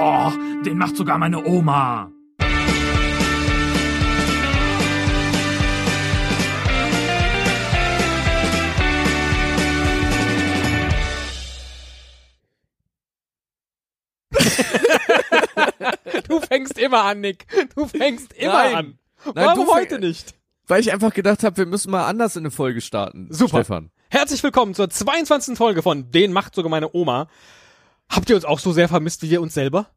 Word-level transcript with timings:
Oh, 0.00 0.30
den 0.64 0.78
macht 0.78 0.96
sogar 0.96 1.18
meine 1.18 1.44
Oma. 1.44 2.12
Du 16.28 16.40
fängst 16.40 16.78
immer 16.78 17.04
an, 17.04 17.20
Nick. 17.20 17.46
Du 17.74 17.86
fängst 17.86 18.32
immer 18.34 18.52
Nein. 18.52 18.74
an. 18.74 18.98
Nein, 19.24 19.34
Warum 19.46 19.66
du 19.66 19.72
heute 19.72 19.98
nicht? 19.98 20.34
Weil 20.66 20.80
ich 20.80 20.92
einfach 20.92 21.12
gedacht 21.12 21.42
habe, 21.42 21.56
wir 21.56 21.66
müssen 21.66 21.90
mal 21.90 22.06
anders 22.06 22.36
in 22.36 22.42
eine 22.42 22.50
Folge 22.50 22.80
starten. 22.80 23.28
Super. 23.30 23.58
Stefan. 23.58 23.90
Herzlich 24.10 24.42
willkommen 24.42 24.74
zur 24.74 24.90
22. 24.90 25.56
Folge 25.56 25.82
von 25.82 26.10
Den 26.10 26.32
macht 26.32 26.54
sogar 26.54 26.70
meine 26.70 26.94
Oma. 26.94 27.28
Habt 28.10 28.30
ihr 28.30 28.36
uns 28.36 28.44
auch 28.44 28.58
so 28.58 28.72
sehr 28.72 28.88
vermisst 28.88 29.22
wie 29.22 29.30
wir 29.30 29.40
uns 29.40 29.54
selber? 29.54 29.88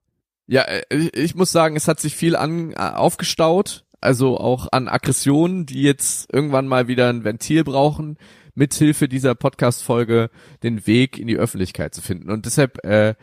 Ja, 0.51 0.63
äh, 0.63 0.83
ich, 1.13 1.33
muss 1.33 1.53
sagen, 1.53 1.77
es 1.77 1.87
hat 1.87 2.01
sich 2.01 2.13
viel 2.13 2.35
an, 2.35 2.73
äh, 2.73 2.75
aufgestaut, 2.75 3.85
also 4.01 4.37
auch 4.37 4.67
an 4.73 4.89
Aggressionen, 4.89 5.65
die 5.65 5.81
jetzt 5.81 6.27
irgendwann 6.33 6.67
mal 6.67 6.89
wieder 6.89 7.07
ein 7.07 7.23
Ventil 7.23 7.63
brauchen, 7.63 8.17
mithilfe 8.53 9.07
dieser 9.07 9.33
Podcast-Folge 9.33 10.29
den 10.61 10.85
Weg 10.85 11.17
in 11.17 11.27
die 11.27 11.37
Öffentlichkeit 11.37 11.95
zu 11.95 12.01
finden. 12.01 12.29
Und 12.29 12.45
deshalb 12.45 12.83
äh, 12.83 13.15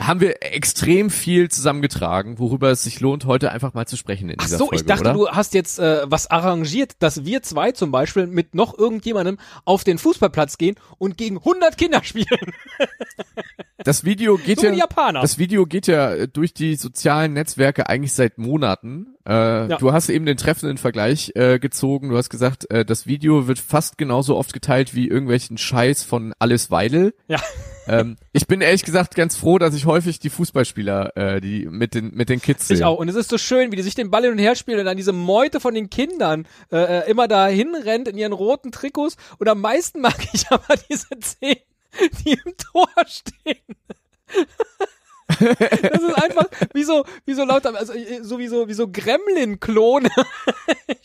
haben 0.00 0.20
wir 0.20 0.42
extrem 0.42 1.10
viel 1.10 1.50
zusammengetragen, 1.50 2.38
worüber 2.38 2.70
es 2.70 2.82
sich 2.82 3.00
lohnt, 3.00 3.26
heute 3.26 3.52
einfach 3.52 3.74
mal 3.74 3.86
zu 3.86 3.96
sprechen 3.96 4.28
in 4.28 4.36
Ach 4.38 4.44
dieser 4.44 4.58
so, 4.58 4.66
Folge, 4.66 4.76
ich 4.76 4.86
dachte, 4.86 5.02
oder? 5.02 5.12
du 5.12 5.28
hast 5.28 5.54
jetzt 5.54 5.78
äh, 5.78 6.02
was 6.04 6.30
arrangiert, 6.30 6.94
dass 7.00 7.24
wir 7.24 7.42
zwei 7.42 7.72
zum 7.72 7.90
Beispiel 7.90 8.26
mit 8.26 8.54
noch 8.54 8.76
irgendjemandem 8.78 9.38
auf 9.64 9.84
den 9.84 9.98
Fußballplatz 9.98 10.58
gehen 10.58 10.76
und 10.98 11.16
gegen 11.16 11.38
100 11.38 11.76
Kinder 11.76 12.02
spielen. 12.02 12.26
Das 13.84 14.04
Video 14.04 14.36
geht 14.36 14.60
So 14.60 14.66
ja, 14.66 14.86
das 15.12 15.38
Video 15.38 15.64
geht 15.64 15.86
ja 15.86 16.12
äh, 16.12 16.28
durch 16.28 16.52
die 16.52 16.76
sozialen 16.76 17.32
Netzwerke 17.32 17.88
eigentlich 17.88 18.12
seit 18.12 18.36
Monaten. 18.36 19.14
Äh, 19.26 19.32
Ja. 19.32 19.78
Du 19.78 19.92
hast 19.92 20.10
eben 20.10 20.26
den 20.26 20.36
treffenden 20.36 20.76
Vergleich 20.76 21.32
äh, 21.34 21.58
gezogen. 21.58 22.10
Du 22.10 22.16
hast 22.16 22.28
gesagt, 22.28 22.70
äh, 22.70 22.84
das 22.84 23.06
Video 23.06 23.48
wird 23.48 23.58
fast 23.58 23.96
genauso 23.96 24.36
oft 24.36 24.52
geteilt 24.52 24.94
wie 24.94 25.08
irgendwelchen 25.08 25.56
Scheiß 25.56 26.02
von 26.02 26.34
Alice 26.38 26.70
Weidel. 26.70 27.14
Ja. 27.26 27.40
Ähm, 27.86 28.16
ich 28.32 28.46
bin 28.46 28.60
ehrlich 28.60 28.84
gesagt 28.84 29.14
ganz 29.14 29.36
froh, 29.36 29.58
dass 29.58 29.74
ich 29.74 29.86
häufig 29.86 30.18
die 30.18 30.30
Fußballspieler, 30.30 31.16
äh, 31.16 31.40
die 31.40 31.66
mit 31.66 31.94
den 31.94 32.14
mit 32.14 32.28
den 32.28 32.40
Kids 32.40 32.68
sehe. 32.68 32.76
Ich 32.76 32.84
auch. 32.84 32.98
Und 32.98 33.08
es 33.08 33.16
ist 33.16 33.30
so 33.30 33.38
schön, 33.38 33.72
wie 33.72 33.76
die 33.76 33.82
sich 33.82 33.94
den 33.94 34.10
Ball 34.10 34.22
hin 34.22 34.32
und 34.32 34.38
her 34.38 34.54
spielen 34.54 34.78
und 34.78 34.84
dann 34.84 34.96
diese 34.96 35.12
Meute 35.12 35.60
von 35.60 35.74
den 35.74 35.90
Kindern 35.90 36.46
äh, 36.70 37.00
äh, 37.00 37.10
immer 37.10 37.28
da 37.28 37.46
hinrennt 37.46 38.08
in 38.08 38.16
ihren 38.16 38.32
roten 38.32 38.72
Trikots. 38.72 39.16
Und 39.38 39.48
am 39.48 39.60
meisten 39.60 40.00
mag 40.00 40.16
ich 40.32 40.50
aber 40.50 40.74
diese 40.88 41.08
zehn, 41.20 41.56
die 42.24 42.32
im 42.32 42.54
Tor 42.56 42.88
stehen. 43.06 43.76
Das 45.38 46.02
ist 46.02 46.22
einfach 46.22 46.46
wie 46.74 46.82
so, 46.82 47.04
wie 47.24 47.34
so 47.34 47.44
lauter, 47.44 47.74
also 47.76 47.92
äh, 47.92 48.22
so 48.22 48.40
wie 48.40 48.48
so, 48.48 48.66
wie 48.66 48.74
so 48.74 48.88
Gremlin-Klone. 48.88 50.10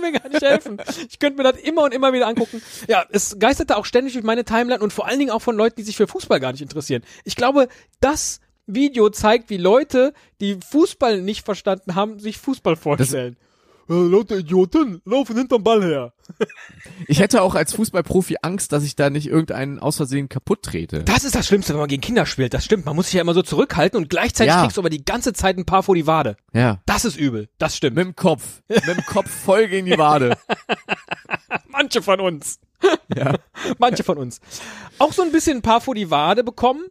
Ich 0.00 0.12
kann 0.12 0.12
mir 0.12 0.18
gar 0.18 0.28
nicht 0.28 0.42
helfen. 0.42 0.78
Ich 1.08 1.18
könnte 1.18 1.42
mir 1.42 1.52
das 1.52 1.60
immer 1.62 1.82
und 1.84 1.92
immer 1.92 2.12
wieder 2.12 2.26
angucken. 2.26 2.62
Ja, 2.88 3.04
es 3.10 3.38
geisterte 3.38 3.76
auch 3.76 3.84
ständig 3.84 4.14
durch 4.14 4.24
meine 4.24 4.44
Timeline 4.44 4.82
und 4.82 4.92
vor 4.92 5.06
allen 5.06 5.18
Dingen 5.18 5.30
auch 5.30 5.42
von 5.42 5.56
Leuten, 5.56 5.76
die 5.76 5.82
sich 5.82 5.96
für 5.96 6.06
Fußball 6.06 6.40
gar 6.40 6.52
nicht 6.52 6.62
interessieren. 6.62 7.02
Ich 7.24 7.36
glaube, 7.36 7.68
das 8.00 8.40
Video 8.66 9.10
zeigt, 9.10 9.50
wie 9.50 9.56
Leute, 9.56 10.12
die 10.40 10.58
Fußball 10.68 11.20
nicht 11.20 11.44
verstanden 11.44 11.94
haben, 11.94 12.18
sich 12.18 12.38
Fußball 12.38 12.76
vorstellen. 12.76 13.34
Äh, 13.34 13.49
Leute 13.92 14.36
Idioten, 14.36 15.02
laufen 15.04 15.36
hinterm 15.36 15.64
Ball 15.64 15.82
her. 15.82 16.12
Ich 17.08 17.18
hätte 17.18 17.42
auch 17.42 17.56
als 17.56 17.74
Fußballprofi 17.74 18.36
Angst, 18.42 18.70
dass 18.70 18.84
ich 18.84 18.94
da 18.94 19.10
nicht 19.10 19.26
irgendeinen 19.26 19.80
aus 19.80 19.96
Versehen 19.96 20.28
kaputt 20.28 20.62
trete. 20.62 21.02
Das 21.02 21.24
ist 21.24 21.34
das 21.34 21.48
Schlimmste, 21.48 21.72
wenn 21.72 21.80
man 21.80 21.88
gegen 21.88 22.00
Kinder 22.00 22.24
spielt. 22.24 22.54
Das 22.54 22.64
stimmt. 22.64 22.86
Man 22.86 22.94
muss 22.94 23.06
sich 23.06 23.14
ja 23.14 23.20
immer 23.22 23.34
so 23.34 23.42
zurückhalten 23.42 23.98
und 23.98 24.08
gleichzeitig 24.08 24.52
Ja. 24.54 24.62
kriegst 24.62 24.76
du 24.76 24.80
aber 24.82 24.90
die 24.90 25.04
ganze 25.04 25.32
Zeit 25.32 25.58
ein 25.58 25.64
paar 25.66 25.82
vor 25.82 25.96
die 25.96 26.06
Wade. 26.06 26.36
Ja. 26.52 26.78
Das 26.86 27.04
ist 27.04 27.16
übel. 27.16 27.48
Das 27.58 27.76
stimmt. 27.76 27.96
Mit 27.96 28.04
dem 28.04 28.14
Kopf. 28.14 28.62
Mit 28.68 28.86
dem 28.86 29.04
Kopf 29.06 29.28
voll 29.28 29.66
gegen 29.66 29.86
die 29.86 29.98
Wade. 29.98 30.36
Manche 31.68 32.00
von 32.00 32.20
uns. 32.20 32.60
Ja. 33.14 33.34
Manche 33.78 34.04
von 34.04 34.18
uns. 34.18 34.40
Auch 34.98 35.12
so 35.12 35.22
ein 35.22 35.32
bisschen 35.32 35.58
ein 35.58 35.62
paar 35.62 35.80
vor 35.80 35.96
die 35.96 36.10
Wade 36.10 36.44
bekommen 36.44 36.82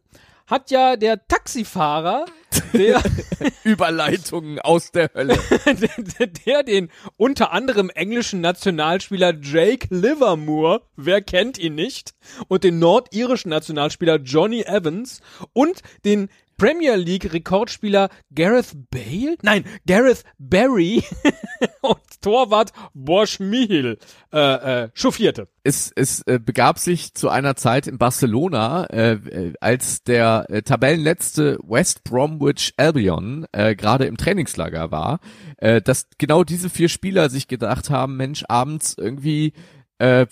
hat 0.50 0.72
ja 0.72 0.96
der 0.96 1.28
Taxifahrer, 1.28 2.26
der, 2.74 3.02
Überleitungen 3.64 4.60
aus 4.60 4.92
der 4.92 5.12
Hölle. 5.14 5.38
der, 5.66 6.28
der 6.28 6.64
den 6.64 6.90
unter 7.18 7.52
anderem 7.52 7.90
englischen 7.90 8.42
Nationalspieler 8.42 9.36
Jake 9.40 9.88
Livermore, 9.94 10.82
wer 10.96 11.22
kennt 11.22 11.58
ihn 11.60 11.76
nicht, 11.76 12.14
und 12.48 12.64
den 12.64 12.80
nordirischen 12.80 13.50
Nationalspieler 13.50 14.18
Johnny 14.18 14.62
Evans 14.62 15.22
und 15.54 15.82
den 16.04 16.30
Premier 16.59 16.97
League 16.97 17.31
Rekordspieler 17.34 18.09
Gareth 18.36 18.75
Bale? 18.92 19.38
Nein, 19.42 19.64
Gareth 19.88 20.25
Barry 20.38 21.02
und 21.81 22.22
Torwart 22.22 22.74
Bosch 22.94 23.40
Michel 23.40 23.97
äh, 24.34 24.84
äh, 24.84 24.90
chauffierte. 24.94 25.48
es, 25.64 25.90
es 25.96 26.22
äh, 26.24 26.38
begab 26.38 26.78
sich 26.78 27.14
zu 27.14 27.30
einer 27.30 27.56
Zeit 27.56 27.88
in 27.88 27.98
Barcelona, 27.98 28.84
äh, 28.88 29.14
äh, 29.14 29.53
als 29.62 30.03
der 30.03 30.48
äh, 30.50 30.62
Tabellenletzte 30.62 31.59
West 31.64 32.03
Bromwich 32.03 32.74
Albion 32.75 33.48
äh, 33.53 33.74
gerade 33.74 34.06
im 34.06 34.18
Trainingslager 34.18 34.92
war, 34.92 35.22
äh, 35.58 35.81
dass 35.81 36.08
genau 36.18 36.44
diese 36.44 36.69
vier 36.69 36.90
Spieler 36.90 37.30
sich 37.30 37.48
gedacht 37.48 37.90
haben, 37.90 38.18
Mensch, 38.18 38.44
abends 38.50 38.96
irgendwie, 38.98 39.53
äh, 39.98 40.25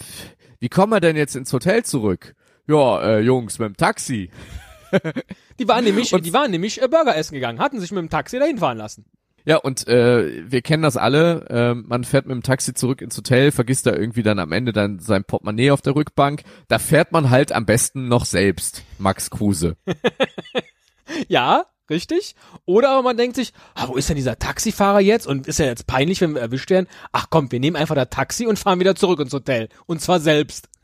wie 0.60 0.70
kommen 0.70 0.92
wir 0.92 1.00
denn 1.00 1.16
jetzt 1.16 1.38
ins 1.38 1.54
Hotel 1.54 1.86
zurück? 1.86 2.36
Ja, 2.68 3.02
äh, 3.02 3.20
Jungs, 3.22 3.60
mit 3.60 3.70
dem 3.70 3.78
Taxi. 3.78 4.30
Die 5.60 5.68
waren 5.68 5.84
nämlich, 5.84 6.10
die 6.10 6.34
waren 6.34 6.52
nämlich 6.52 6.82
äh, 6.82 6.88
Burger 6.88 7.16
essen 7.16 7.34
gegangen, 7.34 7.60
hatten 7.60 7.80
sich 7.80 7.92
mit 7.92 8.00
dem 8.00 8.10
Taxi 8.10 8.40
dahin 8.40 8.58
fahren 8.58 8.78
lassen. 8.78 9.06
Ja, 9.46 9.58
und 9.58 9.88
äh, 9.88 10.52
wir 10.52 10.62
kennen 10.62 10.84
das 10.84 10.98
alle. 10.98 11.46
Äh, 11.50 11.74
man 11.74 12.04
fährt 12.04 12.26
mit 12.26 12.36
dem 12.36 12.44
Taxi 12.44 12.74
zurück 12.74 13.02
ins 13.02 13.18
Hotel, 13.18 13.52
vergisst 13.52 13.86
da 13.86 13.94
irgendwie 13.94 14.22
dann 14.22 14.40
am 14.40 14.52
Ende 14.52 14.74
dann 14.74 15.00
sein 15.00 15.24
Portemonnaie 15.24 15.72
auf 15.72 15.82
der 15.82 15.96
Rückbank. 15.96 16.44
Da 16.68 16.80
fährt 16.80 17.14
man 17.14 17.30
halt 17.30 17.54
am 17.54 17.66
besten 17.66 18.10
noch 18.10 18.26
selbst, 18.26 18.84
Max 18.98 19.30
Kruse. 19.30 19.78
Ja, 21.30 21.66
richtig. 21.90 22.36
Oder 22.66 22.90
aber 22.90 23.04
man 23.04 23.18
denkt 23.18 23.36
sich, 23.36 23.54
ah, 23.76 23.88
wo 23.88 23.96
ist 23.96 24.10
denn 24.10 24.16
dieser 24.16 24.40
Taxifahrer 24.40 25.00
jetzt? 25.00 25.28
Und 25.28 25.48
ist 25.48 25.60
ja 25.60 25.66
jetzt 25.66 25.88
peinlich, 25.88 26.22
wenn 26.22 26.34
wir 26.34 26.42
erwischt 26.42 26.70
werden. 26.70 26.88
Ach 27.12 27.28
komm, 27.30 27.52
wir 27.52 27.60
nehmen 27.60 27.76
einfach 27.76 27.96
das 27.96 28.10
Taxi 28.10 28.46
und 28.46 28.60
fahren 28.60 28.80
wieder 28.80 28.96
zurück 28.96 29.20
ins 29.20 29.34
Hotel. 29.34 29.70
Und 29.86 30.02
zwar 30.02 30.20
selbst. 30.20 30.70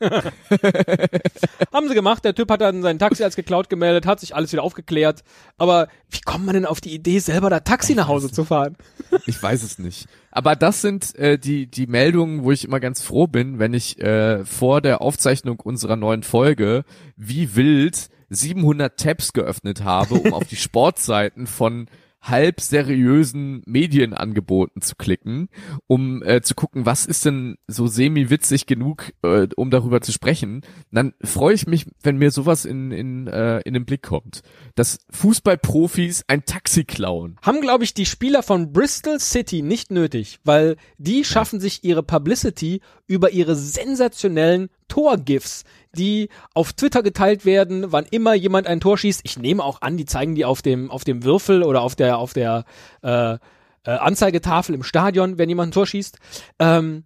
Haben 1.72 1.88
sie 1.88 1.94
gemacht. 1.94 2.24
Der 2.24 2.34
Typ 2.34 2.50
hat 2.50 2.60
dann 2.60 2.82
sein 2.82 2.98
Taxi 2.98 3.24
als 3.24 3.36
geklaut 3.36 3.70
gemeldet, 3.70 4.06
hat 4.06 4.20
sich 4.20 4.34
alles 4.34 4.52
wieder 4.52 4.62
aufgeklärt. 4.62 5.22
Aber 5.56 5.88
wie 6.10 6.20
kommt 6.20 6.46
man 6.46 6.54
denn 6.54 6.66
auf 6.66 6.80
die 6.80 6.94
Idee, 6.94 7.18
selber 7.18 7.50
das 7.50 7.64
Taxi 7.64 7.94
nach 7.94 8.08
Hause 8.08 8.30
zu 8.30 8.44
fahren? 8.44 8.76
Ich 9.26 9.42
weiß 9.42 9.62
es 9.62 9.78
nicht. 9.78 10.06
Aber 10.30 10.56
das 10.56 10.82
sind 10.82 11.14
äh, 11.14 11.38
die 11.38 11.66
die 11.66 11.86
Meldungen, 11.86 12.42
wo 12.42 12.50
ich 12.50 12.64
immer 12.64 12.80
ganz 12.80 13.00
froh 13.00 13.26
bin, 13.26 13.58
wenn 13.58 13.72
ich 13.72 14.00
äh, 14.00 14.44
vor 14.44 14.80
der 14.80 15.00
Aufzeichnung 15.00 15.60
unserer 15.60 15.96
neuen 15.96 16.24
Folge 16.24 16.84
wie 17.16 17.54
wild 17.54 18.08
700 18.30 18.98
Tabs 18.98 19.32
geöffnet 19.32 19.84
habe, 19.84 20.14
um 20.14 20.32
auf 20.32 20.46
die 20.46 20.56
Sportseiten 20.56 21.46
von 21.46 21.86
halb 22.24 22.60
seriösen 22.60 23.62
Medienangeboten 23.66 24.80
zu 24.80 24.96
klicken, 24.96 25.48
um 25.86 26.22
äh, 26.22 26.40
zu 26.40 26.54
gucken, 26.54 26.86
was 26.86 27.06
ist 27.06 27.26
denn 27.26 27.56
so 27.66 27.86
semi-witzig 27.86 28.66
genug, 28.66 29.12
äh, 29.22 29.46
um 29.56 29.70
darüber 29.70 30.00
zu 30.00 30.10
sprechen. 30.10 30.62
Dann 30.90 31.12
freue 31.22 31.54
ich 31.54 31.66
mich, 31.66 31.86
wenn 32.02 32.16
mir 32.16 32.30
sowas 32.30 32.64
in, 32.64 32.90
in, 32.92 33.26
äh, 33.26 33.60
in 33.60 33.74
den 33.74 33.84
Blick 33.84 34.02
kommt. 34.02 34.42
Dass 34.74 34.98
Fußballprofis 35.10 36.24
ein 36.26 36.44
Taxi 36.44 36.84
klauen. 36.84 37.36
haben, 37.42 37.60
glaube 37.60 37.84
ich, 37.84 37.92
die 37.92 38.06
Spieler 38.06 38.42
von 38.42 38.72
Bristol 38.72 39.20
City 39.20 39.60
nicht 39.62 39.90
nötig, 39.90 40.40
weil 40.44 40.76
die 40.96 41.24
schaffen 41.24 41.60
sich 41.60 41.84
ihre 41.84 42.02
Publicity 42.02 42.80
über 43.06 43.30
ihre 43.30 43.54
sensationellen 43.54 44.70
Torgifs, 44.88 45.64
die 45.94 46.28
auf 46.52 46.72
Twitter 46.72 47.02
geteilt 47.02 47.44
werden, 47.44 47.92
wann 47.92 48.04
immer 48.04 48.34
jemand 48.34 48.66
ein 48.66 48.80
Tor 48.80 48.98
schießt. 48.98 49.22
Ich 49.24 49.38
nehme 49.38 49.62
auch 49.62 49.80
an, 49.82 49.96
die 49.96 50.06
zeigen 50.06 50.34
die 50.34 50.44
auf 50.44 50.62
dem 50.62 50.90
auf 50.90 51.04
dem 51.04 51.24
Würfel 51.24 51.62
oder 51.62 51.82
auf 51.82 51.94
der 51.94 52.18
auf 52.18 52.32
der 52.32 52.64
äh, 53.02 53.34
äh, 53.34 53.38
Anzeigetafel 53.84 54.74
im 54.74 54.82
Stadion, 54.82 55.38
wenn 55.38 55.48
jemand 55.48 55.70
ein 55.70 55.72
Tor 55.72 55.86
schießt. 55.86 56.18
Ähm, 56.58 57.04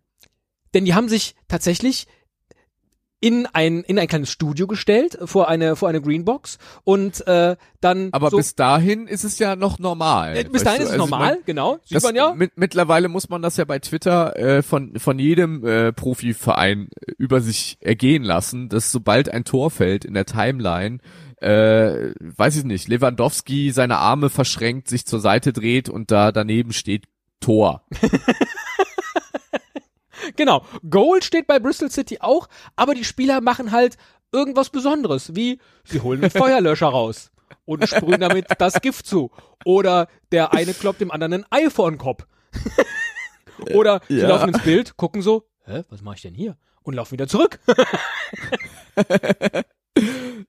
denn 0.75 0.85
die 0.85 0.95
haben 0.95 1.09
sich 1.09 1.35
tatsächlich 1.49 2.07
in 3.21 3.47
ein 3.47 3.83
in 3.83 3.99
ein 3.99 4.07
kleines 4.07 4.31
Studio 4.31 4.67
gestellt 4.67 5.19
vor 5.25 5.49
eine 5.49 5.75
vor 5.75 5.89
eine 5.89 6.01
Greenbox 6.01 6.59
und 6.85 7.27
äh, 7.27 7.57
dann 7.81 8.11
Aber 8.13 8.31
so, 8.31 8.37
bis 8.37 8.55
dahin 8.55 9.09
ist 9.09 9.25
es 9.25 9.39
ja 9.41 9.57
noch 9.57 9.79
normal. 9.79 10.37
äh, 10.37 10.45
bis 10.45 10.63
dahin 10.63 10.79
du? 10.79 10.85
ist 10.85 10.91
es 10.91 11.01
Also 11.01 11.05
normal, 11.11 11.35
mein, 11.35 11.45
genau. 11.45 11.79
Sieht 11.85 12.03
man 12.03 12.15
ja. 12.15 12.33
mit, 12.35 12.53
mittlerweile 12.57 13.09
muss 13.09 13.29
man 13.29 13.43
das 13.43 13.57
ja 13.57 13.65
bei 13.65 13.81
Twitter 13.81 14.37
äh, 14.37 14.63
von 14.63 14.99
von 14.99 15.19
jedem 15.19 15.67
äh, 15.67 15.93
Profiverein 15.93 16.89
äh, 17.07 17.13
über 17.19 17.41
sich 17.41 17.79
ergehen 17.81 18.23
lassen, 18.23 18.69
dass 18.69 18.93
sobald 18.93 19.29
ein 19.29 19.45
Tor 19.45 19.71
fällt 19.73 20.05
in 20.05 20.15
der 20.15 20.27
Timeline, 20.27 20.99
äh, 21.41 22.13
weiß 22.21 22.57
ich 22.57 22.65
nicht, 22.65 22.87
Lewandowski 22.87 23.73
seine 23.73 23.99
Arme 23.99 24.31
verschränkt, 24.31 24.89
sich 24.89 25.07
zur 25.07 25.21
Seite 25.21 25.53
dreht 25.53 25.89
und 25.89 26.13
da 26.13 26.31
daneben 26.31 26.73
steht 26.73 27.07
Tor. 27.41 27.85
Genau. 30.37 30.65
Goal 30.89 31.23
steht 31.23 31.47
bei 31.47 31.59
Bristol 31.59 31.91
City 31.91 32.19
auch, 32.21 32.49
aber 32.77 32.95
die 32.95 33.05
Spieler 33.05 33.41
machen 33.41 33.71
halt 33.73 33.97
irgendwas 34.33 34.71
Besonderes, 34.71 35.35
wie 35.35 35.59
sie 35.85 36.01
holen 36.01 36.21
einen 36.23 36.31
Feuerlöscher 36.43 36.89
raus. 36.89 37.31
und 37.65 37.87
sprühen 37.89 38.21
damit 38.21 38.47
das 38.59 38.81
Gift 38.81 39.07
zu. 39.07 39.31
Oder 39.65 40.09
der 40.33 40.53
eine 40.53 40.75
kloppt 40.75 41.01
dem 41.01 41.11
anderen 41.11 41.33
ein 41.35 41.47
Ei 41.51 41.71
vor 41.71 41.91
den 41.91 41.99
Kopf. 41.99 42.27
Oder 43.75 44.01
sie 44.09 44.19
Ja. 44.19 44.29
laufen 44.29 44.51
ins 44.51 44.63
Bild, 44.63 44.97
gucken 44.97 45.21
so, 45.23 45.45
hä, 45.65 45.83
was 45.91 46.03
mache 46.03 46.17
ich 46.17 46.23
denn 46.23 46.35
hier? 46.35 46.57
Und 46.83 46.95
laufen 46.95 47.13
wieder 47.13 47.27
zurück. 47.29 47.59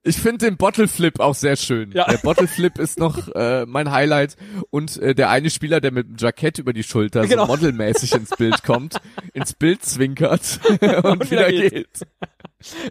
Ich 0.04 0.18
finde 0.18 0.46
den 0.46 0.58
Bottle 0.58 0.88
Flip 0.88 1.20
auch 1.20 1.36
sehr 1.36 1.56
schön. 1.56 1.92
Ja. 1.92 2.06
Der 2.06 2.18
Bottle 2.18 2.48
Flip 2.48 2.78
ist 2.80 3.00
noch 3.00 3.28
äh, 3.36 3.66
mein 3.66 3.92
Highlight 3.92 4.38
und 4.70 4.98
äh, 4.98 5.14
der 5.14 5.30
eine 5.30 5.50
Spieler, 5.50 5.82
der 5.82 5.92
mit 5.92 6.08
dem 6.08 6.16
Jackett 6.18 6.58
über 6.60 6.72
die 6.72 6.84
Schulter 6.84 7.28
Genau. 7.28 7.46
so 7.46 7.52
modelmäßig 7.54 8.14
ins 8.14 8.30
Bild 8.30 8.64
kommt, 8.64 8.96
ins 9.34 9.54
Bild 9.54 9.84
zwinkert 9.84 10.60
und, 10.70 10.82
wieder 10.82 11.50
wieder 11.50 11.52
geht. 11.52 11.74
geht. 11.74 12.08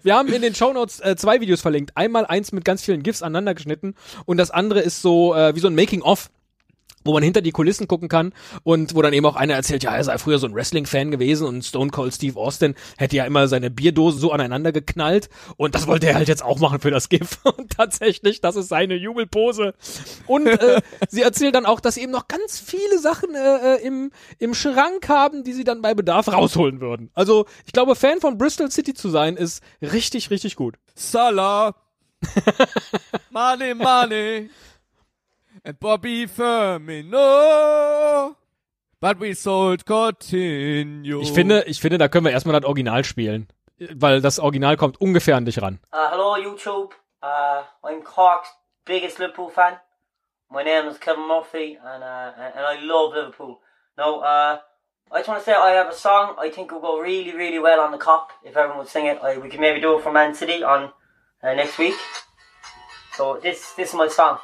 Wir 0.02 0.14
haben 0.16 0.28
in 0.32 0.42
den 0.42 0.54
Shownotes 0.54 1.00
äh, 1.00 1.16
zwei 1.16 1.40
Videos 1.40 1.60
verlinkt. 1.60 1.92
Einmal 1.96 2.26
eins 2.26 2.52
mit 2.52 2.64
ganz 2.64 2.82
vielen 2.84 3.02
GIFs 3.02 3.22
aneinander 3.22 3.54
geschnitten 3.54 3.94
und 4.26 4.36
das 4.36 4.50
andere 4.50 4.80
ist 4.80 5.00
so 5.00 5.34
äh, 5.34 5.54
wie 5.54 5.60
so 5.60 5.68
ein 5.68 5.74
Making-of 5.74 6.30
wo 7.08 7.14
man 7.14 7.22
hinter 7.22 7.40
die 7.40 7.52
Kulissen 7.52 7.88
gucken 7.88 8.08
kann 8.08 8.34
und 8.64 8.94
wo 8.94 9.00
dann 9.00 9.14
eben 9.14 9.24
auch 9.24 9.34
einer 9.34 9.54
erzählt, 9.54 9.82
ja, 9.82 9.96
er 9.96 10.04
sei 10.04 10.18
früher 10.18 10.38
so 10.38 10.46
ein 10.46 10.54
Wrestling-Fan 10.54 11.10
gewesen 11.10 11.46
und 11.46 11.64
Stone 11.64 11.90
Cold 11.90 12.14
Steve 12.14 12.38
Austin 12.38 12.74
hätte 12.98 13.16
ja 13.16 13.24
immer 13.24 13.48
seine 13.48 13.70
Bierdosen 13.70 14.20
so 14.20 14.30
aneinander 14.30 14.72
geknallt 14.72 15.30
und 15.56 15.74
das 15.74 15.86
wollte 15.86 16.06
er 16.06 16.16
halt 16.16 16.28
jetzt 16.28 16.44
auch 16.44 16.58
machen 16.58 16.80
für 16.80 16.90
das 16.90 17.08
GIF 17.08 17.38
und 17.56 17.70
tatsächlich, 17.70 18.42
das 18.42 18.56
ist 18.56 18.68
seine 18.68 18.94
Jubelpose 18.94 19.74
und 20.26 20.46
äh, 20.46 20.82
sie 21.08 21.22
erzählt 21.22 21.54
dann 21.54 21.64
auch, 21.64 21.80
dass 21.80 21.94
sie 21.94 22.02
eben 22.02 22.12
noch 22.12 22.28
ganz 22.28 22.60
viele 22.60 22.98
Sachen 22.98 23.34
äh, 23.34 23.76
äh, 23.76 23.86
im, 23.86 24.12
im 24.38 24.52
Schrank 24.52 25.08
haben, 25.08 25.44
die 25.44 25.54
sie 25.54 25.64
dann 25.64 25.80
bei 25.80 25.94
Bedarf 25.94 26.28
rausholen 26.28 26.82
würden. 26.82 27.10
Also 27.14 27.46
ich 27.64 27.72
glaube, 27.72 27.96
Fan 27.96 28.20
von 28.20 28.36
Bristol 28.36 28.70
City 28.70 28.92
zu 28.92 29.08
sein 29.08 29.36
ist 29.36 29.62
richtig, 29.80 30.30
richtig 30.30 30.56
gut. 30.56 30.76
Salah. 30.94 31.74
money, 33.30 33.74
money. 33.74 34.50
And 35.64 35.78
Bobby 35.80 36.26
Firmino. 36.26 37.16
But 39.00 39.20
we 39.20 39.34
sold 39.34 39.86
continue. 39.86 41.20
Ich 41.22 41.32
finde, 41.32 41.64
ich 41.66 41.80
finde, 41.80 41.98
da 41.98 42.08
können 42.08 42.24
wir 42.24 42.32
erstmal 42.32 42.58
das 42.60 42.68
Original 42.68 43.04
spielen. 43.04 43.48
Weil 43.78 44.20
das 44.20 44.38
Original 44.40 44.76
kommt 44.76 45.00
ungefähr 45.00 45.36
an 45.36 45.44
dich 45.44 45.62
ran. 45.62 45.78
Uh, 45.92 46.10
hello, 46.10 46.36
YouTube. 46.36 46.94
Uh, 47.22 47.62
I'm 47.82 48.02
Cork's 48.02 48.48
biggest 48.84 49.18
Liverpool 49.18 49.50
fan. 49.50 49.78
My 50.50 50.64
name 50.64 50.88
is 50.88 50.98
Kevin 50.98 51.28
Murphy, 51.28 51.78
and 51.84 52.02
uh, 52.02 52.32
and 52.56 52.64
I 52.66 52.80
love 52.84 53.14
Liverpool. 53.14 53.60
Now, 53.96 54.20
uh, 54.20 54.58
I 55.12 55.18
just 55.18 55.28
want 55.28 55.40
to 55.40 55.44
say 55.44 55.52
I 55.52 55.72
have 55.72 55.88
a 55.88 55.94
song 55.94 56.36
I 56.38 56.50
think 56.50 56.72
will 56.72 56.80
go 56.80 57.00
really, 57.00 57.34
really 57.34 57.58
well 57.58 57.80
on 57.80 57.92
the 57.92 57.98
cop 57.98 58.30
if 58.42 58.56
everyone 58.56 58.78
would 58.78 58.88
sing 58.88 59.06
it. 59.06 59.18
I, 59.22 59.38
we 59.38 59.48
can 59.48 59.60
maybe 59.60 59.80
do 59.80 59.98
it 59.98 60.02
for 60.02 60.12
Man 60.12 60.34
City 60.34 60.62
on 60.62 60.92
uh, 61.42 61.54
next 61.54 61.78
week. 61.78 61.94
So 63.14 63.38
this 63.42 63.74
this 63.76 63.90
is 63.90 63.94
my 63.94 64.08
song. 64.08 64.38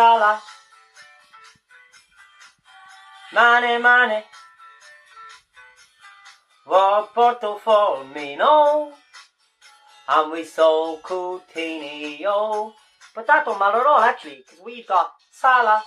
Salah, 0.00 0.40
Mane, 3.34 3.82
Mane. 3.82 4.24
Roberto 6.64 7.58
Firmino 7.58 8.94
and 10.08 10.32
we 10.32 10.44
sold 10.44 11.02
Coutinho. 11.02 12.72
But 13.14 13.26
that 13.26 13.44
don't 13.44 13.58
matter 13.58 13.80
at 13.80 13.86
all, 13.86 14.00
actually, 14.00 14.36
because 14.36 14.64
we've 14.64 14.86
got 14.86 15.12
Salah. 15.30 15.84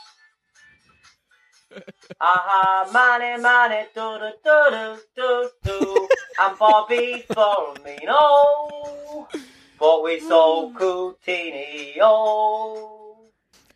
Aha, 2.22 2.86
Mane, 2.94 3.42
Mane, 3.42 3.88
do 3.96 4.20
do 4.20 4.32
do 4.44 4.70
do 4.70 5.00
do 5.16 5.50
do, 5.64 6.08
and 6.40 6.60
Bobby 6.60 7.26
Firmino. 7.32 9.26
But 9.80 10.04
we 10.04 10.20
sold 10.20 10.76
Coutinho. 11.96 12.04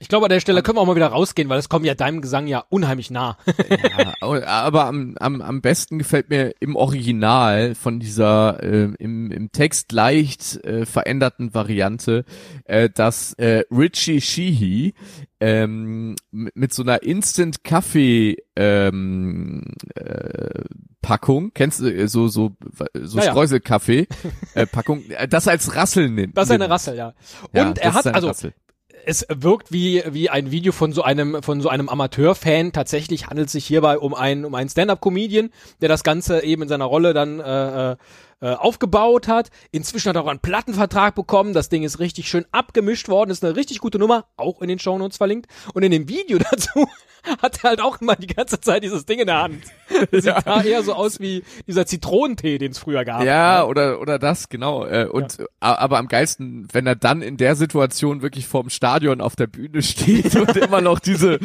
Ich 0.08 0.10
glaube, 0.10 0.28
an 0.28 0.30
der 0.30 0.40
Stelle 0.40 0.64
können 0.64 0.78
wir 0.78 0.82
auch 0.84 0.86
mal 0.86 0.96
wieder 0.96 1.08
rausgehen, 1.08 1.50
weil 1.50 1.60
es 1.60 1.68
kommt 1.68 1.86
ja 1.86 1.94
deinem 1.94 2.22
Gesang 2.22 2.48
ja 2.48 2.64
unheimlich 2.70 3.12
nah. 3.12 3.38
Ja, 4.22 4.46
aber 4.48 4.86
am, 4.86 5.18
am, 5.20 5.42
am 5.42 5.60
besten 5.60 6.00
gefällt 6.00 6.30
mir 6.30 6.54
im 6.62 6.78
Original 6.78 7.76
von 7.76 8.00
dieser 8.00 8.64
äh, 8.64 8.94
im, 9.00 9.30
im 9.32 9.52
Text 9.52 9.92
leicht 9.92 10.64
äh, 10.64 10.86
veränderten 10.86 11.54
Variante, 11.54 12.24
äh, 12.64 12.90
dass 12.90 13.34
äh, 13.34 13.66
Richie 13.70 14.22
Sheehy 14.22 14.94
ähm, 15.42 16.16
mit, 16.32 16.74
so 16.74 16.84
einer 16.84 17.04
Instant 17.04 17.66
Kaffee 17.66 18.38
ähm, 18.56 19.66
äh, 19.96 20.64
Packung, 21.02 21.52
kennst 21.54 21.82
du 21.82 21.94
äh, 21.94 22.08
so 22.08 22.30
so 22.30 22.56
so 22.94 23.20
Ja. 23.20 23.32
Streuselkaffee 23.32 24.08
äh, 24.56 24.66
Packung, 24.68 25.04
äh, 25.10 25.28
das 25.28 25.50
als 25.50 25.76
Rassel 25.76 26.10
nimmt. 26.10 26.38
Das 26.38 26.46
ist 26.46 26.52
eine 26.52 26.70
Rassel, 26.70 26.96
ja. 26.96 27.08
Und 27.52 27.58
Ja, 27.58 27.74
er 27.78 27.94
hat, 27.94 28.08
also, 28.08 28.30
Rassel. 28.30 28.54
Es 29.08 29.26
wirkt 29.30 29.72
wie, 29.72 30.04
wie 30.10 30.30
ein 30.30 30.52
Video 30.52 30.74
von 30.74 30.92
so 30.92 31.02
einem, 31.02 31.42
von 31.42 31.62
so 31.62 31.70
einem 31.70 31.88
Amateurfan. 31.88 32.74
Tatsächlich 32.74 33.28
handelt 33.28 33.48
es 33.48 33.54
sich 33.54 33.66
hierbei 33.66 33.98
um 33.98 34.14
einen, 34.14 34.44
um 34.44 34.54
einen 34.54 34.68
Stand-Up-Comedian, 34.68 35.50
der 35.80 35.88
das 35.88 36.04
Ganze 36.04 36.44
eben 36.44 36.64
in 36.64 36.68
seiner 36.68 36.84
Rolle 36.84 37.14
dann, 37.14 37.40
äh, 37.40 37.96
äh, 38.40 38.50
aufgebaut 38.54 39.28
hat. 39.28 39.50
Inzwischen 39.72 40.10
hat 40.10 40.16
er 40.16 40.24
auch 40.24 40.28
einen 40.28 40.40
Plattenvertrag 40.40 41.16
bekommen. 41.16 41.54
Das 41.54 41.70
Ding 41.70 41.84
ist 41.84 42.00
richtig 42.00 42.28
schön 42.30 42.46
abgemischt 42.52 43.10
worden. 43.10 43.32
Ist 43.32 43.44
eine 43.44 43.56
richtig 43.56 43.80
gute 43.80 43.98
Nummer, 44.00 44.26
auch 44.38 44.62
in 44.62 44.68
den 44.68 44.80
Shownotes 44.80 45.18
verlinkt. 45.18 45.48
Und 45.74 45.84
in 45.84 45.92
dem 45.92 46.08
Video 46.10 46.38
dazu 46.52 46.88
hat 47.42 47.64
er 47.64 47.72
halt 47.72 47.82
auch 47.82 48.00
immer 48.00 48.16
die 48.16 48.28
ganze 48.28 48.62
Zeit 48.62 48.84
dieses 48.84 49.06
Ding 49.06 49.20
in 49.20 49.26
der 49.28 49.42
Hand. 49.42 49.64
Sieht 50.12 50.26
Ja. 50.26 50.40
da 50.42 50.62
eher 50.64 50.84
so 50.84 50.94
aus 50.94 51.20
wie 51.20 51.44
dieser 51.68 51.86
Zitronentee, 51.86 52.58
den 52.58 52.72
es 52.72 52.78
früher 52.78 53.04
gab. 53.06 53.24
Ja, 53.24 53.66
oder 53.66 54.00
oder 54.00 54.18
das 54.20 54.50
genau. 54.50 54.86
Äh, 54.86 55.08
und 55.12 55.40
a- 55.60 55.76
aber 55.76 55.98
am 55.98 56.08
geilsten, 56.08 56.68
wenn 56.72 56.86
er 56.88 56.96
dann 56.96 57.22
in 57.22 57.36
der 57.38 57.56
Situation 57.56 58.22
wirklich 58.22 58.48
vorm 58.48 58.70
Stadion 58.70 59.20
auf 59.20 59.36
der 59.36 59.48
Bühne 59.48 59.82
steht 59.82 60.36
und 60.36 60.56
immer 60.58 60.80
noch 60.82 61.00
diese 61.00 61.40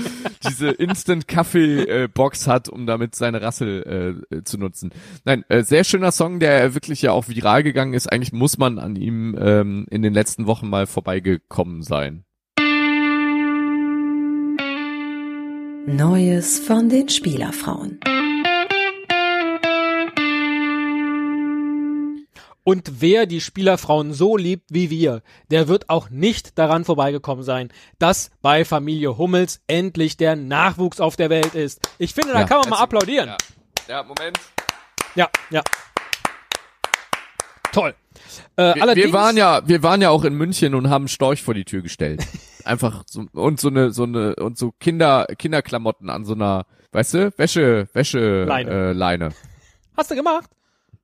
diese 0.47 0.71
Instant 0.71 1.27
Kaffee 1.27 1.83
äh, 1.83 2.09
Box 2.09 2.47
hat, 2.47 2.69
um 2.69 2.87
damit 2.87 3.15
seine 3.15 3.41
Rassel 3.43 4.23
äh, 4.31 4.37
äh, 4.37 4.45
zu 4.45 4.59
nutzen. 4.59 4.93
Nein, 5.25 5.45
äh, 5.49 5.63
sehr 5.63 5.85
schöner 5.85 6.13
Song, 6.13 6.39
der 6.39 6.75
wirklich 6.75 6.82
ja 6.89 7.13
auch 7.13 7.29
viral 7.29 7.63
gegangen 7.63 7.95
ist. 7.95 8.13
Eigentlich 8.13 8.33
muss 8.33 8.59
man 8.59 8.79
an 8.79 8.97
ihm 8.97 9.37
ähm, 9.41 9.87
in 9.91 10.03
den 10.03 10.13
letzten 10.13 10.47
Wochen 10.47 10.69
mal 10.69 10.87
vorbeigekommen 10.87 11.83
sein. 11.83 12.25
Neues 15.87 16.61
von 16.61 16.89
den 16.89 17.09
Spielerfrauen. 17.09 17.99
Und 22.65 23.01
wer 23.01 23.27
die 23.27 23.41
Spielerfrauen 23.41 24.13
so 24.13 24.37
liebt 24.37 24.73
wie 24.73 24.91
wir, 24.91 25.23
der 25.51 25.67
wird 25.67 25.89
auch 25.89 26.11
nicht 26.11 26.59
daran 26.59 26.85
vorbeigekommen 26.85 27.43
sein, 27.43 27.73
dass 27.99 28.31
bei 28.41 28.65
Familie 28.65 29.19
Hummels 29.19 29.61
endlich 29.67 30.17
der 30.17 30.37
Nachwuchs 30.37 31.01
auf 31.01 31.17
der 31.17 31.29
Welt 31.29 31.55
ist. 31.57 31.81
Ich 31.99 32.15
finde, 32.15 32.33
da 32.33 32.41
Ja, 32.41 32.47
kann 32.47 32.61
man 32.61 32.71
mal 32.71 32.79
applaudieren. 32.79 33.31
Ja, 33.31 33.37
ja 33.89 34.03
Moment. 34.05 34.39
Ja, 35.17 35.29
ja. 35.51 35.63
Toll. 37.73 37.95
Äh, 38.57 38.75
Wir, 38.75 38.95
wir 38.97 39.13
waren 39.13 39.37
ja, 39.37 39.67
wir 39.67 39.83
waren 39.83 40.03
ja 40.03 40.11
auch 40.11 40.25
in 40.25 40.35
München 40.35 40.75
und 40.75 40.91
haben 40.91 41.09
Storch 41.09 41.43
vor 41.43 41.55
die 41.55 41.65
Tür 41.65 41.83
gestellt. 41.83 42.25
Einfach 42.65 43.03
so 43.07 43.25
und 43.33 43.59
so 43.59 43.69
eine 43.69 43.91
so 43.91 44.05
eine 44.05 44.37
und 44.37 44.57
so 44.57 44.73
Kinder 44.79 45.27
Kinderklamotten 45.39 46.11
an 46.11 46.25
so 46.25 46.35
einer, 46.35 46.67
weißt 46.93 47.15
du, 47.15 47.33
Wäsche 47.37 47.89
Wäsche 47.93 48.45
Leine. 48.45 48.71
Äh, 48.71 48.93
Leine. 48.93 49.31
hast 49.97 50.11
du 50.11 50.15
gemacht? 50.15 50.49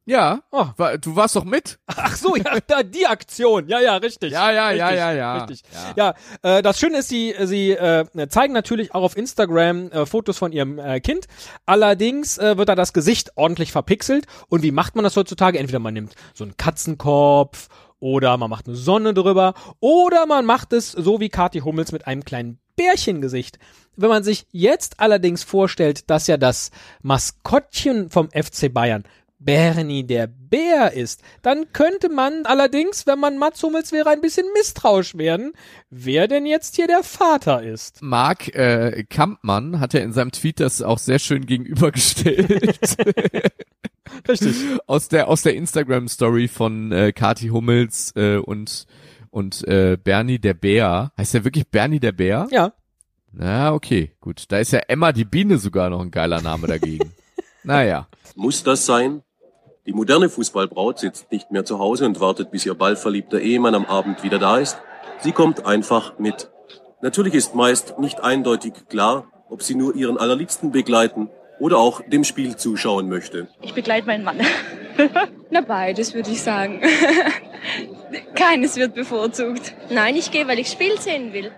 Ja, 0.09 0.41
Oh. 0.51 0.65
du 1.01 1.17
warst 1.17 1.37
doch 1.37 1.45
mit. 1.45 1.79
Ach 1.87 2.17
so, 2.17 2.35
ja, 2.35 2.59
da, 2.67 2.83
die 2.83 3.07
Aktion. 3.07 3.69
Ja, 3.69 3.79
ja, 3.79 3.97
richtig. 3.97 4.33
Ja, 4.33 4.51
ja, 4.51 4.71
ja, 4.71 4.87
richtig, 4.87 4.99
ja, 4.99 5.13
ja. 5.13 5.37
Richtig. 5.45 5.63
Ja, 5.97 6.15
äh, 6.43 6.63
das 6.63 6.79
Schöne 6.81 6.99
ist, 6.99 7.09
sie, 7.09 7.35
sie 7.45 7.73
äh, 7.73 8.07
zeigen 8.31 8.55
natürlich 8.55 8.95
auch 8.95 9.03
auf 9.03 9.17
Instagram 9.19 9.91
äh, 9.91 10.07
Fotos 10.07 10.39
von 10.39 10.53
ihrem 10.53 10.79
äh, 10.79 11.01
Kind. 11.01 11.27
Allerdings 11.67 12.39
äh, 12.39 12.57
wird 12.57 12.71
da 12.71 12.75
das 12.75 12.95
Gesicht 12.95 13.33
ordentlich 13.37 13.71
verpixelt. 13.71 14.27
Und 14.49 14.63
wie 14.63 14.71
macht 14.73 14.95
man 14.97 15.05
das 15.05 15.15
heutzutage? 15.15 15.59
Entweder 15.59 15.79
man 15.79 15.93
nimmt 15.93 16.15
so 16.33 16.45
einen 16.45 16.57
Katzenkopf 16.57 17.69
oder 18.01 18.37
man 18.39 18.49
macht 18.49 18.67
eine 18.67 18.77
Sonne 18.77 19.13
drüber 19.13 19.53
oder 19.81 20.25
man 20.25 20.47
macht 20.47 20.73
es 20.73 20.93
so 20.93 21.21
wie 21.21 21.29
Kathi 21.29 21.61
Hummels 21.61 21.93
mit 21.93 22.07
einem 22.07 22.25
kleinen 22.25 22.59
Bärchengesicht. 22.77 23.59
Wenn 23.97 24.09
man 24.09 24.23
sich 24.23 24.47
jetzt 24.53 25.01
allerdings 25.01 25.43
vorstellt, 25.43 26.09
dass 26.09 26.29
ja 26.29 26.37
das 26.37 26.71
Maskottchen 27.03 28.11
vom 28.11 28.29
FC 28.31 28.73
Bayern 28.73 29.03
Bernie 29.39 30.05
der 30.05 30.27
Bär 30.27 30.93
ist, 30.93 31.23
dann 31.43 31.73
könnte 31.73 32.09
man 32.09 32.45
allerdings, 32.45 33.07
wenn 33.07 33.21
man 33.21 33.39
Mats 33.39 33.63
Hummels 33.63 33.93
wäre, 33.93 34.11
ein 34.11 34.21
bisschen 34.21 34.47
misstrauisch 34.55 35.17
werden, 35.17 35.53
wer 35.91 36.27
denn 36.27 36.45
jetzt 36.45 36.77
hier 36.77 36.87
der 36.87 37.03
Vater 37.03 37.63
ist. 37.63 38.03
Marc 38.03 38.55
äh, 38.55 39.05
Kampmann 39.09 39.79
hat 39.81 39.95
ja 39.95 40.01
in 40.01 40.13
seinem 40.13 40.33
Tweet 40.33 40.61
das 40.61 40.83
auch 40.83 40.99
sehr 40.99 41.19
schön 41.19 41.47
gegenübergestellt. 41.47 42.79
Richtig. 44.29 44.57
aus 44.87 45.09
der 45.09 45.29
aus 45.29 45.43
der 45.43 45.55
Instagram 45.55 46.09
Story 46.09 46.49
von 46.49 46.93
äh, 46.93 47.13
Kati 47.13 47.49
Hummels 47.49 48.13
äh, 48.17 48.37
und 48.37 48.87
und 49.31 49.67
äh, 49.69 49.97
Bernie 50.03 50.39
der 50.39 50.55
Bär. 50.55 51.13
Heißt 51.17 51.35
der 51.35 51.45
wirklich 51.45 51.69
Bernie 51.69 52.01
der 52.01 52.13
Bär? 52.13 52.49
Ja. 52.51 52.73
Na, 53.33 53.73
okay, 53.75 54.13
gut. 54.21 54.45
Da 54.49 54.59
ist 54.59 54.73
ja 54.73 54.81
Emma 54.89 55.13
die 55.13 55.27
Biene 55.27 55.59
sogar 55.59 55.91
noch 55.91 56.01
ein 56.01 56.11
geiler 56.11 56.41
Name 56.41 56.67
dagegen. 56.67 57.13
naja. 57.63 58.09
Muss 58.35 58.63
das 58.63 58.87
sein? 58.87 59.23
Die 59.89 59.95
moderne 59.95 60.29
Fußballbraut 60.29 60.99
sitzt 60.99 61.33
nicht 61.33 61.51
mehr 61.51 61.65
zu 61.65 61.79
Hause 61.79 62.05
und 62.05 62.21
wartet, 62.21 62.51
bis 62.51 62.67
ihr 62.67 62.75
ballverliebter 62.75 63.41
Ehemann 63.41 63.75
am 63.75 63.87
Abend 63.87 64.23
wieder 64.23 64.39
da 64.39 64.59
ist. 64.59 64.77
Sie 65.21 65.33
kommt 65.33 65.65
einfach 65.65 66.19
mit. 66.19 66.51
Natürlich 67.01 67.33
ist 67.33 67.55
meist 67.55 67.99
nicht 67.99 68.23
eindeutig 68.23 68.75
klar, 68.91 69.33
ob 69.49 69.63
sie 69.63 69.75
nur 69.75 69.95
ihren 69.95 70.19
Allerliebsten 70.19 70.73
begleiten 70.73 71.31
oder 71.59 71.79
auch 71.79 72.03
dem 72.07 72.25
Spiel 72.25 72.55
zuschauen 72.57 73.09
möchte. 73.09 73.49
Ich 73.63 73.73
begleite 73.73 74.07
meinen 74.07 74.25
Mann. 74.25 74.39
Na, 75.51 75.63
beides 75.63 76.13
würde 76.13 76.33
ich 76.33 76.43
sagen. 76.43 76.83
Keines 78.35 78.77
wird 78.77 78.93
bevorzugt. 78.95 79.73
Nein, 79.89 80.17
ich 80.17 80.31
gehe, 80.31 80.47
weil 80.49 80.59
ich 80.59 80.69
Spiel 80.69 81.01
sehen 81.01 81.33
will. 81.33 81.51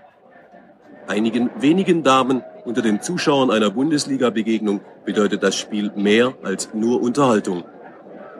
Einigen 1.09 1.51
wenigen 1.57 2.05
Damen 2.05 2.45
unter 2.65 2.81
den 2.81 3.03
Zuschauern 3.03 3.51
einer 3.51 3.71
Bundesliga-Begegnung 3.71 4.83
bedeutet 5.05 5.43
das 5.43 5.57
Spiel 5.57 5.91
mehr 5.97 6.35
als 6.45 6.73
nur 6.75 7.03
Unterhaltung. 7.03 7.65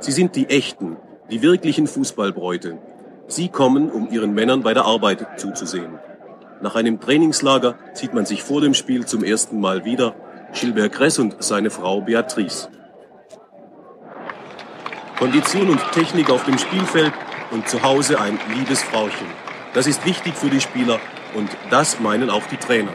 Sie 0.01 0.13
sind 0.13 0.35
die 0.35 0.49
echten, 0.49 0.97
die 1.31 1.43
wirklichen 1.43 1.87
Fußballbräute. 1.87 2.79
Sie 3.29 3.49
kommen, 3.49 3.91
um 3.91 4.11
ihren 4.11 4.33
Männern 4.33 4.63
bei 4.63 4.73
der 4.73 4.87
Arbeit 4.87 5.39
zuzusehen. 5.39 5.99
Nach 6.63 6.75
einem 6.75 7.01
Trainingslager 7.01 7.77
sieht 7.93 8.15
man 8.15 8.25
sich 8.27 8.43
vor 8.43 8.63
dem 8.63 8.75
Spiel 8.75 9.05
zum 9.05 9.23
ersten 9.23 9.61
Mal 9.61 9.85
wieder, 9.85 10.15
Gilbert 10.53 10.93
Kress 10.93 11.19
und 11.19 11.43
seine 11.43 11.71
Frau 11.71 12.01
Beatrice. 12.01 12.69
Kondition 15.19 15.69
und 15.69 15.81
Technik 15.93 16.31
auf 16.31 16.45
dem 16.45 16.57
Spielfeld 16.57 17.13
und 17.51 17.69
zu 17.69 17.83
Hause 17.83 18.19
ein 18.21 18.39
liebes 18.57 18.83
Frauchen. 18.83 19.27
Das 19.75 19.87
ist 19.87 20.05
wichtig 20.07 20.35
für 20.35 20.49
die 20.49 20.63
Spieler 20.63 20.99
und 21.37 21.51
das 21.69 22.01
meinen 22.01 22.31
auch 22.31 22.47
die 22.47 22.57
Trainer. 22.57 22.93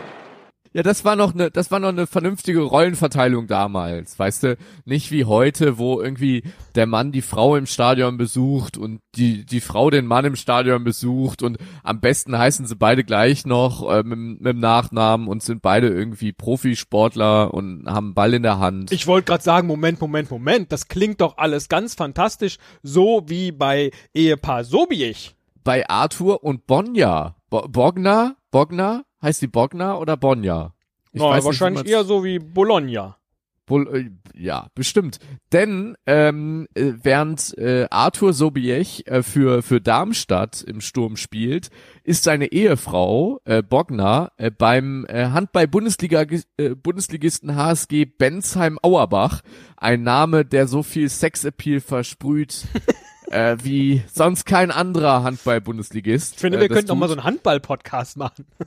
Ja, 0.75 0.83
das 0.83 1.05
war 1.05 1.15
noch 1.15 1.33
eine, 1.33 1.51
das 1.51 1.71
war 1.71 1.79
noch 1.79 1.87
eine 1.87 2.05
vernünftige 2.05 2.59
Rollenverteilung 2.59 3.47
damals, 3.47 4.19
weißt 4.19 4.43
du, 4.43 4.57
nicht 4.83 5.09
wie 5.09 5.23
heute, 5.23 5.77
wo 5.77 6.01
irgendwie 6.01 6.43
der 6.75 6.85
Mann 6.85 7.13
die 7.13 7.21
Frau 7.21 7.55
im 7.55 7.65
Stadion 7.65 8.17
besucht 8.17 8.77
und 8.77 8.99
die 9.15 9.45
die 9.45 9.61
Frau 9.61 9.89
den 9.89 10.05
Mann 10.05 10.25
im 10.25 10.35
Stadion 10.35 10.83
besucht 10.83 11.43
und 11.43 11.59
am 11.83 12.01
besten 12.01 12.37
heißen 12.37 12.65
sie 12.65 12.75
beide 12.75 13.05
gleich 13.05 13.45
noch 13.45 13.89
äh, 13.89 14.03
mit, 14.03 14.41
mit 14.41 14.45
dem 14.45 14.59
Nachnamen 14.59 15.29
und 15.29 15.41
sind 15.43 15.61
beide 15.61 15.87
irgendwie 15.87 16.33
Profisportler 16.33 17.53
und 17.53 17.85
haben 17.87 18.13
Ball 18.13 18.33
in 18.33 18.43
der 18.43 18.59
Hand. 18.59 18.91
Ich 18.91 19.07
wollte 19.07 19.27
gerade 19.27 19.43
sagen, 19.45 19.67
Moment, 19.67 20.01
Moment, 20.01 20.29
Moment, 20.29 20.73
das 20.73 20.89
klingt 20.89 21.21
doch 21.21 21.37
alles 21.37 21.69
ganz 21.69 21.93
fantastisch, 21.95 22.57
so 22.83 23.23
wie 23.27 23.53
bei 23.53 23.91
Ehepaar 24.13 24.65
Sobiech. 24.65 25.37
Bei 25.63 25.87
Arthur 25.87 26.43
und 26.43 26.67
Bonja. 26.67 27.37
Bo 27.49 27.65
Bogner? 27.69 28.35
Bogner? 28.55 29.03
Heißt 29.21 29.41
die 29.41 29.47
Bogner 29.47 29.99
oder 29.99 30.15
Bonja? 30.15 30.73
Ich 31.11 31.19
weiß 31.19 31.35
nicht, 31.35 31.45
wahrscheinlich 31.45 31.79
man's- 31.83 31.89
eher 31.91 32.05
so 32.05 32.23
wie 32.23 32.39
Bologna. 32.39 33.17
Bol 33.65 33.87
äh, 33.93 34.11
ja, 34.41 34.67
bestimmt. 34.75 35.17
Denn 35.51 35.97
ähm, 36.05 36.67
äh, 36.73 36.93
während 37.01 37.57
äh, 37.57 37.87
Arthur 37.89 38.31
Sobiech 38.31 39.03
äh, 39.07 39.23
für 39.23 39.61
für 39.61 39.81
Darmstadt 39.81 40.61
im 40.61 40.79
Sturm 40.79 41.17
spielt, 41.17 41.69
ist 42.05 42.23
seine 42.23 42.51
Ehefrau 42.53 43.41
äh, 43.43 43.61
Bogner 43.61 44.31
äh, 44.37 44.51
beim 44.51 45.05
äh, 45.09 45.25
Handball-Bundesliga 45.31 46.25
äh, 46.57 46.75
Bundesligisten 46.75 47.55
HSG 47.57 48.05
Bensheim 48.05 48.79
Auerbach, 48.83 49.41
ein 49.75 50.03
Name, 50.03 50.45
der 50.45 50.67
so 50.67 50.81
viel 50.81 51.09
Sexappeal 51.09 51.81
versprüht. 51.81 52.67
äh, 53.31 53.57
wie 53.63 54.03
sonst 54.13 54.45
kein 54.45 54.71
anderer 54.71 55.23
Handball-Bundesligist. 55.23 56.35
Ich 56.35 56.39
finde, 56.41 56.57
äh, 56.57 56.61
wir 56.61 56.69
das 56.69 56.75
könnten 56.77 56.89
noch 56.89 56.95
mal 56.95 57.07
tut. 57.07 57.15
so 57.15 57.19
einen 57.21 57.27
Handball-Podcast 57.27 58.17
machen. 58.17 58.45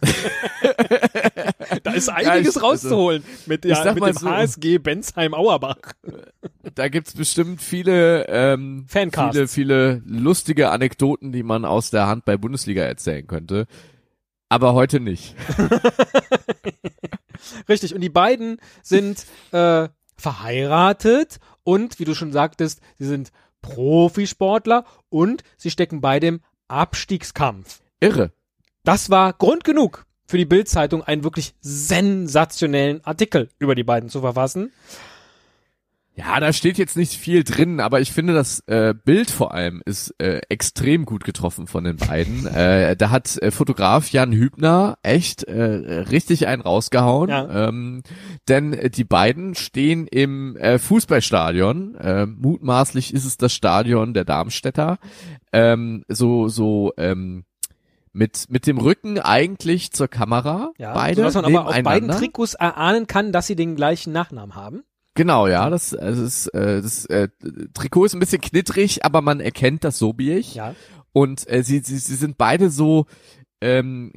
da 1.82 1.92
ist 1.92 2.08
einiges 2.08 2.56
ich- 2.56 2.56
also, 2.56 2.60
rauszuholen 2.60 3.24
mit, 3.46 3.64
ich 3.64 3.70
ja, 3.76 3.92
mit 3.94 4.04
dem 4.04 4.12
so- 4.14 4.28
HSG 4.30 4.78
Bensheim-Auerbach. 4.78 5.78
Da 6.74 6.88
gibt's 6.88 7.14
bestimmt 7.14 7.62
viele, 7.62 8.26
ähm, 8.28 8.84
Fancasts. 8.88 9.34
viele, 9.36 9.48
viele 9.48 10.02
lustige 10.06 10.70
Anekdoten, 10.70 11.32
die 11.32 11.42
man 11.42 11.64
aus 11.64 11.90
der 11.90 12.06
Handball-Bundesliga 12.06 12.82
erzählen 12.82 13.26
könnte. 13.26 13.66
Aber 14.50 14.74
heute 14.74 15.00
nicht. 15.00 15.34
Richtig, 17.68 17.94
und 17.94 18.00
die 18.00 18.08
beiden 18.08 18.58
sind 18.82 19.24
äh, 19.52 19.88
verheiratet 20.16 21.38
und, 21.64 21.98
wie 21.98 22.04
du 22.04 22.14
schon 22.14 22.32
sagtest, 22.32 22.80
sie 22.98 23.06
sind 23.06 23.30
Profisportler 23.62 24.84
und 25.08 25.42
sie 25.56 25.70
stecken 25.70 26.00
beide 26.00 26.26
im 26.26 26.40
Abstiegskampf. 26.68 27.80
Irre. 28.00 28.32
Das 28.84 29.10
war 29.10 29.32
Grund 29.32 29.64
genug 29.64 30.06
für 30.26 30.38
die 30.38 30.44
Bild-Zeitung, 30.44 31.02
einen 31.02 31.24
wirklich 31.24 31.54
sensationellen 31.60 33.04
Artikel 33.04 33.48
über 33.58 33.74
die 33.74 33.84
beiden 33.84 34.10
zu 34.10 34.20
verfassen. 34.20 34.72
Ja, 36.18 36.40
da 36.40 36.52
steht 36.52 36.78
jetzt 36.78 36.96
nicht 36.96 37.12
viel 37.14 37.44
drin, 37.44 37.78
aber 37.78 38.00
ich 38.00 38.10
finde, 38.10 38.34
das 38.34 38.60
äh, 38.66 38.92
Bild 38.92 39.30
vor 39.30 39.54
allem 39.54 39.82
ist 39.84 40.12
äh, 40.18 40.40
extrem 40.48 41.04
gut 41.04 41.22
getroffen 41.22 41.68
von 41.68 41.84
den 41.84 41.96
beiden. 41.96 42.44
äh, 42.46 42.96
da 42.96 43.10
hat 43.10 43.40
äh, 43.40 43.52
Fotograf 43.52 44.10
Jan 44.10 44.32
Hübner 44.32 44.98
echt 45.04 45.44
äh, 45.44 45.62
richtig 45.62 46.48
einen 46.48 46.60
rausgehauen. 46.60 47.30
Ja. 47.30 47.68
Ähm, 47.68 48.02
denn 48.48 48.72
äh, 48.72 48.90
die 48.90 49.04
beiden 49.04 49.54
stehen 49.54 50.08
im 50.08 50.56
äh, 50.56 50.80
Fußballstadion. 50.80 51.94
Äh, 51.94 52.26
mutmaßlich 52.26 53.14
ist 53.14 53.25
es 53.25 53.37
das 53.37 53.54
Stadion 53.54 54.12
der 54.12 54.25
Darmstädter. 54.25 54.98
Ähm, 55.52 56.04
so, 56.08 56.48
so, 56.48 56.92
ähm, 56.96 57.44
mit, 58.12 58.46
mit 58.48 58.66
dem 58.66 58.78
Rücken 58.78 59.20
eigentlich 59.20 59.92
zur 59.92 60.08
Kamera. 60.08 60.72
Ja, 60.78 60.94
beide 60.94 61.16
sodass 61.16 61.34
man 61.34 61.44
aber 61.44 61.68
auf 61.68 61.82
beiden. 61.82 62.10
Trikots 62.10 62.54
erahnen 62.54 63.06
kann, 63.06 63.30
dass 63.30 63.46
sie 63.46 63.54
den 63.54 63.76
gleichen 63.76 64.12
Nachnamen 64.12 64.56
haben. 64.56 64.82
Genau, 65.18 65.48
ja, 65.48 65.68
das, 65.68 65.90
das 65.90 66.16
ist 66.16 66.46
äh, 66.54 66.80
das 66.80 67.04
äh, 67.06 67.28
Trikot 67.75 68.04
ist 68.04 68.14
ein 68.14 68.20
bisschen 68.20 68.40
knittrig, 68.40 69.04
aber 69.04 69.20
man 69.20 69.40
erkennt 69.40 69.82
das 69.82 69.98
Sobiech. 69.98 70.54
Ja. 70.54 70.76
Und 71.12 71.44
äh, 71.50 71.64
sie, 71.64 71.80
sie, 71.80 71.98
sie 71.98 72.14
sind 72.14 72.38
beide 72.38 72.70
so 72.70 73.06
ähm, 73.60 74.12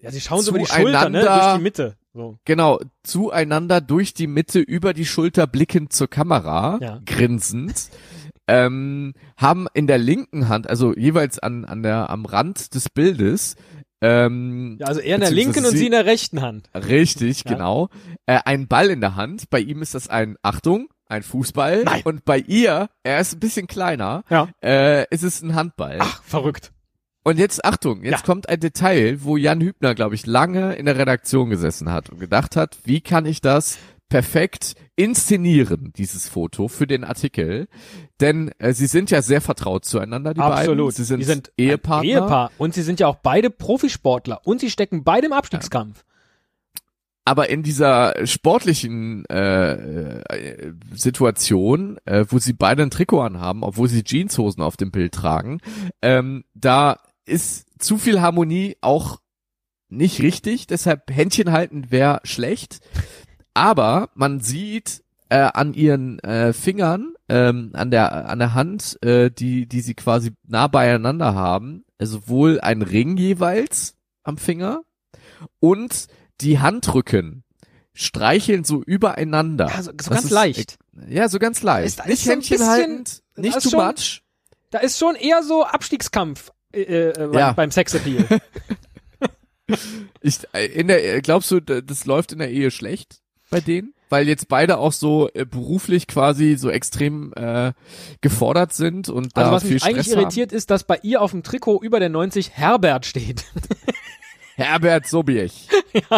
Ja, 0.00 0.12
sie 0.12 0.20
schauen 0.20 0.42
so 0.42 0.50
über 0.52 0.60
die 0.60 0.66
Schulter, 0.66 1.08
ne? 1.08 1.22
Durch 1.22 1.56
die 1.56 1.62
Mitte. 1.62 1.96
So. 2.12 2.38
genau 2.44 2.78
zueinander 3.02 3.80
durch 3.80 4.14
die 4.14 4.28
Mitte 4.28 4.60
über 4.60 4.94
die 4.94 5.06
Schulter 5.06 5.48
blickend 5.48 5.92
zur 5.92 6.06
Kamera, 6.08 6.78
Ja. 6.80 7.00
grinsend. 7.04 7.88
Ähm, 8.46 9.14
haben 9.38 9.68
in 9.72 9.86
der 9.86 9.96
linken 9.96 10.50
Hand, 10.50 10.68
also 10.68 10.94
jeweils 10.94 11.38
an, 11.38 11.64
an 11.64 11.82
der, 11.82 12.10
am 12.10 12.26
Rand 12.26 12.74
des 12.74 12.90
Bildes, 12.90 13.56
ähm, 14.04 14.76
Ja, 14.80 14.86
also 14.86 15.00
er 15.00 15.14
in 15.16 15.20
der 15.22 15.30
linken 15.30 15.64
und 15.64 15.72
sie- 15.72 15.78
sie 15.78 15.86
in 15.86 15.92
der 15.92 16.06
rechten 16.06 16.40
Hand. 16.42 16.68
Richtig, 16.74 17.44
Ja. 17.44 17.52
genau. 17.52 17.88
Äh, 18.26 18.40
ein 18.44 18.68
Ball 18.68 18.90
in 18.90 19.00
der 19.00 19.16
Hand. 19.16 19.50
Bei 19.50 19.60
ihm 19.60 19.82
ist 19.82 19.94
das 19.94 20.08
ein, 20.08 20.36
Achtung, 20.42 20.88
ein 21.08 21.22
Fußball. 21.22 21.84
Nein. 21.84 22.02
Und 22.04 22.24
bei 22.24 22.38
ihr, 22.38 22.88
er 23.02 23.20
ist 23.20 23.34
ein 23.34 23.40
bisschen 23.40 23.66
kleiner, 23.66 24.24
Ja. 24.30 24.48
äh, 24.62 25.06
ist 25.10 25.22
es 25.22 25.42
ein 25.42 25.54
Handball. 25.54 25.98
Ach, 26.00 26.22
verrückt. 26.24 26.72
Und 27.26 27.38
jetzt 27.38 27.64
Achtung, 27.64 28.02
jetzt 28.02 28.20
Ja. 28.20 28.26
kommt 28.26 28.50
ein 28.50 28.60
Detail, 28.60 29.18
wo 29.22 29.38
Jan 29.38 29.60
Hübner, 29.62 29.94
glaube 29.94 30.14
ich, 30.14 30.26
lange 30.26 30.74
in 30.74 30.84
der 30.84 30.98
Redaktion 30.98 31.48
gesessen 31.48 31.90
hat 31.90 32.10
und 32.10 32.18
gedacht 32.20 32.54
hat, 32.54 32.76
wie 32.84 33.00
kann 33.00 33.24
ich 33.24 33.40
das 33.40 33.78
perfekt 34.14 34.74
inszenieren, 34.94 35.92
dieses 35.96 36.28
Foto 36.28 36.68
für 36.68 36.86
den 36.86 37.02
Artikel. 37.02 37.66
Denn 38.20 38.52
äh, 38.60 38.72
sie 38.72 38.86
sind 38.86 39.10
ja 39.10 39.22
sehr 39.22 39.40
vertraut 39.40 39.84
zueinander, 39.84 40.34
die 40.34 40.40
Absolut. 40.40 40.90
beiden. 40.90 40.90
Sie 40.92 41.02
sind, 41.02 41.18
die 41.18 41.24
sind 41.24 41.52
Ehepartner. 41.56 42.08
Ehepaar. 42.08 42.50
Und 42.56 42.74
sie 42.74 42.82
sind 42.82 43.00
ja 43.00 43.08
auch 43.08 43.16
beide 43.16 43.50
Profisportler. 43.50 44.40
Und 44.44 44.60
sie 44.60 44.70
stecken 44.70 45.02
beide 45.02 45.26
im 45.26 45.32
Abstiegskampf. 45.32 46.04
aber 47.24 47.48
in 47.50 47.64
dieser 47.64 48.24
sportlichen 48.24 49.24
äh, 49.26 49.72
äh, 49.72 50.72
Situation, 50.94 51.98
äh, 52.04 52.24
wo 52.28 52.38
sie 52.38 52.52
beide 52.52 52.84
ein 52.84 52.90
Trikot 52.90 53.20
anhaben, 53.20 53.64
obwohl 53.64 53.88
sie 53.88 54.04
Jeanshosen 54.04 54.62
auf 54.62 54.76
dem 54.76 54.92
Bild 54.92 55.12
tragen, 55.12 55.58
ähm, 56.02 56.44
da 56.54 56.98
ist 57.26 57.66
zu 57.82 57.98
viel 57.98 58.20
Harmonie 58.20 58.76
auch 58.80 59.18
nicht 59.88 60.20
richtig. 60.22 60.66
Deshalb 60.66 61.10
Händchen 61.10 61.50
halten 61.50 61.90
wäre 61.90 62.20
schlecht. 62.24 62.78
Aber 63.54 64.10
man 64.14 64.40
sieht 64.40 65.02
äh, 65.28 65.36
an 65.38 65.74
ihren 65.74 66.18
äh, 66.20 66.52
Fingern, 66.52 67.14
ähm, 67.28 67.70
an 67.72 67.90
der 67.90 68.28
an 68.28 68.38
der 68.38 68.54
Hand, 68.54 68.98
äh, 69.02 69.30
die 69.30 69.66
die 69.66 69.80
sie 69.80 69.94
quasi 69.94 70.32
nah 70.46 70.66
beieinander 70.66 71.34
haben, 71.34 71.84
äh, 71.98 72.06
sowohl 72.06 72.60
ein 72.60 72.82
Ring 72.82 73.16
jeweils 73.16 73.94
am 74.22 74.36
Finger 74.38 74.82
und 75.60 76.06
die 76.40 76.58
Handrücken 76.58 77.44
streicheln 77.94 78.64
so 78.64 78.82
übereinander. 78.82 79.68
Ja, 79.68 79.82
so, 79.82 79.92
so 80.02 80.10
ganz 80.10 80.24
ist- 80.24 80.30
leicht. 80.30 80.78
Ja, 81.08 81.28
so 81.28 81.38
ganz 81.38 81.62
leicht. 81.62 81.86
Ist- 81.86 82.00
ist 82.00 82.06
nicht 82.08 82.26
ein 82.26 82.30
Händchen 82.32 82.56
bisschen- 82.58 82.68
haltend, 82.70 83.22
nicht 83.36 83.56
ist 83.56 83.62
too 83.64 83.70
schon- 83.70 83.86
much. 83.86 84.22
Da 84.70 84.80
ist 84.80 84.98
schon 84.98 85.14
eher 85.14 85.42
so 85.44 85.64
Abstiegskampf 85.64 86.50
äh, 86.72 86.82
äh, 86.82 87.12
beim, 87.16 87.32
Ja. 87.34 87.52
beim 87.52 87.70
Sexappeal. 87.70 88.26
Ich, 90.20 90.40
äh, 90.52 90.66
in 90.66 90.88
der, 90.88 91.14
äh, 91.16 91.20
glaubst 91.22 91.50
du, 91.50 91.60
das 91.60 92.04
läuft 92.04 92.32
in 92.32 92.38
der 92.38 92.50
Ehe 92.50 92.70
schlecht 92.70 93.20
bei 93.50 93.60
denen? 93.60 93.94
Weil 94.10 94.28
jetzt 94.28 94.48
beide 94.48 94.78
auch 94.78 94.92
so 94.92 95.28
äh, 95.34 95.44
beruflich 95.44 96.06
quasi 96.06 96.56
so 96.56 96.70
extrem 96.70 97.32
äh, 97.34 97.72
gefordert 98.20 98.74
sind 98.74 99.08
und 99.08 99.36
Also 99.36 99.50
da 99.50 99.56
was 99.56 99.62
viel 99.62 99.74
mich 99.74 99.82
Stress 99.82 99.94
eigentlich 99.94 100.16
irritiert 100.16 100.52
ist, 100.52 100.70
dass 100.70 100.84
bei 100.84 100.98
ihr 101.02 101.20
auf 101.22 101.32
dem 101.32 101.42
Trikot 101.42 101.80
über 101.82 101.98
der 102.00 102.10
90 102.10 102.50
Herbert 102.50 103.06
steht. 103.06 103.44
haben. 103.44 103.68
Herbert 104.56 105.06
Sobiech. 105.06 105.68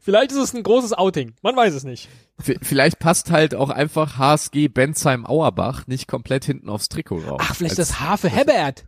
Vielleicht 0.00 0.32
ist 0.32 0.38
es 0.38 0.54
ein 0.54 0.64
großes 0.64 0.92
Outing. 0.92 1.34
Man 1.40 1.54
weiß 1.54 1.72
es 1.74 1.84
nicht. 1.84 2.08
V 2.40 2.54
vielleicht 2.62 2.98
passt 2.98 3.30
halt 3.30 3.54
auch 3.54 3.70
einfach 3.70 4.18
HSG 4.18 4.66
Bensheim 4.66 5.24
Auerbach 5.24 5.86
nicht 5.86 6.08
komplett 6.08 6.44
hinten 6.44 6.68
aufs 6.68 6.88
Trikot 6.88 7.20
drauf. 7.20 7.40
Ach, 7.40 7.54
vielleicht 7.54 7.78
das 7.78 8.00
H 8.00 8.16
für 8.16 8.28
Herbert 8.28 8.84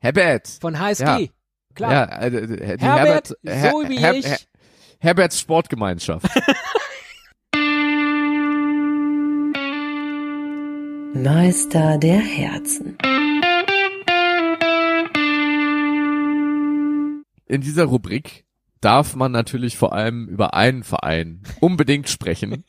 Herbert. 0.00 0.48
von 0.60 0.78
HSG. 0.78 1.04
Ja. 1.04 1.20
Klar. 1.74 1.92
Ja, 1.92 2.04
äh, 2.04 2.26
äh, 2.26 2.76
die 2.76 2.84
Herbert, 2.84 3.34
Her 3.42 3.70
so 3.70 3.88
wie 3.88 3.98
Her 3.98 4.14
ich. 4.14 4.26
Her 4.26 4.38
Herberts 5.02 5.40
Sportgemeinschaft. 5.40 6.26
Meister 11.12 11.98
der 11.98 12.20
Herzen. 12.20 12.96
In 17.46 17.62
dieser 17.62 17.86
Rubrik 17.86 18.44
darf 18.80 19.16
man 19.16 19.32
natürlich 19.32 19.76
vor 19.76 19.92
allem 19.92 20.28
über 20.28 20.54
einen 20.54 20.84
Verein 20.84 21.42
unbedingt 21.58 22.08
sprechen. 22.08 22.62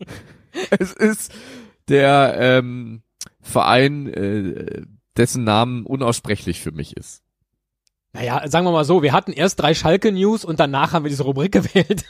es 0.78 0.92
ist 0.92 1.32
der 1.88 2.34
ähm, 2.38 3.02
Verein, 3.40 4.08
äh, 4.08 4.82
dessen 5.16 5.44
Namen 5.44 5.86
unaussprechlich 5.86 6.60
für 6.60 6.72
mich 6.72 6.98
ist. 6.98 7.22
Naja, 8.12 8.46
sagen 8.48 8.66
wir 8.66 8.72
mal 8.72 8.84
so, 8.84 9.02
wir 9.02 9.12
hatten 9.12 9.32
erst 9.32 9.60
drei 9.60 9.74
Schalke-News 9.74 10.44
und 10.44 10.60
danach 10.60 10.92
haben 10.92 11.04
wir 11.04 11.08
diese 11.08 11.22
Rubrik 11.22 11.52
gewählt. 11.52 12.04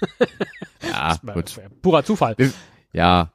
Ja, 0.88 1.16
gut. 1.35 1.54
Purer 1.80 2.04
Zufall. 2.04 2.35
Wir- 2.38 2.52
Ja, 2.92 3.30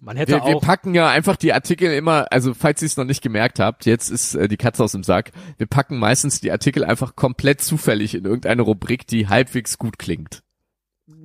Man 0.00 0.16
hätte 0.16 0.32
wir, 0.32 0.44
wir 0.46 0.56
auch. 0.56 0.62
packen 0.62 0.94
ja 0.94 1.08
einfach 1.08 1.36
die 1.36 1.52
Artikel 1.52 1.92
immer, 1.92 2.26
also 2.30 2.54
falls 2.54 2.80
ihr 2.82 2.86
es 2.86 2.96
noch 2.96 3.04
nicht 3.04 3.22
gemerkt 3.22 3.58
habt, 3.58 3.86
jetzt 3.86 4.08
ist 4.10 4.34
äh, 4.36 4.46
die 4.46 4.56
Katze 4.56 4.84
aus 4.84 4.92
dem 4.92 5.02
Sack. 5.02 5.32
Wir 5.58 5.66
packen 5.66 5.98
meistens 5.98 6.40
die 6.40 6.52
Artikel 6.52 6.84
einfach 6.84 7.16
komplett 7.16 7.60
zufällig 7.60 8.14
in 8.14 8.24
irgendeine 8.24 8.62
Rubrik, 8.62 9.06
die 9.08 9.28
halbwegs 9.28 9.76
gut 9.76 9.98
klingt. 9.98 10.42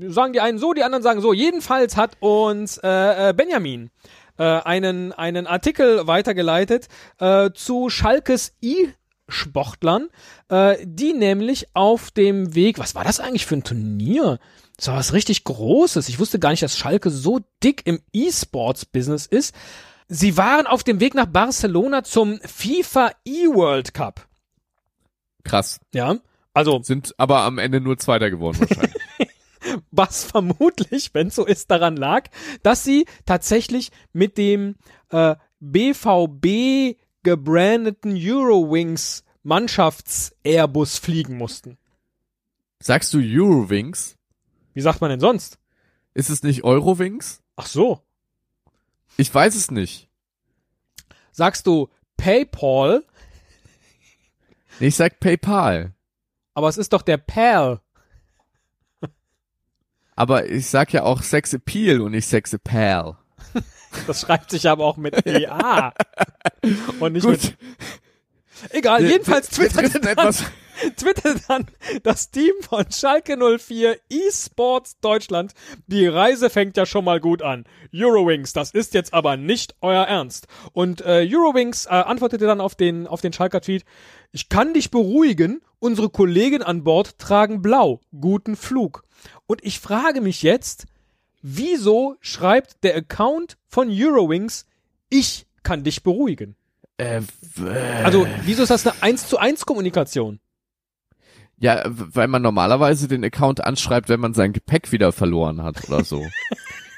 sagen 0.08 0.34
die 0.34 0.42
einen 0.42 0.58
so, 0.58 0.74
die 0.74 0.84
anderen 0.84 1.04
sagen 1.04 1.22
so. 1.22 1.32
Jedenfalls 1.32 1.96
hat 1.96 2.18
uns 2.22 2.78
äh, 2.80 3.30
äh, 3.30 3.34
Benjamin 3.34 3.92
äh, 4.38 4.44
einen, 4.44 5.14
einen 5.14 5.46
Artikel 5.46 6.08
weitergeleitet 6.08 6.88
äh, 7.20 7.52
zu 7.54 7.90
Schalkes 7.90 8.56
E-Sportlern, 9.32 10.10
äh, 10.50 10.78
die 10.84 11.14
nämlich 11.14 11.68
auf 11.74 12.12
dem 12.12 12.54
Weg, 12.56 12.80
was 12.80 12.96
war 12.96 13.04
das 13.04 13.20
eigentlich 13.20 13.46
für 13.46 13.56
ein 13.56 13.64
Turnier? 13.64 14.40
Das 14.78 14.88
war 14.88 14.96
was 14.96 15.14
richtig 15.14 15.44
Großes. 15.44 16.10
Ich 16.10 16.20
wusste 16.20 16.40
gar 16.40 16.52
nicht, 16.52 16.64
dass 16.64 16.78
Schalke 16.78 17.10
so 17.10 17.40
dick 17.64 17.82
im 17.86 18.02
E-Sports-Business 18.14 19.26
ist. 19.26 19.56
Sie 20.08 20.38
waren 20.38 20.68
auf 20.68 20.84
dem 20.84 21.00
Weg 21.00 21.16
nach 21.16 21.28
Barcelona 21.28 22.04
zum 22.04 22.40
FIFA 22.42 23.12
E-World 23.26 23.94
Cup. 23.94 24.28
Krass. 25.44 25.80
Ja, 25.94 26.18
also 26.54 26.82
Sind 26.84 27.16
aber 27.18 27.42
am 27.42 27.58
Ende 27.58 27.80
nur 27.80 27.98
Zweiter 27.98 28.30
geworden 28.30 28.60
wahrscheinlich. 28.60 28.96
was 29.92 30.24
vermutlich, 30.24 31.14
wenn 31.14 31.30
so 31.30 31.46
ist, 31.46 31.72
daran 31.72 31.96
lag, 31.96 32.30
dass 32.64 32.84
sie 32.84 33.06
tatsächlich 33.26 33.92
mit 34.14 34.38
dem 34.38 34.76
äh, 35.10 35.36
BVB 35.60 36.98
gebrandeten 37.24 38.14
Eurowings 38.16 39.24
Mannschafts-Airbus 39.44 40.98
fliegen 41.00 41.38
mussten. 41.38 41.78
Sagst 42.82 43.14
du 43.14 43.20
Eurowings? 43.20 44.16
Wie 44.74 44.82
sagt 44.82 45.02
man 45.02 45.10
denn 45.10 45.20
sonst? 45.20 45.58
Ist 46.14 46.30
es 46.30 46.44
nicht 46.44 46.64
Eurowings? 46.64 47.42
Ach 47.56 47.66
so. 47.66 48.02
Ich 49.18 49.34
weiß 49.34 49.56
es 49.56 49.72
nicht. 49.72 50.10
Sagst 51.32 51.68
du 51.68 51.90
PayPal, 52.18 53.04
Ich 54.80 54.96
sag 54.96 55.20
PayPal. 55.20 55.94
aber 56.54 56.70
es 56.70 56.78
ist 56.78 56.94
doch 56.94 57.02
der 57.02 57.18
PAL. 57.18 57.82
Aber 60.16 60.48
ich 60.50 60.68
sag 60.68 60.94
ja 60.94 61.04
auch 61.04 61.24
Sex 61.24 61.54
Appeal 61.54 62.02
und 62.02 62.12
nicht 62.12 62.28
Sex 62.28 62.54
Appeal. 62.54 63.18
Das 64.08 64.22
schreibt 64.22 64.52
sich 64.52 64.70
aber 64.70 64.86
auch 64.86 64.98
mit 64.98 65.26
EA. 65.26 65.94
Und 67.00 67.14
nicht 67.14 67.28
mit 67.28 67.42
Gut. 67.42 67.58
Egal, 68.70 69.04
jedenfalls 69.04 69.50
twitterte 69.50 70.00
dann, 70.00 70.12
etwas. 70.18 70.44
twitterte 70.98 71.42
dann 71.48 71.66
das 72.04 72.32
Team 72.32 72.54
von 72.62 72.86
Schalke 72.92 73.38
04 73.38 73.98
eSports 74.10 75.00
Deutschland. 75.00 75.54
Die 75.88 76.08
Reise 76.08 76.50
fängt 76.50 76.78
ja 76.78 76.86
schon 76.86 77.06
mal 77.06 77.20
gut 77.20 77.42
an. 77.42 77.66
Eurowings, 77.94 78.54
das 78.54 78.72
ist 78.72 78.94
jetzt 78.94 79.14
aber 79.14 79.38
nicht 79.38 79.76
euer 79.82 80.04
Ernst. 80.04 80.48
Und 80.74 81.02
äh, 81.02 81.28
Eurowings 81.30 81.86
äh, 81.86 81.90
antwortete 81.90 82.46
dann 82.46 82.62
auf 82.62 82.76
den, 82.76 83.08
auf 83.08 83.22
den 83.22 83.34
Schalker 83.34 83.62
Tweet, 83.62 83.84
ich 84.32 84.50
kann 84.50 84.74
dich 84.74 84.92
beruhigen, 84.92 85.62
unsere 85.80 86.10
Kollegen 86.10 86.64
an 86.64 86.84
Bord 86.84 87.18
tragen 87.18 87.62
blau. 87.62 88.00
Guten 88.20 88.56
Flug. 88.56 89.04
Und 89.48 89.64
ich 89.64 89.80
frage 89.80 90.22
mich 90.22 90.42
jetzt, 90.42 90.86
wieso 91.42 92.16
schreibt 92.22 92.84
der 92.84 92.96
Account 92.96 93.58
von 93.68 93.90
Eurowings, 93.92 94.66
ich 95.10 95.48
kann 95.64 95.84
dich 95.84 96.04
beruhigen? 96.04 96.56
Äh, 96.98 97.22
Also, 98.04 98.28
wieso 98.44 98.64
ist 98.64 98.70
das 98.70 98.86
eine 98.86 99.02
1 99.02 99.28
zu 99.28 99.38
1 99.38 99.66
Kommunikation? 99.66 100.40
ja, 101.58 101.84
weil 101.86 102.28
man 102.28 102.42
normalerweise 102.42 103.08
den 103.08 103.24
Account 103.24 103.64
anschreibt, 103.64 104.10
wenn 104.10 104.20
man 104.20 104.34
sein 104.34 104.52
Gepäck 104.52 104.92
wieder 104.92 105.12
verloren 105.12 105.62
hat 105.62 105.88
oder 105.88 106.04
so. 106.04 106.26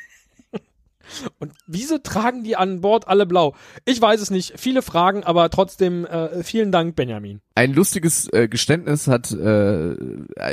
Und 1.40 1.54
wieso 1.68 1.98
tragen 1.98 2.44
die 2.44 2.56
an 2.56 2.82
Bord 2.82 3.08
alle 3.08 3.26
blau? 3.26 3.56
Ich 3.86 4.02
weiß 4.02 4.22
es 4.22 4.32
nicht. 4.32 4.54
Viele 4.58 4.82
Fragen, 4.82 5.24
aber 5.24 5.50
trotzdem 5.50 6.06
äh, 6.06 6.44
vielen 6.44 6.72
Dank, 6.72 6.96
Benjamin. 6.96 7.42
Ein 7.56 7.74
lustiges 7.74 8.32
äh, 8.34 8.48
Geständnis 8.48 9.08
hat 9.08 9.32
äh, 9.32 9.94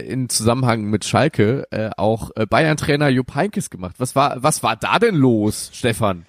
in 0.00 0.28
Zusammenhang 0.28 0.84
mit 0.84 1.04
Schalke 1.04 1.66
äh, 1.70 1.90
auch 1.96 2.30
äh, 2.36 2.46
Bayern-Trainer 2.46 3.08
Jupp 3.08 3.34
Heynckes 3.34 3.70
gemacht. 3.70 3.96
Was 3.98 4.14
war, 4.14 4.42
was 4.42 4.62
war 4.62 4.76
da 4.76 4.98
denn 4.98 5.14
los, 5.14 5.70
Stefan? 5.72 6.26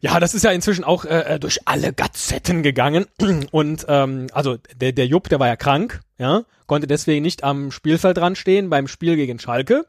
Ja, 0.00 0.20
das 0.20 0.34
ist 0.34 0.44
ja 0.44 0.50
inzwischen 0.50 0.84
auch 0.84 1.06
äh, 1.06 1.38
durch 1.38 1.60
alle 1.64 1.94
Gazetten 1.94 2.62
gegangen. 2.62 3.06
Und 3.50 3.86
ähm, 3.88 4.26
also 4.32 4.58
der, 4.76 4.92
der 4.92 5.06
Jupp, 5.06 5.30
der 5.30 5.40
war 5.40 5.46
ja 5.46 5.56
krank, 5.56 6.00
ja, 6.18 6.42
konnte 6.66 6.86
deswegen 6.86 7.22
nicht 7.22 7.42
am 7.42 7.70
Spielfeld 7.70 8.18
dran 8.18 8.36
stehen 8.36 8.68
beim 8.68 8.86
Spiel 8.86 9.16
gegen 9.16 9.38
Schalke 9.38 9.86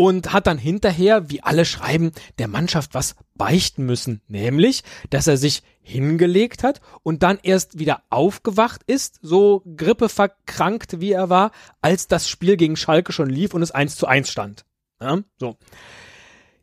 und 0.00 0.32
hat 0.32 0.46
dann 0.46 0.56
hinterher, 0.56 1.28
wie 1.28 1.42
alle 1.42 1.66
schreiben, 1.66 2.12
der 2.38 2.48
Mannschaft 2.48 2.94
was 2.94 3.16
beichten 3.34 3.84
müssen, 3.84 4.22
nämlich, 4.28 4.82
dass 5.10 5.26
er 5.26 5.36
sich 5.36 5.62
hingelegt 5.82 6.62
hat 6.62 6.80
und 7.02 7.22
dann 7.22 7.38
erst 7.42 7.78
wieder 7.78 8.02
aufgewacht 8.08 8.80
ist, 8.86 9.18
so 9.20 9.62
grippeverkrankt 9.76 11.02
wie 11.02 11.12
er 11.12 11.28
war, 11.28 11.50
als 11.82 12.08
das 12.08 12.30
Spiel 12.30 12.56
gegen 12.56 12.76
Schalke 12.76 13.12
schon 13.12 13.28
lief 13.28 13.52
und 13.52 13.60
es 13.60 13.72
1 13.72 13.96
zu 13.96 14.06
1 14.06 14.30
stand. 14.30 14.64
Ja, 15.02 15.18
so. 15.38 15.58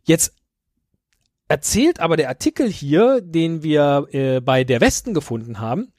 Jetzt 0.03 0.33
erzählt 1.47 1.99
aber 1.99 2.17
der 2.17 2.29
Artikel 2.29 2.67
hier, 2.67 3.21
den 3.21 3.61
wir 3.61 4.07
äh, 4.13 4.39
bei 4.41 4.63
der 4.63 4.81
Westen 4.81 5.13
gefunden 5.13 5.59
haben, 5.59 5.93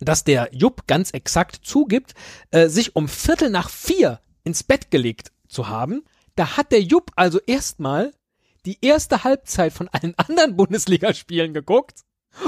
dass 0.00 0.24
der 0.24 0.48
Jupp 0.52 0.86
ganz 0.86 1.10
exakt 1.10 1.66
zugibt, 1.66 2.14
äh, 2.50 2.68
sich 2.68 2.96
um 2.96 3.08
Viertel 3.08 3.50
nach 3.50 3.68
vier 3.68 4.20
ins 4.42 4.62
Bett 4.62 4.90
gelegt 4.90 5.32
zu 5.48 5.68
haben. 5.68 6.02
Da 6.36 6.56
hat 6.56 6.72
der 6.72 6.82
Jupp 6.82 7.10
also 7.16 7.40
erstmal 7.46 8.12
die 8.64 8.78
erste 8.80 9.24
Halbzeit 9.24 9.72
von 9.72 9.88
allen 9.88 10.14
anderen 10.16 10.56
Bundesligaspielen 10.56 11.52
geguckt 11.52 12.00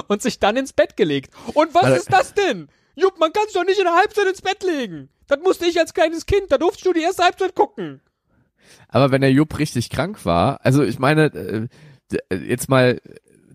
und 0.08 0.22
sich 0.22 0.38
dann 0.38 0.56
ins 0.56 0.72
Bett 0.72 0.96
gelegt. 0.96 1.34
Und 1.54 1.74
was 1.74 1.84
Also- 1.84 1.96
ist 1.98 2.12
das 2.12 2.34
denn? 2.34 2.68
Jupp, 2.96 3.18
man 3.18 3.32
kann 3.32 3.44
sich 3.46 3.54
doch 3.54 3.64
nicht 3.64 3.78
in 3.78 3.84
der 3.86 3.96
Halbzeit 3.96 4.26
ins 4.28 4.40
Bett 4.40 4.62
legen. 4.62 5.08
Das 5.26 5.40
musste 5.40 5.66
ich 5.66 5.78
als 5.80 5.94
kleines 5.94 6.26
Kind, 6.26 6.50
da 6.52 6.58
durfte 6.58 6.78
ich 6.80 6.84
nur 6.84 6.94
die 6.94 7.02
erste 7.02 7.24
Halbzeit 7.24 7.54
gucken. 7.54 8.00
Aber 8.88 9.10
wenn 9.10 9.20
der 9.20 9.32
Jupp 9.32 9.58
richtig 9.58 9.90
krank 9.90 10.24
war, 10.24 10.60
also 10.64 10.82
ich 10.84 10.98
meine, 10.98 11.24
äh, 11.26 11.66
d- 12.12 12.36
jetzt 12.46 12.68
mal 12.68 13.00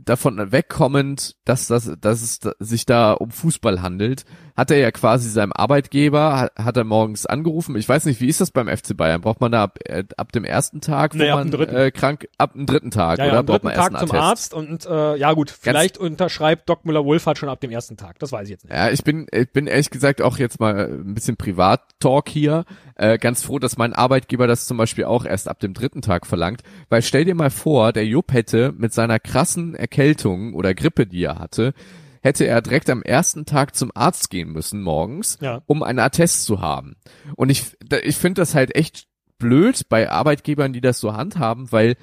davon 0.10 0.52
wegkommend, 0.52 1.36
dass, 1.46 1.68
das, 1.68 1.92
dass 2.02 2.22
es 2.22 2.40
sich 2.60 2.86
da 2.86 3.14
um 3.14 3.32
Fußball 3.32 3.82
handelt, 3.82 4.26
hat 4.58 4.72
er 4.72 4.78
ja 4.78 4.92
quasi 4.92 5.30
seinem 5.30 5.54
Arbeitgeber, 5.54 6.38
hat, 6.38 6.52
hat 6.58 6.78
er 6.78 6.84
morgens 6.84 7.26
angerufen. 7.26 7.76
Ich 7.78 7.88
weiß 7.88 8.06
nicht, 8.06 8.20
wie 8.20 8.28
ist 8.28 8.42
das 8.42 8.52
beim 8.52 8.68
FC 8.68 8.98
Bayern? 8.98 9.22
Braucht 9.22 9.40
man 9.40 9.52
da 9.52 9.64
ab, 9.64 9.80
äh, 9.86 10.04
ab 10.18 10.32
dem 10.32 10.44
ersten 10.44 10.82
Tag, 10.82 11.14
wo 11.14 11.18
Nee, 11.20 11.32
man. 11.32 11.54
Äh, 11.54 11.92
krank, 11.92 12.28
ab 12.38 12.54
dem 12.54 12.66
dritten 12.66 12.92
Tag, 12.92 13.20
Ja, 13.20 13.26
oder? 13.26 13.34
ja, 13.34 13.40
am 13.40 13.46
Braucht 13.46 13.64
dritten 13.64 13.68
man 13.68 13.76
erst 13.76 13.92
Tag 13.92 14.00
einen 14.00 14.08
zum? 14.10 14.18
Arzt 14.18 14.54
und 14.54 14.86
äh, 14.86 15.16
ja 15.16 15.34
gut, 15.34 15.50
vielleicht 15.52 15.98
unterschreibt 15.98 16.68
Doc 16.70 16.86
Müller-Wohlfahrt 16.86 17.38
schon 17.38 17.50
ab 17.50 17.62
dem 17.62 17.72
ersten 17.72 17.96
Tag. 17.96 18.20
Das 18.20 18.32
weiß 18.32 18.44
ich 18.46 18.52
jetzt 18.52 18.66
nicht. 18.66 18.74
Ja, 18.76 18.90
ich 18.90 19.04
bin, 19.04 19.28
ich 19.32 19.52
bin 19.52 19.68
ehrlich 19.68 19.90
gesagt 19.90 20.22
auch 20.22 20.38
jetzt 20.38 20.60
mal 20.60 20.90
ein 20.92 21.14
bisschen 21.14 21.38
Privat-Talk 21.38 22.28
hier. 22.30 22.66
Äh, 23.00 23.18
ganz 23.18 23.44
froh, 23.44 23.60
dass 23.60 23.78
mein 23.78 23.94
Arbeitgeber 23.94 24.46
das 24.46 24.68
zum 24.68 24.76
Beispiel 24.76 25.06
auch 25.06 25.24
erst 25.24 25.48
ab 25.48 25.62
dem 25.62 25.74
dritten 25.74 26.02
Tag 26.02 26.28
verlangt. 26.28 26.64
Weil 26.90 27.02
stell 27.02 27.24
dir 27.24 27.34
mal 27.34 27.50
vor, 27.50 27.94
der 27.94 28.06
Jupp 28.06 28.34
hätte 28.34 28.74
mit 28.78 28.94
seiner 28.94 29.20
krassen 29.20 29.74
Erkältung 29.74 30.54
oder 30.54 30.74
Grippe, 30.74 31.08
die 31.08 31.24
er 31.24 31.40
hatte, 31.40 31.74
hätte 32.22 32.46
er 32.46 32.62
direkt 32.62 32.90
am 32.90 33.02
ersten 33.02 33.46
Tag 33.46 33.74
zum 33.74 33.92
Arzt 33.96 34.30
gehen 34.30 34.50
müssen 34.52 34.82
morgens, 34.82 35.38
Ja. 35.40 35.62
um 35.66 35.82
einen 35.82 36.00
Attest 36.00 36.44
zu 36.44 36.60
haben. 36.60 36.98
Und 37.38 37.50
ich, 37.50 37.78
ich 38.04 38.18
finde 38.18 38.42
das 38.42 38.54
halt 38.54 38.76
echt 38.76 39.08
blöd 39.38 39.88
bei 39.88 40.10
Arbeitgebern, 40.12 40.74
die 40.74 40.82
das 40.82 41.00
so 41.00 41.14
handhaben, 41.14 41.72
weil 41.72 41.96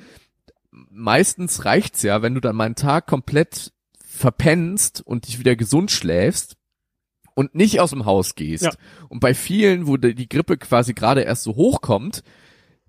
meistens 0.71 1.67
reicht's 1.67 2.03
ja, 2.05 2.23
wenn 2.23 2.35
du 2.35 2.41
dann 2.41 2.57
mal 2.57 2.65
einen 2.65 2.75
Tag 2.75 3.07
komplett 3.07 3.73
verpennst 4.03 5.03
und 5.03 5.27
dich 5.27 5.39
wieder 5.39 5.57
gesund 5.57 5.91
schläfst 5.91 6.57
und 7.37 7.55
nicht 7.55 7.81
aus 7.81 7.91
dem 7.91 8.07
Haus 8.07 8.35
gehst. 8.35 8.65
Ja. 8.65 8.73
Und 9.09 9.21
bei 9.21 9.35
vielen, 9.35 9.87
wo 9.87 9.97
die 9.97 10.15
die 10.15 10.29
Grippe 10.29 10.57
quasi 10.57 10.95
gerade 10.95 11.21
erst 11.21 11.45
so 11.45 11.55
hochkommt, 11.55 12.25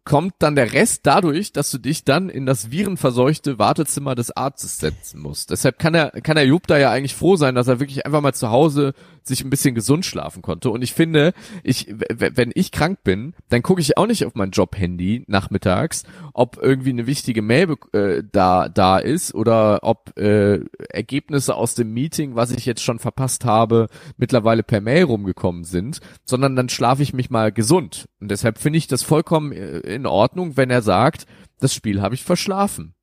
kommt 0.08 0.36
dann 0.39 0.56
der 0.56 0.72
Rest 0.72 1.02
dadurch, 1.04 1.52
dass 1.52 1.70
du 1.70 1.80
dich 1.80 2.06
dann 2.06 2.30
in 2.30 2.46
das 2.46 2.72
virenverseuchte 2.72 3.60
Wartezimmer 3.60 4.15
des 4.15 4.32
Arztes 4.32 4.78
setzen 4.78 5.20
musst. 5.20 5.52
Deshalb 5.52 5.80
kann 5.80 5.93
er, 5.93 6.12
kann 6.22 6.38
der 6.38 6.46
Jupp 6.46 6.65
da 6.65 6.78
ja 6.78 6.91
eigentlich 6.91 7.13
froh 7.13 7.36
sein, 7.36 7.56
dass 7.56 7.67
er 7.67 7.82
wirklich 7.82 8.06
einfach 8.06 8.22
mal 8.22 8.34
zu 8.34 8.50
Hause 8.50 8.93
sich 9.24 9.43
ein 9.43 9.50
bisschen 9.50 9.76
gesund 9.76 10.06
schlafen 10.06 10.41
konnte. 10.41 10.70
Und 10.70 10.82
ich 10.82 10.93
finde, 10.93 11.34
ich, 11.62 11.93
wenn 12.08 12.52
ich 12.56 12.72
krank 12.72 13.00
bin, 13.04 13.34
dann 13.50 13.62
gucke 13.62 13.82
ich 13.82 13.98
auch 13.98 14.08
nicht 14.08 14.26
auf 14.26 14.34
mein 14.34 14.52
Job-Handy 14.52 15.26
nachmittags, 15.28 16.04
ob 16.34 16.58
irgendwie 16.62 16.91
eine 16.91 17.06
wichtige 17.06 17.41
Mail 17.41 17.76
äh, 17.91 18.24
da, 18.32 18.70
da 18.70 19.00
ist 19.00 19.36
oder 19.36 19.80
ob 19.82 20.17
äh, 20.17 20.62
Ergebnisse 20.89 21.54
aus 21.56 21.76
dem 21.76 21.93
Meeting, 21.93 22.36
was 22.36 22.52
ich 22.52 22.65
jetzt 22.65 22.82
schon 22.82 23.00
verpasst 23.00 23.43
habe, 23.43 23.88
mittlerweile 24.15 24.63
per 24.63 24.80
Mail 24.80 25.04
rumgekommen 25.04 25.65
sind, 25.65 26.00
sondern 26.24 26.56
dann 26.56 26.70
schlafe 26.70 27.04
ich 27.04 27.13
mich 27.13 27.30
mal 27.30 27.52
gesund. 27.52 28.08
Und 28.19 28.30
deshalb 28.32 28.58
finde 28.58 28.77
ich 28.77 28.88
das 28.88 29.03
vollkommen 29.03 29.51
äh, 29.51 29.80
in 29.80 30.06
Ordnung, 30.06 30.58
wenn 30.58 30.69
er 30.69 30.82
sagt, 30.82 31.25
das 31.60 31.73
Spiel 31.73 32.01
habe 32.01 32.15
ich 32.15 32.23
verschlafen. 32.23 32.95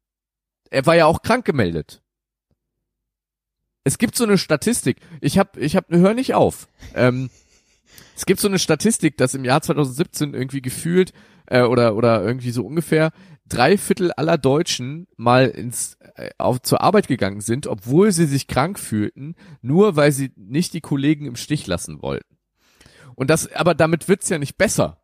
Er 0.71 0.87
war 0.87 0.97
ja 0.97 1.07
auch 1.07 1.23
krank 1.23 1.45
gemeldet. 1.45 2.03
Es 3.85 3.99
gibt 3.99 4.17
so 4.17 4.25
eine 4.25 4.39
Statistik. 4.39 4.97
Ich 5.21 5.39
hab, 5.39 5.57
ich 5.57 5.77
hab, 5.77 5.91
hör 5.91 6.15
nicht 6.15 6.35
auf. 6.35 6.69
Ähm, 6.95 7.31
es 8.17 8.27
gibt 8.27 8.41
so 8.41 8.49
eine 8.49 8.59
Statistik, 8.59 9.17
dass 9.17 9.35
im 9.35 9.45
Jahr 9.45 9.61
2017 9.61 10.35
irgendwie 10.35 10.63
gefühlt 10.63 11.13
äh, 11.47 11.63
oder 11.63 11.95
oder 11.95 12.23
irgendwie 12.23 12.51
so 12.51 12.65
ungefähr 12.65 13.13
drei 13.47 13.77
Viertel 13.77 14.13
aller 14.13 14.39
Deutschen 14.39 15.07
mal 15.17 15.49
ins 15.49 15.99
äh, 16.15 16.31
auf 16.39 16.63
zur 16.63 16.81
Arbeit 16.81 17.09
gegangen 17.09 17.41
sind, 17.41 17.67
obwohl 17.67 18.13
sie 18.13 18.27
sich 18.27 18.47
krank 18.47 18.79
fühlten, 18.79 19.35
nur 19.61 19.97
weil 19.97 20.13
sie 20.13 20.33
nicht 20.37 20.73
die 20.73 20.81
Kollegen 20.81 21.27
im 21.27 21.37
Stich 21.37 21.67
lassen 21.67 22.03
wollten. 22.03 22.39
Und 23.15 23.31
das, 23.31 23.53
aber 23.53 23.75
damit 23.75 24.09
wird's 24.09 24.29
ja 24.29 24.39
nicht 24.39 24.57
besser. 24.57 25.04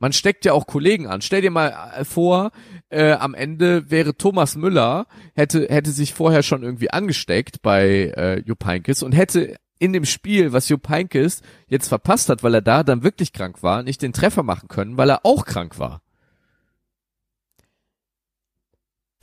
Man 0.00 0.12
steckt 0.12 0.44
ja 0.44 0.52
auch 0.52 0.66
Kollegen 0.66 1.06
an. 1.08 1.22
Stell 1.22 1.40
dir 1.42 1.50
mal 1.50 1.92
äh, 1.96 2.04
vor, 2.04 2.52
äh, 2.88 3.12
am 3.12 3.34
Ende 3.34 3.90
wäre 3.90 4.16
Thomas 4.16 4.54
Müller, 4.56 5.06
hätte, 5.34 5.66
hätte 5.68 5.90
sich 5.90 6.14
vorher 6.14 6.42
schon 6.42 6.62
irgendwie 6.62 6.90
angesteckt 6.90 7.62
bei 7.62 8.12
äh, 8.16 8.40
Jupp 8.40 8.64
Heynckes 8.64 9.02
und 9.02 9.12
hätte 9.12 9.56
in 9.80 9.92
dem 9.92 10.04
Spiel, 10.04 10.52
was 10.52 10.68
Jupp 10.68 10.88
Heynckes 10.88 11.42
jetzt 11.68 11.88
verpasst 11.88 12.28
hat, 12.28 12.42
weil 12.42 12.54
er 12.54 12.62
da 12.62 12.82
dann 12.82 13.02
wirklich 13.02 13.32
krank 13.32 13.62
war, 13.62 13.82
nicht 13.82 14.02
den 14.02 14.12
Treffer 14.12 14.42
machen 14.42 14.68
können, 14.68 14.96
weil 14.96 15.10
er 15.10 15.24
auch 15.24 15.44
krank 15.44 15.78
war. 15.78 16.02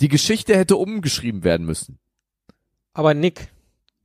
Die 0.02 0.10
Geschichte 0.10 0.58
hätte 0.58 0.76
umgeschrieben 0.76 1.44
werden 1.44 1.66
müssen. 1.66 2.00
Aber 2.94 3.14
Nick, 3.14 3.50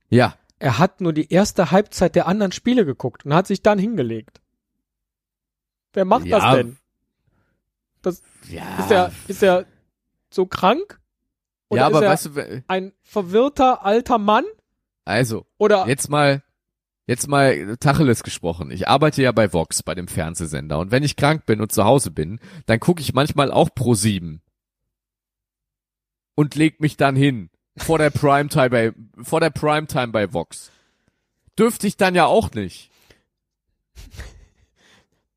Ja. 0.09 0.35
er 0.59 0.77
hat 0.79 1.01
nur 1.01 1.13
die 1.13 1.31
erste 1.31 1.71
Halbzeit 1.71 2.15
der 2.15 2.27
anderen 2.27 2.51
Spiele 2.53 2.85
geguckt 2.85 3.25
und 3.25 3.33
hat 3.33 3.47
sich 3.47 3.61
dann 3.61 3.79
hingelegt. 3.79 4.41
Wer 5.93 6.05
macht 6.05 6.25
Ja. 6.25 6.39
das 6.39 6.55
denn? 6.57 6.77
Das, 8.01 8.21
Ja. 8.49 8.77
ist 8.79 8.91
er, 8.91 9.11
ist 9.27 9.43
er 9.43 9.65
so 10.31 10.45
krank? 10.45 10.99
Oder 11.69 11.81
ja, 11.81 11.87
aber 11.87 12.03
er 12.03 12.09
weißt 12.11 12.25
du, 12.27 12.63
ein 12.67 12.93
verwirrter 13.03 13.85
alter 13.85 14.17
Mann? 14.17 14.43
also, 15.05 15.45
Oder 15.57 15.87
Jetzt 15.87 16.09
mal, 16.09 16.43
jetzt 17.07 17.27
mal 17.27 17.77
Tacheles 17.77 18.23
gesprochen. 18.23 18.71
Ich 18.71 18.87
arbeite 18.87 19.21
ja 19.21 19.31
bei 19.31 19.51
Vox, 19.53 19.83
bei 19.83 19.95
dem 19.95 20.07
Fernsehsender. 20.07 20.79
Und 20.79 20.91
wenn 20.91 21.03
ich 21.03 21.15
krank 21.15 21.45
bin 21.45 21.61
und 21.61 21.71
zu 21.71 21.83
Hause 21.85 22.11
bin, 22.11 22.39
dann 22.65 22.79
gucke 22.79 23.01
ich 23.01 23.13
manchmal 23.13 23.51
auch 23.51 23.69
Pro 23.73 23.93
7. 23.93 24.41
Und 26.35 26.55
leg 26.55 26.79
mich 26.79 26.97
dann 26.97 27.15
hin. 27.15 27.49
Vor 27.77 27.97
der 27.97 28.09
Primetime 28.09 28.69
bei, 28.69 28.93
vor 29.21 29.39
der 29.39 29.49
Primetime 29.49 30.09
bei 30.09 30.33
Vox. 30.33 30.71
Dürfte 31.57 31.87
ich 31.87 31.97
dann 31.97 32.15
ja 32.15 32.25
auch 32.25 32.51
nicht. 32.51 32.90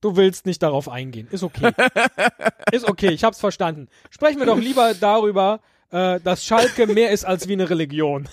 Du 0.05 0.17
willst 0.17 0.47
nicht 0.47 0.62
darauf 0.62 0.88
eingehen. 0.88 1.29
Ist 1.31 1.43
okay. 1.43 1.73
ist 2.73 2.87
okay, 2.87 3.09
ich 3.09 3.25
hab's 3.25 3.40
verstanden. 3.40 3.88
Sprechen 4.11 4.38
wir 4.38 4.47
doch 4.47 4.59
lieber 4.59 4.95
darüber, 4.95 5.61
äh, 5.90 6.21
dass 6.21 6.45
Schalke 6.45 6.87
mehr 6.87 7.11
ist 7.11 7.25
als 7.25 7.49
wie 7.49 7.55
eine 7.55 7.71
Religion. 7.71 8.29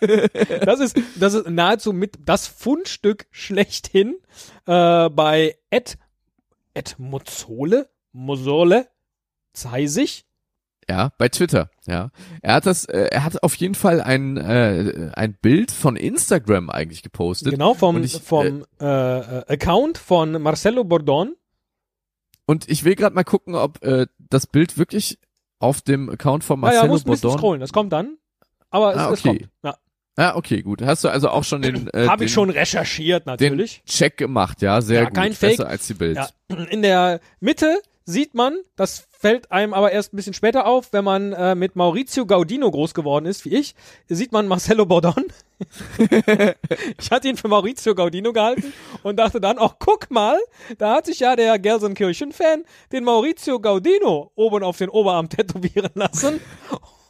das 0.60 0.80
ist, 0.80 0.96
das 1.16 1.34
ist 1.34 1.48
nahezu 1.48 1.92
mit 1.92 2.18
das 2.24 2.46
Fundstück 2.46 3.26
schlechthin 3.30 4.16
äh, 4.66 5.08
bei 5.08 5.56
Ed, 5.70 5.96
Ed 6.74 6.96
Mozzole, 6.98 7.88
Mosole, 8.12 8.88
Zeisig. 9.54 10.25
Ja, 10.88 11.10
bei 11.18 11.28
Twitter, 11.28 11.68
ja. 11.86 12.10
Er 12.42 12.54
hat 12.54 12.66
das, 12.66 12.84
äh, 12.84 13.08
er 13.10 13.24
hat 13.24 13.42
auf 13.42 13.54
jeden 13.56 13.74
Fall 13.74 14.00
ein, 14.00 14.36
äh, 14.36 15.10
ein 15.14 15.34
Bild 15.34 15.72
von 15.72 15.96
Instagram 15.96 16.70
eigentlich 16.70 17.02
gepostet. 17.02 17.50
Genau, 17.50 17.74
vom, 17.74 18.02
ich, 18.04 18.20
vom 18.22 18.64
äh, 18.80 18.84
äh, 18.84 19.44
Account 19.48 19.98
von 19.98 20.40
Marcelo 20.40 20.84
Bordon. 20.84 21.34
Und 22.46 22.68
ich 22.68 22.84
will 22.84 22.94
gerade 22.94 23.16
mal 23.16 23.24
gucken, 23.24 23.56
ob 23.56 23.82
äh, 23.84 24.06
das 24.18 24.46
Bild 24.46 24.78
wirklich 24.78 25.18
auf 25.58 25.82
dem 25.82 26.08
Account 26.08 26.44
von 26.44 26.60
Marcelo 26.60 26.86
muss 26.86 27.04
ein 27.04 27.10
bisschen 27.10 27.22
Bordon 27.22 27.38
scrollen, 27.38 27.60
das 27.60 27.72
kommt 27.72 27.92
dann. 27.92 28.16
Aber 28.70 28.92
es, 28.94 28.98
Ah, 28.98 29.10
es 29.12 29.20
okay. 29.20 29.38
kommt. 29.38 29.50
Ja. 29.64 29.76
Ah, 30.18 30.36
okay, 30.36 30.62
gut. 30.62 30.82
Hast 30.82 31.02
du 31.04 31.08
also 31.08 31.28
auch 31.30 31.44
schon 31.44 31.62
den, 31.62 31.88
äh, 31.88 32.06
Habe 32.06 32.18
den, 32.20 32.26
ich 32.26 32.32
schon 32.32 32.48
recherchiert, 32.50 33.26
den 33.26 33.32
natürlich. 33.32 33.82
Check 33.86 34.16
gemacht, 34.16 34.62
ja, 34.62 34.80
sehr 34.80 35.00
Ja, 35.00 35.04
gut. 35.06 35.14
kein 35.14 35.30
Besser 35.34 35.64
Fake. 35.64 35.66
als 35.66 35.86
die 35.88 35.94
Bild. 35.94 36.16
Ja. 36.16 36.28
In 36.70 36.82
der 36.82 37.20
Mitte 37.40 37.80
sieht 38.06 38.34
man, 38.34 38.56
das 38.76 39.08
fällt 39.10 39.50
einem 39.50 39.74
aber 39.74 39.90
erst 39.90 40.12
ein 40.12 40.16
bisschen 40.16 40.32
später 40.32 40.64
auf, 40.64 40.92
wenn 40.92 41.04
man 41.04 41.32
äh, 41.32 41.54
mit 41.56 41.74
Maurizio 41.74 42.24
Gaudino 42.24 42.70
groß 42.70 42.94
geworden 42.94 43.26
ist, 43.26 43.44
wie 43.44 43.54
ich, 43.54 43.74
sieht 44.08 44.30
man 44.30 44.46
Marcelo 44.46 44.86
Bordon. 44.86 45.24
ich 46.98 47.10
hatte 47.10 47.28
ihn 47.28 47.36
für 47.36 47.48
Maurizio 47.48 47.94
Gaudino 47.96 48.32
gehalten 48.32 48.72
und 49.02 49.16
dachte 49.16 49.40
dann, 49.40 49.58
ach 49.58 49.74
guck 49.80 50.10
mal, 50.10 50.38
da 50.78 50.94
hat 50.94 51.06
sich 51.06 51.20
ja 51.20 51.34
der 51.34 51.58
Gelsenkirchen-Fan 51.58 52.64
den 52.92 53.04
Maurizio 53.04 53.58
Gaudino 53.58 54.30
oben 54.36 54.62
auf 54.62 54.78
den 54.78 54.88
Oberarm 54.88 55.28
tätowieren 55.28 55.90
lassen 55.94 56.40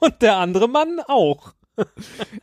und 0.01 0.23
der 0.23 0.37
andere 0.37 0.69
Mann 0.69 1.01
auch. 1.07 1.53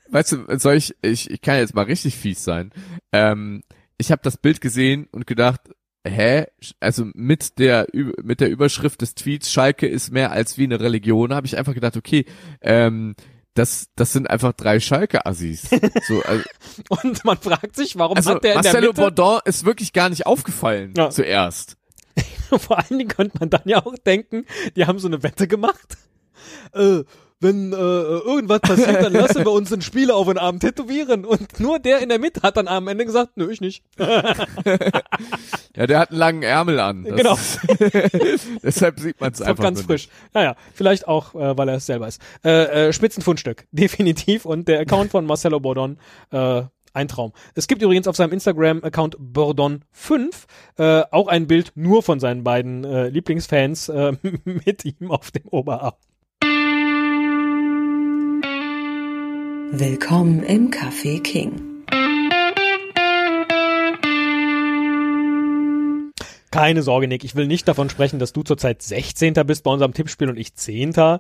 Weißt 0.09 0.31
du, 0.31 0.59
soll 0.59 0.75
ich, 0.75 0.95
ich, 1.01 1.31
ich 1.31 1.41
kann 1.41 1.57
jetzt 1.57 1.73
mal 1.73 1.85
richtig 1.85 2.15
fies 2.15 2.43
sein. 2.43 2.71
Ähm, 3.11 3.63
ich 3.97 4.11
habe 4.11 4.21
das 4.23 4.37
Bild 4.37 4.61
gesehen 4.61 5.07
und 5.11 5.25
gedacht, 5.25 5.61
hä? 6.05 6.45
Also 6.79 7.05
mit 7.13 7.59
der 7.59 7.87
mit 8.21 8.39
der 8.39 8.49
Überschrift 8.49 9.01
des 9.01 9.15
Tweets 9.15 9.51
Schalke 9.51 9.87
ist 9.87 10.11
mehr 10.11 10.31
als 10.31 10.57
wie 10.57 10.63
eine 10.63 10.79
Religion, 10.79 11.33
habe 11.33 11.47
ich 11.47 11.57
einfach 11.57 11.73
gedacht, 11.73 11.97
okay, 11.97 12.25
ähm, 12.61 13.15
das 13.53 13.87
das 13.95 14.13
sind 14.13 14.29
einfach 14.29 14.53
drei 14.53 14.79
Schalke 14.79 15.25
Assis. 15.25 15.69
So, 16.07 16.21
also, 16.23 16.43
Und 16.89 17.23
man 17.23 17.37
fragt 17.37 17.75
sich, 17.75 17.97
warum 17.97 18.17
also 18.17 18.31
hat 18.31 18.43
der 18.43 18.55
in 18.55 18.61
der 18.61 18.71
Marcelo 18.73 18.87
Mitte 18.91 19.01
Bordon 19.01 19.39
ist 19.45 19.65
wirklich 19.65 19.93
gar 19.93 20.09
nicht 20.09 20.25
aufgefallen 20.25 20.93
Ja. 20.97 21.09
zuerst. 21.09 21.77
Vor 22.49 22.77
allen 22.77 22.97
Dingen 22.99 23.07
könnte 23.09 23.37
man 23.39 23.49
dann 23.49 23.63
ja 23.65 23.83
auch 23.85 23.95
denken, 23.97 24.45
die 24.75 24.85
haben 24.85 24.99
so 24.99 25.07
eine 25.07 25.23
Wette 25.23 25.47
gemacht. 25.47 25.97
Äh, 26.73 27.03
wenn 27.43 27.73
äh, 27.73 27.75
irgendwas 27.75 28.61
passiert, 28.61 29.03
dann 29.03 29.13
lassen 29.13 29.45
wir 29.45 29.51
uns 29.51 29.71
einen 29.71 29.81
Spieler 29.81 30.15
auf 30.15 30.27
den 30.27 30.37
Arm 30.37 30.59
tätowieren. 30.59 31.25
Und 31.25 31.59
nur 31.59 31.79
der 31.79 31.99
in 31.99 32.09
der 32.09 32.19
Mitte 32.19 32.41
hat 32.41 32.57
dann 32.57 32.67
am 32.67 32.87
Ende 32.87 33.05
gesagt, 33.05 33.31
nö, 33.35 33.51
ich 33.51 33.61
nicht. 33.61 33.83
Ja, 35.75 35.87
der 35.87 35.99
hat 35.99 36.11
einen 36.11 36.19
langen 36.19 36.43
Ärmel 36.43 36.79
an. 36.79 37.03
Das 37.03 37.15
Genau. 37.15 37.35
Deshalb 38.63 38.99
sieht 38.99 39.19
man 39.19 39.31
es 39.31 39.41
einfach 39.41 39.63
ganz 39.63 39.81
frisch. 39.81 40.07
Naja, 40.33 40.55
vielleicht 40.73 41.07
auch, 41.07 41.33
äh, 41.33 41.57
weil 41.57 41.67
er 41.67 41.75
es 41.75 41.87
selber 41.87 42.07
ist. 42.07 42.21
Äh, 42.43 42.89
äh, 42.89 42.93
Spitzenfundstück, 42.93 43.65
definitiv. 43.71 44.45
Und 44.45 44.67
der 44.67 44.81
Account 44.81 45.11
von 45.11 45.25
Marcelo 45.25 45.59
Bordon, 45.59 45.97
äh, 46.31 46.63
ein 46.93 47.07
Traum. 47.07 47.33
Es 47.55 47.67
gibt 47.67 47.81
übrigens 47.81 48.07
auf 48.07 48.15
seinem 48.15 48.33
Instagram-Account 48.33 49.17
Bordon5 49.17 50.29
äh, 50.77 51.03
auch 51.09 51.27
ein 51.27 51.47
Bild 51.47 51.71
nur 51.73 52.03
von 52.03 52.19
seinen 52.19 52.43
beiden 52.43 52.83
äh, 52.83 53.09
Lieblingsfans 53.09 53.89
äh, 53.89 54.13
mit 54.43 54.85
ihm 54.85 55.09
auf 55.09 55.31
dem 55.31 55.47
Oberarm. 55.47 55.95
Willkommen 59.75 60.43
im 60.43 60.69
Café 60.69 61.19
King. 61.19 61.83
Keine 66.51 66.83
Sorge, 66.83 67.07
Nick, 67.07 67.23
ich 67.23 67.33
will 67.33 67.47
nicht 67.47 67.67
davon 67.67 67.89
sprechen, 67.89 68.19
dass 68.19 68.33
du 68.33 68.43
zurzeit 68.43 68.83
16. 68.83 69.33
bist 69.47 69.63
bei 69.63 69.71
unserem 69.71 69.95
Tippspiel 69.95 70.29
und 70.29 70.37
ich 70.37 70.53
10. 70.53 70.91
Das 70.91 71.19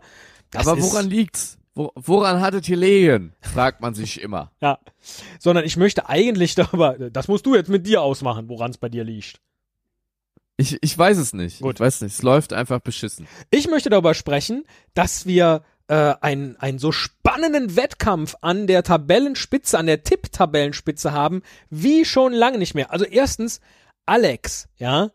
Aber 0.55 0.79
woran 0.79 1.09
liegt's? 1.09 1.57
Wo, 1.73 1.93
woran 1.95 2.41
hattet 2.41 2.69
ihr 2.69 2.75
gelegen? 2.75 3.33
Fragt 3.41 3.81
man 3.81 3.95
sich 3.95 4.21
immer. 4.21 4.51
Ja, 4.61 4.77
sondern 5.39 5.65
ich 5.65 5.75
möchte 5.75 6.07
eigentlich 6.07 6.53
darüber, 6.53 7.09
das 7.09 7.27
musst 7.27 7.47
du 7.47 7.55
jetzt 7.55 7.69
mit 7.71 7.87
dir 7.87 8.03
ausmachen, 8.03 8.49
woran 8.49 8.69
es 8.69 8.77
bei 8.77 8.87
dir 8.87 9.03
liegt. 9.03 9.41
Ich, 10.57 10.77
ich 10.79 10.95
weiß 10.95 11.17
es 11.17 11.33
nicht. 11.33 11.61
Gut. 11.61 11.77
Ich 11.77 11.79
weiß 11.79 12.01
nicht. 12.01 12.13
Es 12.13 12.21
läuft 12.21 12.53
einfach 12.53 12.81
beschissen. 12.81 13.27
Ich 13.49 13.67
möchte 13.67 13.89
darüber 13.89 14.13
sprechen, 14.13 14.63
dass 14.93 15.25
wir 15.25 15.63
äh, 15.87 16.15
einen, 16.21 16.55
einen 16.57 16.79
so 16.79 16.91
spannenden 16.91 17.75
Wettkampf 17.75 18.35
an 18.41 18.67
der 18.67 18.83
Tabellenspitze, 18.83 19.77
an 19.77 19.85
der 19.85 20.03
Tipp-Tabellenspitze 20.03 21.11
haben, 21.11 21.41
wie 21.69 22.05
schon 22.05 22.33
lange 22.33 22.57
nicht 22.57 22.75
mehr. 22.75 22.91
Also 22.91 23.05
erstens, 23.05 23.61
Alex, 24.05 24.67
ja, 24.77 25.11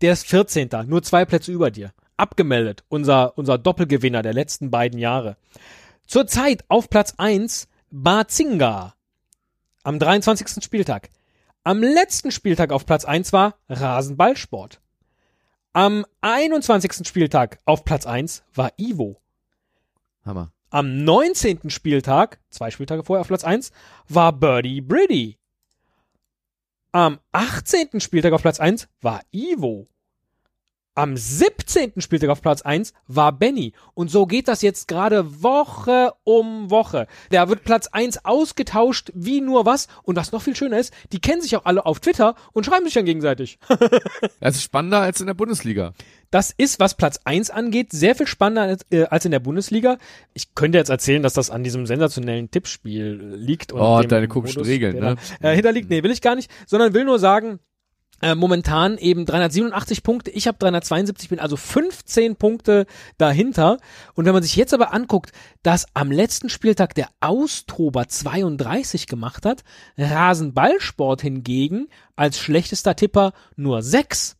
der 0.00 0.12
ist 0.12 0.26
14. 0.26 0.68
Nur 0.86 1.02
zwei 1.02 1.24
Plätze 1.24 1.52
über 1.52 1.70
dir. 1.70 1.92
Abgemeldet. 2.16 2.84
Unser, 2.88 3.36
unser 3.38 3.58
Doppelgewinner 3.58 4.22
der 4.22 4.34
letzten 4.34 4.70
beiden 4.70 4.98
Jahre. 4.98 5.36
Zurzeit 6.06 6.64
auf 6.68 6.90
Platz 6.90 7.14
1 7.16 7.68
Bazinga. 7.90 8.94
Am 9.82 9.98
23. 9.98 10.62
Spieltag. 10.62 11.10
Am 11.62 11.82
letzten 11.82 12.30
Spieltag 12.30 12.72
auf 12.72 12.86
Platz 12.86 13.04
1 13.04 13.32
war 13.32 13.54
Rasenballsport. 13.68 14.80
Am 15.72 16.04
21. 16.20 17.06
Spieltag 17.06 17.58
auf 17.64 17.84
Platz 17.84 18.06
1 18.06 18.42
war 18.54 18.72
Ivo. 18.76 19.19
Hammer. 20.24 20.52
Am 20.70 21.04
19. 21.04 21.70
Spieltag, 21.70 22.38
zwei 22.50 22.70
Spieltage 22.70 23.02
vorher 23.04 23.22
auf 23.22 23.28
Platz 23.28 23.44
1, 23.44 23.72
war 24.08 24.32
Birdie 24.32 24.80
Briddy. 24.80 25.36
Am 26.92 27.18
18. 27.32 28.00
Spieltag 28.00 28.32
auf 28.32 28.42
Platz 28.42 28.60
1 28.60 28.88
war 29.00 29.22
Ivo. 29.32 29.88
Am 31.00 31.16
17. 31.16 31.94
Spieltag 31.96 32.28
auf 32.28 32.42
Platz 32.42 32.60
1 32.60 32.92
war 33.06 33.32
Benny. 33.32 33.72
Und 33.94 34.10
so 34.10 34.26
geht 34.26 34.48
das 34.48 34.60
jetzt 34.60 34.86
gerade 34.86 35.42
Woche 35.42 36.12
um 36.24 36.70
Woche. 36.70 37.06
Da 37.30 37.48
wird 37.48 37.64
Platz 37.64 37.86
1 37.86 38.26
ausgetauscht 38.26 39.10
wie 39.14 39.40
nur 39.40 39.64
was. 39.64 39.88
Und 40.02 40.16
was 40.16 40.30
noch 40.32 40.42
viel 40.42 40.54
schöner 40.54 40.78
ist, 40.78 40.92
die 41.10 41.18
kennen 41.18 41.40
sich 41.40 41.56
auch 41.56 41.64
alle 41.64 41.86
auf 41.86 42.00
Twitter 42.00 42.34
und 42.52 42.66
schreiben 42.66 42.84
sich 42.84 42.92
dann 42.92 43.06
gegenseitig. 43.06 43.58
Das 44.40 44.56
ist 44.56 44.62
spannender 44.62 45.00
als 45.00 45.20
in 45.20 45.26
der 45.26 45.34
Bundesliga. 45.34 45.92
Das 46.30 46.52
ist, 46.56 46.80
was 46.80 46.94
Platz 46.94 47.20
1 47.24 47.50
angeht, 47.50 47.92
sehr 47.92 48.14
viel 48.14 48.26
spannender 48.26 48.62
als, 48.62 48.84
äh, 48.90 49.04
als 49.04 49.24
in 49.24 49.30
der 49.30 49.40
Bundesliga. 49.40 49.96
Ich 50.34 50.54
könnte 50.54 50.76
jetzt 50.78 50.90
erzählen, 50.90 51.22
dass 51.22 51.32
das 51.32 51.50
an 51.50 51.64
diesem 51.64 51.86
sensationellen 51.86 52.50
Tippspiel 52.50 53.36
liegt. 53.36 53.72
Und 53.72 53.80
Oh, 53.80 54.02
deine 54.02 54.28
komischen 54.28 54.62
Regeln, 54.62 54.98
ne? 54.98 55.16
Äh, 55.40 55.54
hinterliegt. 55.54 55.88
Nee, 55.88 56.02
will 56.02 56.10
ich 56.10 56.20
gar 56.20 56.34
nicht. 56.36 56.50
Sondern 56.66 56.92
will 56.92 57.04
nur 57.04 57.18
sagen, 57.18 57.58
äh, 58.22 58.34
momentan 58.34 58.98
eben 58.98 59.26
387 59.26 60.02
Punkte, 60.02 60.30
ich 60.30 60.46
habe 60.46 60.58
372, 60.58 61.28
bin 61.28 61.38
also 61.40 61.56
15 61.56 62.36
Punkte 62.36 62.86
dahinter. 63.18 63.78
Und 64.14 64.24
wenn 64.26 64.34
man 64.34 64.42
sich 64.42 64.56
jetzt 64.56 64.74
aber 64.74 64.92
anguckt, 64.92 65.32
dass 65.62 65.86
am 65.94 66.10
letzten 66.10 66.48
Spieltag 66.48 66.94
der 66.94 67.08
Austober 67.20 68.08
32 68.08 69.06
gemacht 69.06 69.46
hat, 69.46 69.62
Rasenballsport 69.98 71.22
hingegen 71.22 71.88
als 72.16 72.38
schlechtester 72.38 72.96
Tipper 72.96 73.32
nur 73.56 73.82
6. 73.82 74.36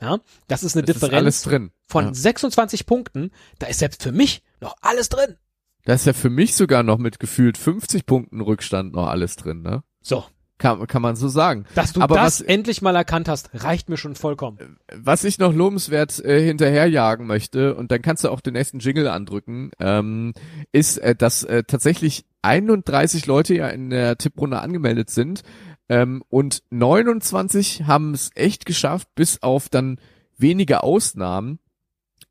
Ja, 0.00 0.18
das 0.48 0.62
ist 0.64 0.76
eine 0.76 0.84
Das 0.84 0.96
ist 0.96 1.02
Differenz 1.02 1.22
alles 1.22 1.42
drin. 1.42 1.70
von 1.88 2.06
Ja. 2.06 2.14
26 2.14 2.86
Punkten. 2.86 3.30
Da 3.58 3.66
ist 3.68 3.78
selbst 3.78 4.02
für 4.02 4.12
mich 4.12 4.42
noch 4.60 4.76
alles 4.80 5.08
drin. 5.08 5.36
Da 5.84 5.94
ist 5.94 6.06
ja 6.06 6.12
für 6.12 6.30
mich 6.30 6.54
sogar 6.56 6.82
noch 6.82 6.98
mit 6.98 7.18
gefühlt 7.20 7.58
50 7.58 8.06
Punkten 8.06 8.40
Rückstand 8.40 8.94
noch 8.94 9.06
alles 9.06 9.36
drin, 9.36 9.62
ne? 9.62 9.82
So, 10.00 10.24
Kann, 10.64 10.86
kann 10.86 11.02
man 11.02 11.14
so 11.14 11.28
sagen. 11.28 11.66
dass 11.74 11.92
du 11.92 12.00
Aber 12.00 12.14
das 12.14 12.40
was- 12.40 12.46
endlich 12.46 12.80
mal 12.80 12.96
erkannt 12.96 13.28
hast, 13.28 13.50
reicht 13.52 13.88
mir 13.90 13.96
schon 13.98 14.14
vollkommen. 14.14 14.78
Was 14.96 15.24
ich 15.24 15.38
noch 15.38 15.52
lobenswert 15.52 16.24
äh, 16.24 16.42
hinterherjagen 16.42 17.26
möchte, 17.26 17.74
und 17.74 17.90
dann 17.90 18.00
kannst 18.00 18.24
du 18.24 18.30
auch 18.30 18.40
den 18.40 18.54
nächsten 18.54 18.78
Jingle 18.78 19.08
andrücken, 19.08 19.70
ähm, 19.78 20.32
ist, 20.72 20.96
äh, 20.98 21.14
dass 21.14 21.42
äh, 21.44 21.64
tatsächlich 21.64 22.24
31 22.42 23.26
Leute 23.26 23.54
ja 23.54 23.68
in 23.68 23.90
der 23.90 24.16
Tipprunde 24.16 24.60
angemeldet 24.60 25.10
sind 25.10 25.42
ähm, 25.90 26.22
und 26.30 26.62
29 26.70 27.84
haben 27.86 28.14
es 28.14 28.30
echt 28.34 28.64
geschafft, 28.66 29.08
bis 29.14 29.42
auf 29.42 29.68
dann 29.68 29.98
wenige 30.38 30.82
Ausnahmen, 30.82 31.58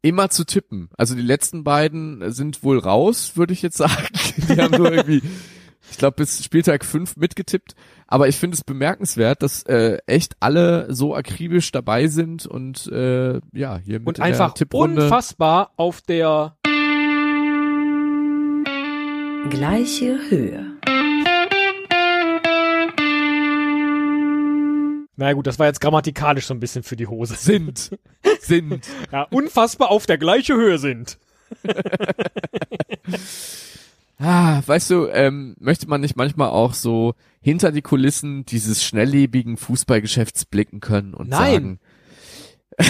immer 0.02 0.30
zu 0.30 0.44
tippen. 0.44 0.90
Also 0.98 1.16
die 1.16 1.22
letzten 1.22 1.64
beiden 1.64 2.32
sind 2.34 2.64
wohl 2.64 2.80
raus, 2.80 3.34
würde 3.36 3.54
ich 3.54 3.62
jetzt 3.62 3.78
sagen. 3.78 4.08
Die 4.50 4.60
haben 4.62 4.76
nur 4.78 4.92
irgendwie, 4.92 5.22
ich 5.94 6.00
glaube, 6.00 6.16
bis 6.16 6.44
Spieltag 6.44 6.84
5 6.84 7.18
mitgetippt. 7.18 7.76
Aber 8.08 8.28
ich 8.28 8.36
finde 8.36 8.56
es 8.56 8.64
bemerkenswert, 8.64 9.44
dass 9.44 9.62
äh, 9.64 10.00
echt 10.08 10.36
alle 10.40 10.92
so 10.92 11.16
akribisch 11.16 11.72
dabei 11.72 12.08
sind 12.08 12.48
und 12.48 12.88
äh, 12.88 13.40
ja, 13.54 13.78
hier 13.78 14.00
mit 14.00 14.08
Und 14.08 14.18
in 14.18 14.24
einfach 14.24 14.56
unfassbar 14.74 15.72
auf 15.78 16.02
der 16.02 16.58
Gleiche 19.52 20.18
Höhe. 20.30 20.66
Na 25.16 25.34
gut, 25.34 25.46
das 25.46 25.60
war 25.60 25.68
jetzt 25.68 25.80
grammatikalisch 25.80 26.48
so 26.48 26.56
ein 26.56 26.60
bisschen 26.60 26.82
für 26.82 26.96
die 26.96 27.06
Hose. 27.06 27.36
sind. 27.36 28.00
sind. 28.40 28.88
Ja, 29.12 29.28
unfassbar 29.30 29.92
auf 29.92 30.08
der 30.08 30.18
gleichen 30.18 30.56
Höhe 30.56 30.80
sind. 30.80 31.20
Ah, 34.24 34.62
weißt 34.66 34.90
du, 34.92 35.08
ähm, 35.08 35.54
möchte 35.60 35.88
man 35.90 36.00
nicht 36.00 36.16
manchmal 36.16 36.48
auch 36.50 36.74
so 36.74 37.14
hinter 37.42 37.74
die 37.74 37.82
Kulissen 37.82 38.46
dieses 38.46 38.82
schnelllebigen 38.82 39.58
Fußballgeschäfts 39.58 40.46
blicken 40.46 40.80
können 40.80 41.14
und 41.14 41.28
Nein. 41.30 41.80
sagen. 42.80 42.90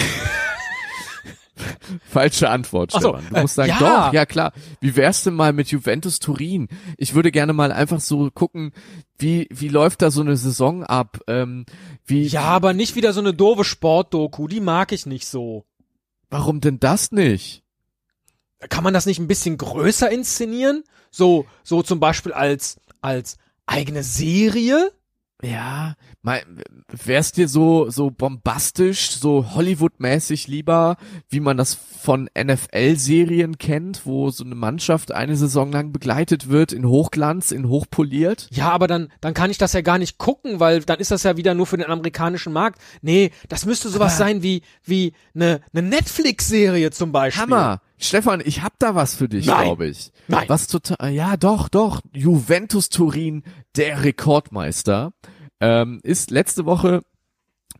Falsche 2.08 2.48
Antwort, 2.50 2.92
Ach 2.94 3.00
so, 3.00 3.16
Stefan. 3.16 3.34
Du 3.34 3.40
musst 3.40 3.54
äh, 3.54 3.66
sagen, 3.66 3.70
ja. 3.70 4.06
doch, 4.06 4.12
ja 4.12 4.26
klar. 4.26 4.52
Wie 4.80 4.96
wär's 4.96 5.22
denn 5.24 5.34
mal 5.34 5.52
mit 5.52 5.68
Juventus 5.68 6.18
Turin? 6.18 6.68
Ich 6.98 7.14
würde 7.14 7.30
gerne 7.30 7.52
mal 7.52 7.72
einfach 7.72 8.00
so 8.00 8.30
gucken, 8.32 8.72
wie 9.18 9.48
wie 9.50 9.68
läuft 9.68 10.02
da 10.02 10.10
so 10.10 10.20
eine 10.20 10.36
Saison 10.36 10.84
ab? 10.84 11.20
Ähm, 11.28 11.64
wie 12.06 12.26
Ja, 12.26 12.42
aber 12.42 12.74
nicht 12.74 12.96
wieder 12.96 13.12
so 13.12 13.20
eine 13.20 13.34
doofe 13.34 13.64
Sportdoku, 13.64 14.48
die 14.48 14.60
mag 14.60 14.92
ich 14.92 15.06
nicht 15.06 15.26
so. 15.26 15.64
warum 16.30 16.60
denn 16.60 16.80
das 16.80 17.12
nicht? 17.12 17.62
Kann 18.68 18.82
man 18.84 18.94
das 18.94 19.06
nicht 19.06 19.18
ein 19.18 19.28
bisschen 19.28 19.58
größer 19.58 20.10
inszenieren? 20.10 20.84
So, 21.14 21.46
so 21.62 21.82
zum 21.84 22.00
Beispiel 22.00 22.32
als, 22.32 22.80
als 23.00 23.36
eigene 23.66 24.02
Serie? 24.02 24.90
Ja, 25.42 25.94
wär's 26.88 27.32
dir 27.32 27.48
so, 27.48 27.90
so 27.90 28.10
bombastisch, 28.10 29.10
so 29.10 29.54
Hollywood-mäßig 29.54 30.48
lieber, 30.48 30.96
wie 31.28 31.40
man 31.40 31.56
das 31.58 31.74
von 31.74 32.30
NFL-Serien 32.36 33.58
kennt, 33.58 34.06
wo 34.06 34.30
so 34.30 34.42
eine 34.42 34.54
Mannschaft 34.54 35.12
eine 35.12 35.36
Saison 35.36 35.70
lang 35.70 35.92
begleitet 35.92 36.48
wird, 36.48 36.72
in 36.72 36.86
Hochglanz, 36.86 37.50
in 37.50 37.68
hochpoliert? 37.68 38.48
Ja, 38.52 38.70
aber 38.70 38.86
dann, 38.86 39.08
dann 39.20 39.34
kann 39.34 39.50
ich 39.50 39.58
das 39.58 39.72
ja 39.74 39.82
gar 39.82 39.98
nicht 39.98 40.18
gucken, 40.18 40.60
weil 40.60 40.80
dann 40.80 40.98
ist 40.98 41.10
das 41.10 41.24
ja 41.24 41.36
wieder 41.36 41.54
nur 41.54 41.66
für 41.66 41.76
den 41.76 41.90
amerikanischen 41.90 42.52
Markt. 42.52 42.80
Nee, 43.02 43.30
das 43.48 43.66
müsste 43.66 43.88
sowas 43.90 44.14
Aber- 44.14 44.24
sein 44.24 44.42
wie, 44.42 44.62
wie 44.82 45.12
eine, 45.34 45.60
eine 45.74 45.86
Netflix-Serie 45.88 46.90
zum 46.90 47.12
Beispiel. 47.12 47.42
Hammer! 47.42 47.80
Stefan, 47.98 48.42
ich 48.44 48.62
hab 48.62 48.78
da 48.78 48.94
was 48.94 49.14
für 49.14 49.28
dich, 49.28 49.44
glaube 49.44 49.86
ich. 49.86 50.12
Nein. 50.28 50.48
Was 50.48 50.66
total, 50.66 51.10
ja, 51.10 51.36
doch, 51.36 51.68
doch. 51.68 52.00
Juventus 52.12 52.88
Turin, 52.88 53.44
der 53.76 54.04
Rekordmeister, 54.04 55.12
ähm, 55.60 56.00
ist 56.02 56.30
letzte 56.30 56.66
Woche 56.66 57.02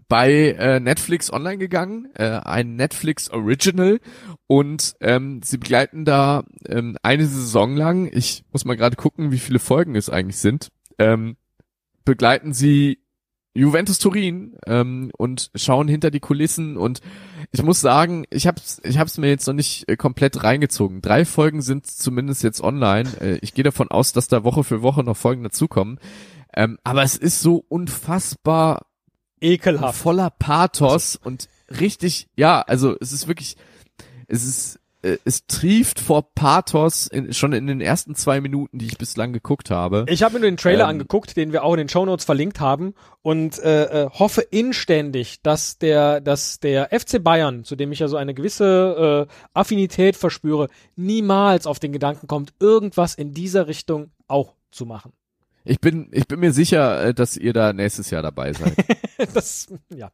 bei 0.08 0.50
äh, 0.58 0.80
Netflix 0.80 1.32
online 1.32 1.58
gegangen, 1.58 2.08
äh, 2.14 2.40
ein 2.44 2.76
Netflix 2.76 3.30
Original 3.30 4.00
und 4.46 4.94
ähm, 5.00 5.40
sie 5.42 5.58
begleiten 5.58 6.04
da 6.04 6.44
ähm, 6.68 6.96
eine 7.02 7.26
Saison 7.26 7.76
lang, 7.76 8.10
ich 8.12 8.44
muss 8.52 8.64
mal 8.64 8.76
gerade 8.76 8.96
gucken, 8.96 9.32
wie 9.32 9.38
viele 9.38 9.58
Folgen 9.58 9.96
es 9.96 10.10
eigentlich 10.10 10.38
sind, 10.38 10.68
ähm, 10.98 11.36
begleiten 12.04 12.52
sie 12.52 13.03
Juventus 13.54 13.98
Turin 13.98 14.56
ähm, 14.66 15.10
und 15.16 15.50
schauen 15.54 15.86
hinter 15.86 16.10
die 16.10 16.20
Kulissen 16.20 16.76
und 16.76 17.00
ich 17.52 17.62
muss 17.62 17.80
sagen, 17.80 18.24
ich 18.30 18.48
hab's, 18.48 18.80
ich 18.84 18.98
hab's 18.98 19.16
mir 19.16 19.28
jetzt 19.28 19.46
noch 19.46 19.54
nicht 19.54 19.88
äh, 19.88 19.96
komplett 19.96 20.42
reingezogen. 20.42 21.00
Drei 21.00 21.24
Folgen 21.24 21.62
sind 21.62 21.86
zumindest 21.86 22.42
jetzt 22.42 22.60
online. 22.60 23.08
Äh, 23.20 23.38
ich 23.42 23.54
gehe 23.54 23.62
davon 23.62 23.88
aus, 23.88 24.12
dass 24.12 24.26
da 24.26 24.42
Woche 24.42 24.64
für 24.64 24.82
Woche 24.82 25.04
noch 25.04 25.16
Folgen 25.16 25.44
dazukommen. 25.44 26.00
Ähm, 26.52 26.78
aber 26.82 27.04
es 27.04 27.16
ist 27.16 27.40
so 27.40 27.64
unfassbar 27.68 28.86
Ekelhaft. 29.40 29.98
voller 29.98 30.30
Pathos 30.30 31.16
und 31.16 31.48
richtig, 31.80 32.28
ja, 32.36 32.60
also 32.60 32.96
es 33.00 33.12
ist 33.12 33.28
wirklich, 33.28 33.56
es 34.26 34.44
ist, 34.44 34.80
äh, 35.04 35.18
es 35.24 35.46
trieft 35.46 36.00
vor 36.00 36.34
Pathos 36.34 37.06
in, 37.06 37.32
schon 37.32 37.52
in 37.52 37.66
den 37.66 37.80
ersten 37.80 38.14
zwei 38.14 38.40
Minuten, 38.40 38.78
die 38.78 38.86
ich 38.86 38.98
bislang 38.98 39.32
geguckt 39.32 39.70
habe. 39.70 40.06
Ich 40.08 40.22
habe 40.22 40.34
mir 40.34 40.40
nur 40.40 40.50
den 40.50 40.56
Trailer 40.56 40.84
Ähm. 40.84 40.90
angeguckt, 40.90 41.36
den 41.36 41.52
wir 41.52 41.62
auch 41.62 41.74
in 41.74 41.78
den 41.78 41.88
Shownotes 41.88 42.24
verlinkt 42.24 42.60
haben 42.60 42.94
und 43.22 43.58
äh, 43.58 44.04
äh, 44.04 44.10
hoffe 44.10 44.40
inständig, 44.40 45.42
dass 45.42 45.78
der, 45.78 46.20
dass 46.20 46.58
der 46.60 46.88
FC 46.98 47.22
Bayern, 47.22 47.64
zu 47.64 47.76
dem 47.76 47.92
ich 47.92 47.98
ja 47.98 48.08
so 48.08 48.16
eine 48.16 48.34
gewisse 48.34 49.28
äh, 49.28 49.34
Affinität 49.52 50.16
verspüre, 50.16 50.68
niemals 50.96 51.66
auf 51.66 51.78
den 51.78 51.92
Gedanken 51.92 52.26
kommt, 52.26 52.54
irgendwas 52.58 53.14
in 53.14 53.32
dieser 53.32 53.68
Richtung 53.68 54.10
auch 54.26 54.54
zu 54.70 54.86
machen. 54.86 55.12
Ich 55.64 55.80
bin, 55.80 56.08
ich 56.12 56.26
bin 56.26 56.40
mir 56.40 56.52
sicher, 56.52 57.04
äh, 57.04 57.14
dass 57.14 57.36
ihr 57.36 57.52
da 57.52 57.72
nächstes 57.72 58.10
Jahr 58.10 58.22
dabei 58.22 58.52
seid. 58.52 58.74
das, 59.34 59.68
ja. 59.94 60.10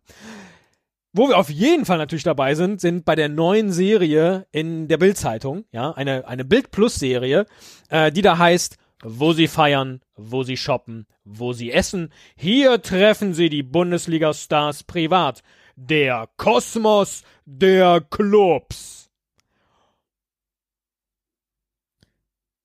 Wo 1.12 1.28
wir 1.28 1.38
auf 1.38 1.50
jeden 1.50 1.86
Fall 1.86 1.98
natürlich 1.98 2.22
dabei 2.22 2.54
sind, 2.54 2.80
sind 2.80 3.04
bei 3.04 3.16
der 3.16 3.28
neuen 3.28 3.72
Serie 3.72 4.46
in 4.52 4.86
der 4.86 4.96
Bild-Zeitung, 4.96 5.64
ja, 5.72 5.90
eine, 5.90 6.28
eine 6.28 6.44
Bild-Plus-Serie, 6.44 7.46
äh, 7.88 8.12
die 8.12 8.22
da 8.22 8.38
heißt, 8.38 8.76
wo 9.02 9.32
sie 9.32 9.48
feiern, 9.48 10.00
wo 10.14 10.44
sie 10.44 10.56
shoppen, 10.56 11.06
wo 11.24 11.52
sie 11.52 11.72
essen. 11.72 12.12
Hier 12.36 12.80
treffen 12.80 13.34
sie 13.34 13.48
die 13.48 13.62
Bundesliga-Stars 13.64 14.84
privat. 14.84 15.42
Der 15.74 16.28
Kosmos 16.36 17.22
der 17.44 18.02
Clubs. 18.02 18.99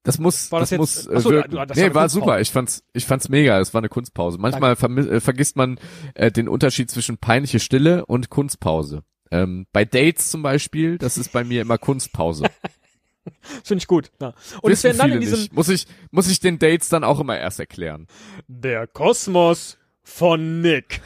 Das 0.06 0.20
muss, 0.20 0.52
War 0.52 0.62
das, 0.62 0.70
das 0.70 0.78
muss 0.80 0.96
jetzt- 0.96 1.08
äh, 1.08 1.14
Ach 1.18 1.22
so, 1.22 1.30
wirken. 1.32 1.52
das 1.52 1.70
war 1.70 1.76
nee, 1.76 1.94
war 1.94 2.10
super. 2.10 2.40
Ich 2.40 2.52
fand's, 2.52 2.84
ich 2.94 3.06
fand's 3.06 3.28
mega. 3.28 3.60
Es 3.60 3.74
war 3.74 3.80
eine 3.80 3.90
Kunstpause. 3.90 4.38
Manchmal 4.38 4.74
äh, 4.74 5.20
vergisst 5.20 5.58
man 5.58 5.78
äh, 6.14 6.32
den 6.32 6.48
Unterschied 6.48 6.90
zwischen 6.90 7.18
peinliche 7.18 7.60
Stille 7.60 8.06
und 8.06 8.30
Kunstpause. 8.30 9.02
Ähm, 9.32 9.66
bei 9.74 9.84
Dates 9.84 10.30
zum 10.30 10.44
Beispiel, 10.44 10.98
das 11.00 11.18
ist 11.18 11.34
bei 11.34 11.44
mir 11.44 11.62
immer 11.62 11.78
Kunstpause. 11.78 12.46
Finde 13.64 13.82
ich 13.82 13.88
gut. 13.88 14.12
Ja. 14.22 14.34
Und 14.62 14.72
es 14.72 14.84
Wissen 14.84 14.84
werden 14.84 14.98
dann 15.00 15.12
in 15.14 15.20
diesem 15.22 15.40
nicht. 15.40 15.54
Muss 15.54 15.70
ich, 15.70 15.88
muss 16.12 16.30
ich 16.30 16.40
den 16.40 16.60
Dates 16.60 16.90
dann 16.90 17.04
auch 17.04 17.20
immer 17.20 17.38
erst 17.38 17.60
erklären. 17.60 18.06
Der 18.48 18.86
Kosmos 18.86 19.80
von 20.04 20.62
Nick. 20.62 21.02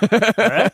Hä? 0.10 0.68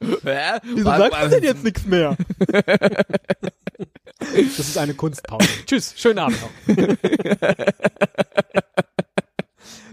Wieso 0.00 0.86
Was- 0.86 0.98
sagst 0.98 1.22
du 1.24 1.28
denn 1.28 1.42
jetzt 1.44 1.62
nichts 1.64 1.84
mehr? 1.84 2.16
Das 4.56 4.58
ist 4.58 4.78
eine 4.78 4.94
Kunstpause. 4.94 5.48
Tschüss, 5.66 5.94
schönen 5.96 6.18
Abend 6.18 6.38
noch. 6.40 6.76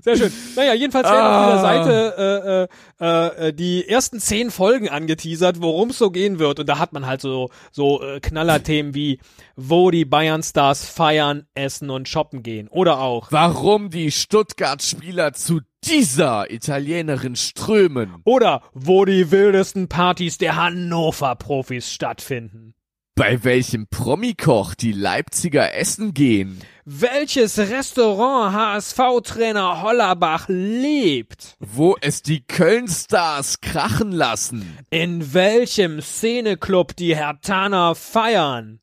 Sehr 0.02 0.16
schön. 0.16 0.32
Naja, 0.56 0.74
jedenfalls 0.76 1.08
werden 1.10 1.28
auf 1.28 1.46
dieser 1.46 1.58
Ah. 1.58 1.84
Seite 1.84 2.68
äh, 3.02 3.06
äh, 3.06 3.48
äh, 3.50 3.54
die 3.54 3.88
ersten 3.88 4.20
zehn 4.22 4.50
Folgen 4.50 4.88
angeteasert, 4.88 5.62
worum 5.62 5.90
es 5.90 5.98
so 5.98 6.10
gehen 6.10 6.40
wird. 6.40 6.60
Und 6.62 6.70
da 6.70 6.80
hat 6.80 6.94
man 6.94 7.06
halt 7.06 7.20
so, 7.20 7.50
so 7.72 8.02
äh, 8.02 8.22
Knallerthemen 8.22 8.94
wie, 8.96 9.20
wo 9.58 9.92
die 9.92 10.06
Bayern-Stars 10.06 10.86
feiern, 10.86 11.46
essen 11.54 11.90
und 11.90 12.08
shoppen 12.08 12.44
gehen. 12.44 12.70
Oder 12.70 13.00
auch, 13.02 13.28
Warum 13.32 13.90
die 13.90 14.10
Stuttgart-Spieler 14.12 15.34
zu 15.34 15.60
dieser 15.84 16.50
Italienerin 16.50 17.36
strömen? 17.36 18.16
oder 18.24 18.64
wo 18.74 19.04
die 19.04 19.32
wildesten 19.32 19.90
Partys 19.90 20.38
der 20.38 20.56
Hannover-Profis 20.56 21.92
stattfinden. 21.92 22.74
Bei 23.20 23.44
welchem 23.44 23.86
Promikoch 23.88 24.76
die 24.76 24.94
Leipziger 24.94 25.76
essen 25.76 26.14
gehen? 26.14 26.62
Welches 26.86 27.60
Restaurant 27.60 28.56
HSV-Trainer 28.56 29.82
Hollerbach 29.82 30.46
lebt? 30.48 31.58
Wo 31.60 31.98
es 32.00 32.22
die 32.22 32.48
Köln-Stars 32.48 33.60
krachen 33.60 34.14
lassen? 34.14 34.78
In 34.90 35.34
welchem 35.34 36.00
Szeneclub 36.00 36.96
die 36.96 37.14
Hertaner 37.14 37.94
feiern? 37.94 38.80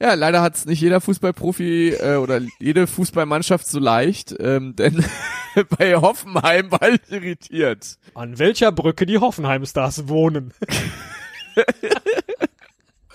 Ja, 0.00 0.14
leider 0.14 0.42
hat's 0.42 0.66
nicht 0.66 0.80
jeder 0.80 1.00
Fußballprofi 1.00 1.90
äh, 1.90 2.16
oder 2.16 2.40
jede 2.58 2.88
Fußballmannschaft 2.88 3.68
so 3.68 3.78
leicht, 3.78 4.34
ähm, 4.40 4.74
denn 4.74 5.04
bei 5.78 5.94
Hoffenheim 5.94 6.72
war 6.72 6.88
ich 6.88 7.00
irritiert. 7.08 7.96
An 8.14 8.40
welcher 8.40 8.72
Brücke 8.72 9.06
die 9.06 9.18
Hoffenheim-Stars 9.18 10.08
wohnen? 10.08 10.52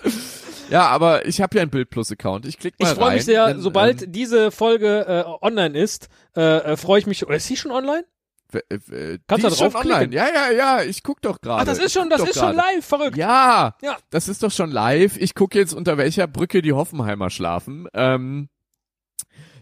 Ja, 0.70 0.86
aber 0.88 1.24
ich 1.24 1.40
habe 1.40 1.56
ja 1.56 1.62
einen 1.62 1.70
Bild 1.70 1.88
Plus 1.88 2.12
Account. 2.12 2.44
Ich 2.44 2.58
klick 2.58 2.78
mal 2.78 2.86
Ich 2.90 2.94
freue 2.94 3.06
rein. 3.06 3.14
mich 3.14 3.24
sehr, 3.24 3.46
denn, 3.46 3.60
sobald 3.62 4.02
ähm, 4.02 4.12
diese 4.12 4.50
Folge 4.50 5.06
äh, 5.08 5.44
online 5.44 5.78
ist, 5.78 6.08
äh, 6.36 6.42
äh, 6.58 6.76
freue 6.76 6.98
ich 6.98 7.06
mich. 7.06 7.24
Oder 7.26 7.36
ist 7.36 7.46
sie 7.46 7.56
schon 7.56 7.70
online? 7.70 8.04
äh, 8.52 9.18
Kannst 9.26 9.46
du 9.46 9.50
schon 9.50 9.70
draufklicken? 9.70 9.92
online. 9.92 10.14
Ja, 10.14 10.26
ja, 10.28 10.50
ja. 10.50 10.82
Ich 10.82 11.02
guck 11.02 11.22
doch 11.22 11.40
gerade. 11.40 11.62
Ach, 11.62 11.64
das 11.64 11.78
ist 11.78 11.86
Ich 11.86 11.92
schon, 11.94 12.10
das 12.10 12.20
ist 12.20 12.34
schon 12.38 12.54
gerade. 12.54 12.74
live, 12.74 12.84
verrückt. 12.84 13.16
Ja, 13.16 13.76
Ja. 13.80 13.96
das 14.10 14.28
ist 14.28 14.42
doch 14.42 14.50
schon 14.52 14.70
live. 14.70 15.16
Ich 15.16 15.34
gucke 15.34 15.58
jetzt, 15.58 15.72
unter 15.72 15.96
welcher 15.96 16.26
Brücke 16.26 16.60
die 16.60 16.74
Hoffenheimer 16.74 17.30
schlafen. 17.30 17.88
Ähm, 17.94 18.50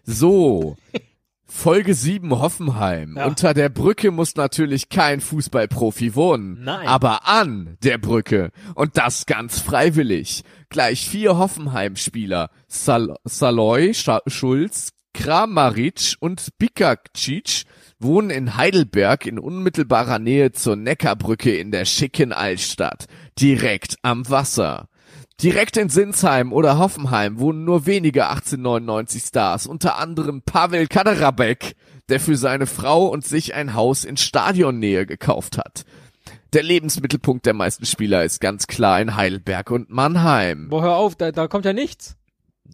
so. 0.03 0.77
Folge 1.49 1.95
7 1.95 2.31
Hoffenheim. 2.39 3.15
Ja. 3.17 3.27
Unter 3.27 3.55
der 3.55 3.69
Brücke 3.69 4.11
muss 4.11 4.35
natürlich 4.35 4.89
kein 4.89 5.21
Fußballprofi 5.21 6.15
wohnen. 6.15 6.65
Nein. 6.65 6.87
Aber 6.87 7.29
an 7.29 7.77
der 7.83 7.99
Brücke. 7.99 8.51
Und 8.75 8.97
das 8.97 9.27
ganz 9.27 9.61
freiwillig. 9.61 10.43
Gleich 10.69 11.09
vier 11.09 11.39
Hoffenheim-Spieler. 11.39 12.51
Sal 12.67 13.17
Saloy, 13.25 13.95
Scha 13.95 14.21
Schulz, 14.27 14.91
Kramaric 15.15 16.17
und 16.21 16.59
Bikacic 16.59 17.65
wohnen 17.99 18.31
in 18.31 18.57
Heidelberg 18.57 19.25
in 19.25 19.39
unmittelbarer 19.39 20.19
Nähe 20.19 20.53
zur 20.53 20.77
Neckarbrücke 20.77 21.57
in 21.57 21.71
der 21.71 21.85
schicken 21.85 22.33
Altstadt. 22.33 23.07
Direkt 23.41 23.97
am 24.03 24.29
Wasser. 24.29 24.89
Direkt 25.43 25.77
in 25.77 25.91
Sinsheim 25.91 26.51
oder 26.51 26.79
Hoffenheim 26.79 27.39
wohnen 27.39 27.65
nur 27.65 27.85
wenige 27.85 28.29
1899 28.29 29.23
Stars, 29.23 29.67
unter 29.67 29.99
anderem 29.99 30.41
Pavel 30.41 30.87
Kaderabek, 30.87 31.77
der 32.09 32.21
für 32.21 32.37
seine 32.37 32.67
Frau 32.67 33.07
und 33.09 33.27
sich 33.27 33.53
ein 33.53 33.75
Haus 33.75 34.05
in 34.05 34.17
Stadionnähe 34.17 35.05
gekauft 35.05 35.59
hat. 35.59 35.85
Der 36.55 36.63
Lebensmittelpunkt 36.63 37.45
der 37.45 37.53
meisten 37.53 37.85
Spieler 37.85 38.25
ist 38.25 38.41
ganz 38.41 38.67
klar 38.67 38.99
in 38.99 39.15
Heidelberg 39.15 39.71
und 39.71 39.91
Mannheim. 39.91 40.71
Boah, 40.71 40.83
hör 40.83 40.97
auf, 40.97 41.17
da, 41.17 41.31
da 41.33 41.49
kommt 41.49 41.67
ja 41.67 41.75
nichts. 41.75 42.17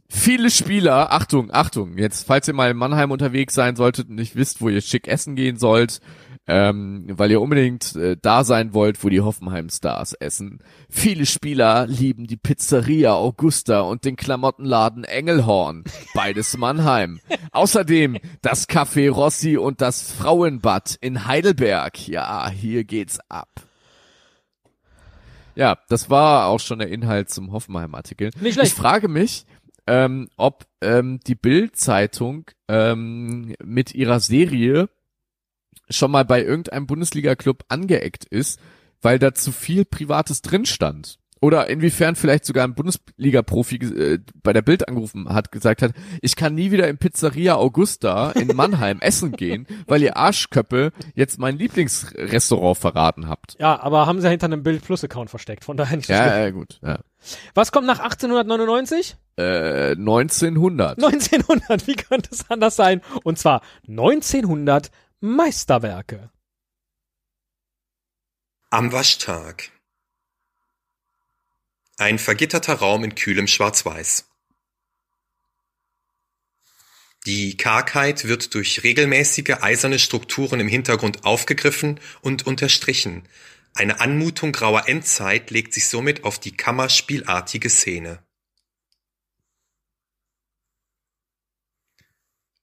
Viele 0.09 0.49
Spieler, 0.49 1.11
Achtung, 1.11 1.51
Achtung, 1.53 1.99
jetzt, 1.99 2.27
falls 2.27 2.47
ihr 2.47 2.55
mal 2.55 2.71
in 2.71 2.77
Mannheim 2.77 3.11
unterwegs 3.11 3.55
sein 3.55 3.75
solltet 3.75 4.09
und 4.09 4.15
nicht 4.15 4.37
wisst, 4.37 4.61
wo 4.61 4.69
ihr 4.69 4.83
schick 4.83 5.09
essen 5.09 5.35
gehen 5.35 5.57
sollt, 5.57 6.01
ähm, 6.49 7.07
weil 7.09 7.31
ihr 7.31 7.41
unbedingt 7.41 7.95
äh, 7.95 8.17
da 8.21 8.43
sein 8.43 8.75
wollt, 8.75 9.03
wo 9.05 9.09
die 9.09 9.21
Hoffenheim 9.21 9.69
Stars 9.69 10.13
essen. 10.15 10.59
Viele 10.91 11.25
Spieler 11.25 11.87
lieben 11.87 12.27
die 12.27 12.37
Pizzeria 12.37 13.15
Augusta 13.15 13.83
und 13.83 14.05
den 14.05 14.17
Klamottenladen 14.17 15.05
Engelhorn, 15.05 15.85
beides 16.15 16.57
Mannheim. 16.57 17.21
Außerdem 17.53 18.19
das 18.41 18.69
Café 18.69 19.11
Rossi 19.11 19.57
und 19.57 19.81
das 19.81 20.11
Frauenbad 20.13 20.97
in 21.01 21.27
Heidelberg. 21.27 22.09
Ja, 22.09 22.51
hier 22.51 22.85
geht's 22.85 23.21
ab. 23.29 23.49
Ja, 25.55 25.79
das 25.89 26.11
war 26.11 26.47
auch 26.47 26.61
schon 26.61 26.79
der 26.79 26.89
Inhalt 26.89 27.31
zum 27.31 27.53
Hoffenheim-Artikel. 27.53 28.31
Nicht 28.41 28.55
schlecht. 28.55 28.73
Ich 28.73 28.75
frage 28.75 29.09
mich, 29.09 29.45
ähm, 29.87 30.29
ob 30.37 30.67
ähm, 30.81 31.21
die 31.27 31.35
Bild-Zeitung 31.35 32.47
ähm, 32.69 33.55
mit 33.63 33.95
ihrer 33.95 34.21
Serie 34.21 34.89
schon 35.93 36.11
mal 36.11 36.25
bei 36.25 36.43
irgendeinem 36.43 36.87
Bundesliga-Club 36.87 37.65
angeeckt 37.69 38.25
ist, 38.25 38.61
weil 39.01 39.19
da 39.19 39.35
zu 39.35 39.53
viel 39.53 39.85
Privates 39.85 40.43
drin 40.43 40.65
stand. 40.67 41.19
Oder 41.41 41.69
inwiefern 41.69 42.15
vielleicht 42.15 42.45
sogar 42.45 42.63
ein 42.63 42.77
Bundesliga-Profi 42.77 43.75
äh, 43.77 44.19
bei 44.45 44.53
der 44.53 44.63
Bild 44.63 44.87
angerufen 44.87 45.29
hat, 45.29 45.51
gesagt 45.51 45.83
hat, 45.83 45.91
ich 46.21 46.37
kann 46.37 46.55
nie 46.55 46.71
wieder 46.71 46.87
in 46.87 46.99
Pizzeria 46.99 47.57
Augusta 47.57 48.31
in 48.31 48.47
Mannheim 48.55 49.01
essen 49.01 49.33
gehen, 49.33 49.67
weil 49.89 50.03
ihr 50.05 50.17
Arschköppe 50.17 50.93
jetzt 51.17 51.41
mein 51.41 51.59
Lieblingsrestaurant 51.59 52.79
verraten 52.79 53.29
habt. 53.29 53.57
Ja, 53.59 53.81
aber 53.81 54.07
haben 54.07 54.21
sie 54.21 54.27
ja 54.27 54.31
hinter 54.31 54.47
einem 54.47 54.63
Bild 54.63 54.85
Plus 54.85 55.03
Account 55.03 55.31
versteckt, 55.31 55.65
von 55.65 55.77
daher 55.77 55.97
nicht 55.97 56.07
so 56.07 56.13
Ja, 56.13 56.29
schlimm. 56.29 56.43
ja, 56.43 56.51
gut. 56.51 56.79
Ja. 56.81 57.01
Was 57.55 57.73
kommt 57.73 57.89
nach 57.89 57.99
1899? 57.99 59.17
Äh, 59.37 59.97
1900. 59.97 61.03
1900, 61.03 61.89
wie 61.89 61.97
könnte 61.97 62.31
es 62.31 62.49
anders 62.51 62.77
sein? 62.77 63.01
Und 63.25 63.39
zwar 63.39 63.63
1900 63.89 64.93
Meisterwerke. 65.25 66.33
Am 68.71 68.91
Waschtag. 68.91 69.71
Ein 71.97 72.19
vergitterter 72.19 72.75
Raum 72.75 73.05
in 73.05 73.15
kühlem 73.15 73.47
Schwarz-Weiß. 73.47 74.29
Die 77.25 77.57
Kargheit 77.57 78.25
wird 78.25 78.53
durch 78.55 78.83
regelmäßige 78.83 79.59
eiserne 79.61 80.01
Strukturen 80.01 80.59
im 80.59 80.67
Hintergrund 80.67 81.25
aufgegriffen 81.25 82.01
und 82.23 82.45
unterstrichen. 82.45 83.29
Eine 83.75 84.01
Anmutung 84.01 84.51
grauer 84.51 84.89
Endzeit 84.89 85.53
legt 85.53 85.73
sich 85.73 85.87
somit 85.87 86.25
auf 86.25 86.41
die 86.41 86.57
kammerspielartige 86.57 87.71
Szene. 87.71 88.27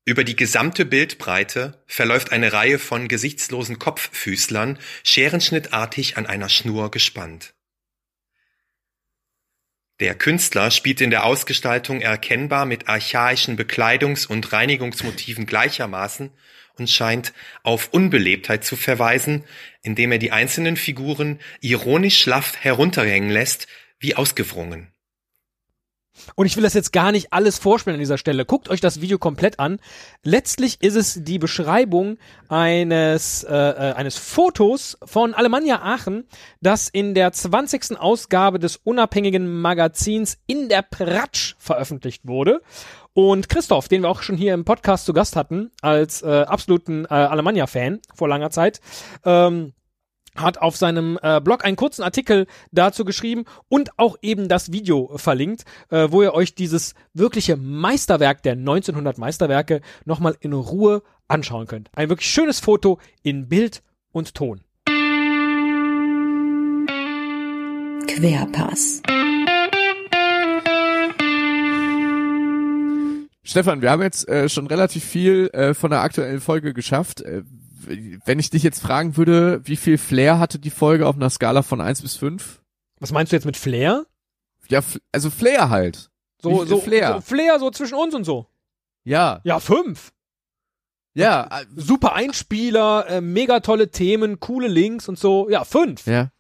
Über 0.09 0.23
die 0.23 0.35
gesamte 0.35 0.85
Bildbreite 0.85 1.83
verläuft 1.85 2.31
eine 2.31 2.51
Reihe 2.51 2.79
von 2.79 3.07
gesichtslosen 3.07 3.77
Kopffüßlern, 3.77 4.79
scherenschnittartig 5.03 6.17
an 6.17 6.25
einer 6.25 6.49
Schnur 6.49 6.89
gespannt. 6.89 7.53
Der 9.99 10.15
Künstler 10.15 10.71
spielt 10.71 10.99
in 11.01 11.11
der 11.11 11.25
Ausgestaltung 11.25 12.01
erkennbar 12.01 12.65
mit 12.65 12.87
archaischen 12.87 13.55
Bekleidungs- 13.55 14.25
und 14.25 14.51
Reinigungsmotiven 14.51 15.45
gleichermaßen 15.45 16.31
und 16.79 16.89
scheint 16.89 17.31
auf 17.61 17.89
Unbelebtheit 17.93 18.65
zu 18.65 18.77
verweisen, 18.77 19.43
indem 19.83 20.11
er 20.11 20.17
die 20.17 20.31
einzelnen 20.31 20.75
Figuren 20.75 21.39
ironisch 21.61 22.19
schlaff 22.19 22.57
herunterhängen 22.59 23.29
lässt, 23.29 23.67
wie 23.99 24.15
ausgewrungen. 24.15 24.91
Und 26.35 26.45
ich 26.45 26.55
will 26.55 26.63
das 26.63 26.73
jetzt 26.73 26.93
gar 26.93 27.11
nicht 27.11 27.33
alles 27.33 27.57
vorspielen 27.57 27.95
an 27.95 27.99
dieser 27.99 28.17
Stelle. 28.17 28.45
Guckt 28.45 28.69
euch 28.69 28.81
das 28.81 29.01
Video 29.01 29.17
komplett 29.17 29.59
an. 29.59 29.79
Letztlich 30.23 30.81
ist 30.81 30.95
es 30.95 31.23
die 31.23 31.39
Beschreibung 31.39 32.17
eines, 32.47 33.43
äh, 33.43 33.53
äh, 33.53 33.93
eines 33.93 34.17
Fotos 34.17 34.97
von 35.03 35.33
Alemannia 35.33 35.81
Aachen, 35.81 36.27
das 36.61 36.89
in 36.89 37.13
der 37.13 37.31
20. 37.31 37.99
Ausgabe 37.99 38.59
des 38.59 38.77
unabhängigen 38.77 39.61
Magazins 39.61 40.37
In 40.47 40.69
der 40.69 40.81
Pratsch 40.81 41.55
veröffentlicht 41.57 42.27
wurde. 42.27 42.61
Und 43.13 43.49
Christoph, 43.49 43.87
den 43.87 44.03
wir 44.03 44.09
auch 44.09 44.21
schon 44.21 44.37
hier 44.37 44.53
im 44.53 44.65
Podcast 44.65 45.05
zu 45.05 45.13
Gast 45.13 45.35
hatten, 45.35 45.71
als 45.81 46.21
äh, 46.21 46.43
absoluten 46.47 47.05
äh, 47.05 47.13
Alemannia-Fan 47.13 47.99
vor 48.13 48.29
langer 48.29 48.51
Zeit, 48.51 48.79
ähm, 49.25 49.73
hat 50.35 50.59
auf 50.59 50.77
seinem 50.77 51.19
äh, 51.21 51.41
Blog 51.41 51.65
einen 51.65 51.75
kurzen 51.75 52.03
Artikel 52.03 52.47
dazu 52.71 53.05
geschrieben 53.05 53.45
und 53.67 53.97
auch 53.97 54.17
eben 54.21 54.47
das 54.47 54.71
Video 54.71 55.11
verlinkt, 55.17 55.63
äh, 55.89 56.07
wo 56.09 56.21
ihr 56.21 56.33
euch 56.33 56.55
dieses 56.55 56.93
wirkliche 57.13 57.57
Meisterwerk 57.57 58.43
der 58.43 58.53
1900 58.53 59.17
Meisterwerke 59.17 59.81
nochmal 60.05 60.35
in 60.39 60.53
Ruhe 60.53 61.03
anschauen 61.27 61.67
könnt. 61.67 61.89
Ein 61.93 62.09
wirklich 62.09 62.29
schönes 62.29 62.59
Foto 62.59 62.99
in 63.23 63.47
Bild 63.47 63.81
und 64.11 64.33
Ton. 64.33 64.61
Querpass. 68.07 69.01
Stefan, 73.43 73.81
wir 73.81 73.89
haben 73.89 74.03
jetzt 74.03 74.27
äh, 74.27 74.47
schon 74.47 74.67
relativ 74.67 75.03
viel 75.03 75.49
äh, 75.53 75.73
von 75.73 75.89
der 75.89 76.01
aktuellen 76.01 76.39
Folge 76.39 76.73
geschafft. 76.73 77.21
Äh, 77.21 77.41
wenn 78.25 78.39
ich 78.39 78.49
dich 78.49 78.63
jetzt 78.63 78.79
fragen 78.81 79.17
würde, 79.17 79.61
wie 79.65 79.75
viel 79.75 79.97
Flair 79.97 80.39
hatte 80.39 80.59
die 80.59 80.69
Folge 80.69 81.07
auf 81.07 81.15
einer 81.15 81.29
Skala 81.29 81.61
von 81.63 81.81
1 81.81 82.01
bis 82.01 82.15
5? 82.15 82.61
Was 82.99 83.11
meinst 83.11 83.31
du 83.31 83.35
jetzt 83.35 83.45
mit 83.45 83.57
Flair? 83.57 84.05
Ja, 84.69 84.81
also 85.11 85.29
Flair 85.29 85.69
halt. 85.69 86.09
So, 86.41 86.63
so, 86.65 86.79
Flair. 86.79 87.13
so 87.15 87.21
Flair 87.21 87.59
so 87.59 87.71
zwischen 87.71 87.95
uns 87.95 88.13
und 88.15 88.23
so. 88.23 88.47
Ja, 89.03 89.41
Ja, 89.43 89.59
fünf. 89.59 90.11
ja, 91.13 91.47
äh, 91.61 91.65
Super 91.75 92.13
Einspieler, 92.13 93.07
äh, 93.09 93.21
mega 93.21 93.59
tolle 93.61 93.89
Themen, 93.91 94.39
coole 94.39 94.67
Links 94.67 95.09
und 95.09 95.17
so. 95.17 95.49
Ja, 95.49 95.63
fünf. 95.65 96.05
ja. 96.05 96.31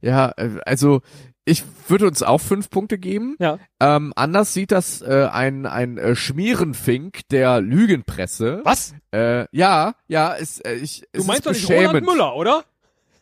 Ja, 0.00 0.32
äh, 0.36 0.60
also 0.64 1.00
ich 1.44 1.64
würde 1.88 2.06
uns 2.06 2.22
auch 2.22 2.40
fünf 2.40 2.70
Punkte 2.70 2.98
geben. 2.98 3.36
Ja. 3.38 3.58
Ähm, 3.80 4.12
anders 4.16 4.54
sieht 4.54 4.72
das 4.72 5.02
äh, 5.02 5.28
ein, 5.30 5.66
ein 5.66 5.98
äh, 5.98 6.16
Schmierenfink 6.16 7.28
der 7.30 7.60
Lügenpresse. 7.60 8.60
Was? 8.64 8.94
Äh, 9.12 9.46
ja, 9.56 9.94
ja, 10.08 10.32
ist, 10.32 10.64
äh, 10.66 10.74
ich, 10.74 11.02
Du 11.12 11.20
es 11.20 11.26
meinst 11.26 11.40
ist 11.40 11.46
doch 11.46 11.52
nicht 11.52 11.68
beschämend. 11.68 12.06
Roland 12.06 12.06
Müller, 12.06 12.36
oder? 12.36 12.64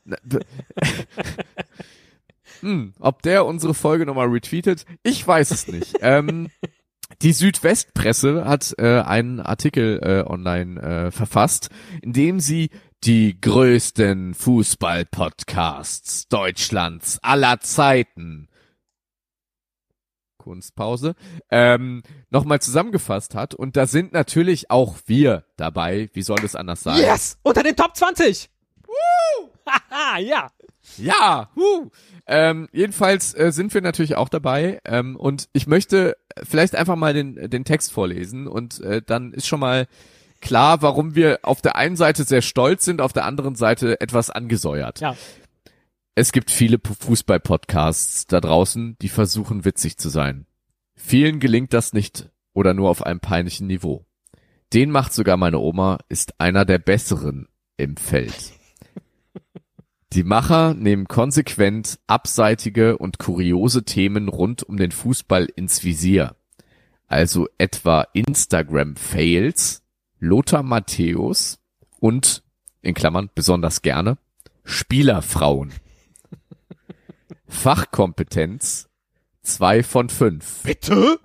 Hm, 2.63 2.95
ob 3.01 3.23
der 3.23 3.45
unsere 3.45 3.75
Folge 3.75 4.07
nochmal 4.07 4.29
retweetet, 4.29 4.87
ich 5.03 5.27
weiß 5.27 5.51
es 5.51 5.67
nicht. 5.67 5.97
ähm, 6.01 6.49
die 7.21 7.33
Südwestpresse 7.33 8.45
hat 8.45 8.75
äh, 8.79 9.01
einen 9.01 9.41
Artikel 9.41 9.99
äh, 10.03 10.31
online 10.31 10.81
äh, 10.81 11.11
verfasst, 11.11 11.71
in 12.03 12.13
dem 12.13 12.41
sie 12.41 12.71
die 13.05 13.41
größten 13.41 14.35
Fußball-Podcasts 14.35 16.29
Deutschlands 16.29 17.19
aller 17.23 17.61
Zeiten 17.61 18.49
Kunstpause, 20.39 21.15
ähm, 21.51 22.03
nochmal 22.31 22.61
zusammengefasst 22.61 23.35
hat. 23.35 23.55
Und 23.55 23.77
da 23.77 23.87
sind 23.87 24.13
natürlich 24.13 24.71
auch 24.71 24.97
wir 25.07 25.45
dabei. 25.57 26.11
Wie 26.15 26.23
soll 26.23 26.41
es 26.45 26.57
anders 26.57 26.83
sein? 26.83 26.99
Yes! 26.99 27.39
Unter 27.43 27.63
den 27.63 27.77
Top 27.77 27.97
20! 27.97 28.51
Woo! 28.87 29.51
Haha, 29.67 30.19
ja. 30.19 30.51
Ja, 30.97 31.49
huh. 31.55 31.91
ähm, 32.27 32.69
jedenfalls 32.73 33.35
äh, 33.35 33.53
sind 33.53 33.73
wir 33.73 33.83
natürlich 33.83 34.17
auch 34.17 34.29
dabei 34.29 34.81
ähm, 34.85 35.15
und 35.15 35.49
ich 35.53 35.69
möchte 35.69 36.17
vielleicht 36.43 36.75
einfach 36.75 36.97
mal 36.97 37.15
den, 37.15 37.49
den 37.49 37.65
Text 37.65 37.93
vorlesen 37.93 38.49
und 38.49 38.81
äh, 38.81 39.01
dann 39.01 39.33
ist 39.33 39.47
schon 39.47 39.61
mal 39.61 39.87
klar, 40.43 40.83
warum 40.83 41.15
wir 41.15 41.39
auf 41.43 41.63
der 41.63 41.77
einen 41.77 41.97
Seite 41.97 42.25
sehr 42.25 42.43
stolz 42.43 42.85
sind, 42.85 43.01
auf 43.01 43.15
der 43.15 43.25
anderen 43.25 43.55
Seite 43.55 44.01
etwas 44.01 44.29
angesäuert. 44.29 45.01
Ja. 45.01 45.17
Es 46.15 46.33
gibt 46.33 46.51
viele 46.51 46.79
Fußball-Podcasts 46.79 48.27
da 48.27 48.41
draußen, 48.41 48.99
die 49.01 49.09
versuchen 49.09 49.65
witzig 49.65 49.97
zu 49.97 50.11
sein. 50.11 50.47
Vielen 50.95 51.41
gelingt 51.41 51.73
das 51.73 51.95
nicht 51.95 52.29
oder 52.53 52.75
nur 52.75 52.91
auf 52.91 53.07
einem 53.07 53.21
peinlichen 53.21 53.67
Niveau. 53.67 54.05
Den 54.75 54.91
macht 54.91 55.15
sogar 55.15 55.39
meine 55.39 55.59
Oma, 55.59 55.99
ist 56.09 56.39
einer 56.39 56.65
der 56.67 56.79
besseren 56.79 57.49
im 57.79 57.97
Feld. 57.97 58.53
Die 60.13 60.25
Macher 60.25 60.75
nehmen 60.75 61.09
konsequent 61.09 61.99
abseitige 62.07 62.99
und 62.99 63.19
kuriose 63.19 63.85
Themen 63.85 64.29
rund 64.29 64.63
um 64.63 64.77
den 64.77 64.93
Fußball 64.93 65.47
ins 65.57 65.83
Visier. 65.85 66.37
Also 67.07 67.49
etwa 67.57 68.07
Instagram-Fails, 68.13 69.82
Lothar 70.23 70.63
Matthäus 70.63 71.59
und, 71.99 72.45
in 72.81 72.95
Klammern 72.95 73.29
besonders 73.35 73.83
gerne, 73.83 74.19
Spielerfrauen. 74.63 75.73
Fachkompetenz 77.49 78.89
zwei 79.43 79.83
von 79.83 80.09
fünf. 80.09 80.63
Bitte? 80.63 81.19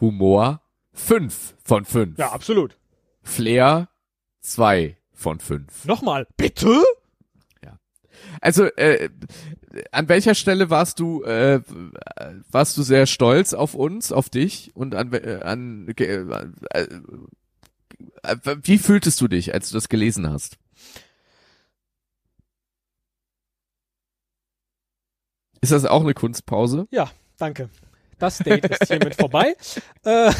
Humor 0.00 0.62
fünf 0.94 1.56
von 1.62 1.84
fünf. 1.84 2.16
Ja, 2.16 2.32
absolut. 2.32 2.78
Flair 3.20 3.90
zwei 4.40 4.96
von 5.12 5.40
fünf. 5.40 5.84
Nochmal. 5.84 6.26
Bitte? 6.38 6.82
Also 8.40 8.64
äh, 8.64 9.10
an 9.92 10.08
welcher 10.08 10.34
Stelle 10.34 10.70
warst 10.70 11.00
du 11.00 11.22
äh, 11.22 11.60
warst 12.50 12.76
du 12.76 12.82
sehr 12.82 13.06
stolz 13.06 13.54
auf 13.54 13.74
uns, 13.74 14.12
auf 14.12 14.28
dich 14.28 14.72
und 14.74 14.94
an 14.94 15.12
äh, 15.12 15.40
an 15.42 15.88
äh, 15.96 16.86
wie 18.62 18.78
fühltest 18.78 19.20
du 19.20 19.28
dich, 19.28 19.54
als 19.54 19.70
du 19.70 19.74
das 19.74 19.88
gelesen 19.88 20.28
hast? 20.30 20.56
Ist 25.60 25.72
das 25.72 25.84
auch 25.84 26.02
eine 26.02 26.14
Kunstpause? 26.14 26.86
Ja, 26.90 27.10
danke. 27.36 27.68
Das 28.18 28.38
Date 28.38 28.66
ist 28.66 28.86
hiermit 28.86 29.14
vorbei. 29.14 29.54
Äh, 30.04 30.32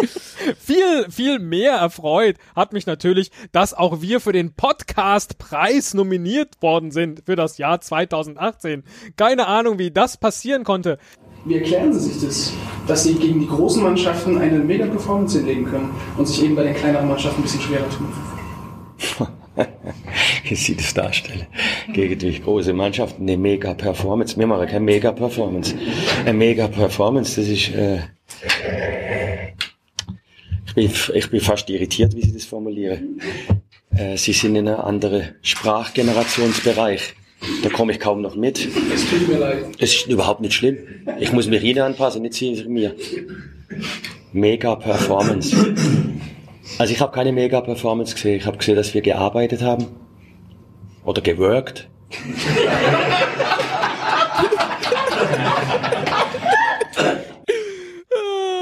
viel, 0.58 1.10
viel 1.10 1.38
mehr 1.38 1.72
erfreut 1.74 2.36
hat 2.56 2.72
mich 2.72 2.86
natürlich, 2.86 3.30
dass 3.52 3.74
auch 3.74 4.00
wir 4.00 4.20
für 4.20 4.32
den 4.32 4.54
Podcast-Preis 4.54 5.94
nominiert 5.94 6.62
worden 6.62 6.90
sind 6.90 7.22
für 7.26 7.36
das 7.36 7.58
Jahr 7.58 7.80
2018. 7.80 8.84
Keine 9.16 9.46
Ahnung, 9.46 9.78
wie 9.78 9.90
das 9.90 10.16
passieren 10.16 10.64
konnte. 10.64 10.98
Wie 11.44 11.54
erklären 11.54 11.92
Sie 11.92 12.10
sich 12.10 12.22
das, 12.22 12.52
dass 12.86 13.04
Sie 13.04 13.14
gegen 13.14 13.40
die 13.40 13.46
großen 13.46 13.82
Mannschaften 13.82 14.38
eine 14.38 14.58
mega 14.58 14.84
Performance 14.86 15.38
hinlegen 15.38 15.64
können 15.64 15.90
und 16.18 16.28
sich 16.28 16.44
eben 16.44 16.54
bei 16.54 16.64
den 16.64 16.74
kleineren 16.74 17.08
Mannschaften 17.08 17.40
ein 17.40 17.42
bisschen 17.44 17.62
schwerer 17.62 17.88
tun? 17.88 18.08
Wie 20.44 20.54
Sie 20.54 20.76
das 20.76 20.92
darstellen. 20.92 21.46
Gegen 21.92 22.18
die 22.18 22.40
große 22.40 22.72
Mannschaften 22.74 23.22
eine 23.22 23.38
mega 23.38 23.72
Performance. 23.72 24.36
Wir 24.38 24.46
machen 24.46 24.66
keine 24.66 24.80
mega 24.80 25.12
Performance. 25.12 25.74
Eine 26.20 26.34
mega 26.34 26.68
Performance, 26.68 27.40
das 27.40 27.48
ist, 27.48 27.74
äh, 27.74 28.00
ich 30.66 30.74
bin, 30.74 30.90
ich 31.14 31.30
bin 31.30 31.40
fast 31.40 31.70
irritiert, 31.70 32.14
wie 32.14 32.22
Sie 32.22 32.32
das 32.32 32.44
formulieren. 32.44 33.20
Äh, 33.96 34.16
Sie 34.16 34.32
sind 34.32 34.56
in 34.56 34.68
einem 34.68 34.80
anderen 34.80 35.34
Sprachgenerationsbereich. 35.42 37.14
Da 37.62 37.68
komme 37.70 37.92
ich 37.92 38.00
kaum 38.00 38.20
noch 38.20 38.36
mit. 38.36 38.68
Es 38.92 39.08
tut 39.08 39.28
mir 39.28 39.38
leid. 39.38 39.64
Es 39.78 39.94
ist 39.94 40.06
überhaupt 40.06 40.40
nicht 40.40 40.54
schlimm. 40.54 40.78
Ich 41.18 41.32
muss 41.32 41.46
mich 41.46 41.62
Ihnen 41.62 41.80
anpassen, 41.80 42.22
nicht 42.22 42.34
Sie 42.34 42.64
mir. 42.68 42.94
Mega 44.32 44.74
Performance. 44.76 45.74
Also 46.78 46.92
ich 46.92 47.00
habe 47.00 47.12
keine 47.12 47.32
Mega 47.32 47.60
Performance 47.60 48.14
gesehen. 48.14 48.36
Ich 48.36 48.46
habe 48.46 48.58
gesehen, 48.58 48.76
dass 48.76 48.94
wir 48.94 49.00
gearbeitet 49.00 49.62
haben. 49.62 49.86
Oder 51.04 51.22
geworkt. 51.22 51.88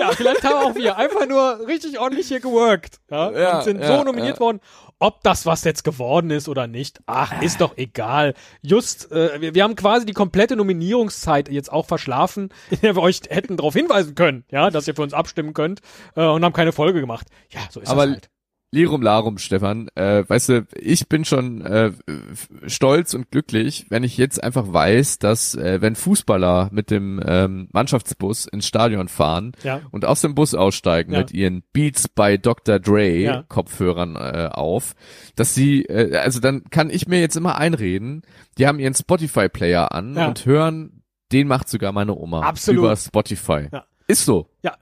Ja, 0.01 0.08
vielleicht 0.19 0.45
haben 0.45 0.67
auch 0.67 0.75
wir 0.75 0.97
einfach 0.97 1.27
nur 1.27 1.67
richtig 1.67 1.99
ordentlich 1.99 2.29
hier 2.29 2.41
geworkt. 2.41 3.01
Ja, 3.11 3.31
Ja, 3.31 3.57
und 3.59 3.65
sind 3.65 3.81
ja, 3.81 3.97
so 3.97 4.05
nominiert 4.05 4.37
ja. 4.37 4.41
worden. 4.41 4.61
Ob 5.01 5.23
das 5.23 5.47
was 5.47 5.63
jetzt 5.63 5.85
geworden 5.85 6.31
ist 6.31 6.49
oder 6.49 6.67
nicht, 6.67 7.01
ach, 7.07 7.41
ist 7.41 7.61
doch 7.61 7.77
egal. 7.77 8.35
Just, 8.63 9.13
äh, 9.13 9.41
wir, 9.41 9.55
wir 9.55 9.63
haben 9.63 9.77
quasi 9.77 10.05
die 10.07 10.13
komplette 10.13 10.57
Nominierungszeit 10.57 11.49
jetzt 11.49 11.73
auch 11.73 11.87
verschlafen, 11.87 12.51
in 12.71 12.81
der 12.83 12.97
wir 12.97 13.03
euch 13.03 13.21
hätten 13.29 13.57
darauf 13.57 13.75
hinweisen 13.75 14.17
können, 14.17 14.45
ja, 14.51 14.71
dass 14.71 14.89
ihr 14.89 14.97
für 14.97 15.03
uns 15.03 15.15
abstimmen 15.15 15.55
könnt 15.55 15.81
äh, 16.17 16.25
und 16.25 16.45
haben 16.45 16.53
keine 16.53 16.73
Folge 16.73 17.01
gemacht. 17.01 17.29
Ja, 17.51 17.61
so 17.71 17.81
ist 17.81 17.89
Aber 17.89 18.07
das 18.07 18.15
halt. 18.15 18.31
Lirum 18.71 19.01
Larum, 19.01 19.39
Stefan, 19.39 19.89
äh, 19.95 20.29
weißt 20.29 20.49
du, 20.51 20.67
ich 20.79 21.09
bin 21.09 21.25
schon 21.25 21.63
äh, 21.63 21.93
stolz 22.67 23.15
und 23.15 23.31
glücklich, 23.31 23.87
wenn 23.89 24.05
ich 24.05 24.19
jetzt 24.19 24.43
einfach 24.43 24.71
weiß, 24.71 25.19
dass 25.19 25.55
äh, 25.55 25.81
wenn 25.81 25.97
Fußballer 25.97 26.69
mit 26.71 26.91
dem 26.91 27.19
ähm, 27.27 27.69
Mannschaftsbus 27.73 28.47
ins 28.47 28.67
Stadion 28.67 29.09
fahren 29.09 29.53
Ja. 29.63 29.81
und 29.91 30.05
aus 30.05 30.21
dem 30.21 30.35
Bus 30.35 30.53
aussteigen 30.55 31.13
Ja. 31.15 31.21
mit 31.21 31.33
ihren 31.33 31.63
Beats 31.73 32.09
by 32.09 32.39
Dr. 32.39 32.79
Dre 32.79 33.09
Ja. 33.09 33.43
Kopfhörern 33.49 34.17
äh, 34.17 34.51
auf, 34.53 34.95
dass 35.35 35.55
sie, 35.55 35.85
äh, 35.87 36.17
also 36.19 36.39
dann 36.39 36.65
kann 36.65 36.91
ich 36.91 37.09
mir 37.09 37.21
jetzt 37.21 37.37
immer 37.37 37.57
einreden, 37.57 38.21
die 38.59 38.67
haben 38.67 38.79
ihren 38.81 38.95
Spotify-Player 38.95 39.93
an 39.93 40.15
und 40.19 40.45
hören, 40.45 41.03
den 41.33 41.49
macht 41.49 41.71
sogar 41.71 41.93
meine 41.93 42.15
Oma 42.15 42.43
Absolut. 42.43 42.81
über 42.85 42.97
Spotify. 42.97 43.69
Ja. 43.73 43.87
Ist 44.09 44.27
so. 44.27 44.51
Ja, 44.63 44.77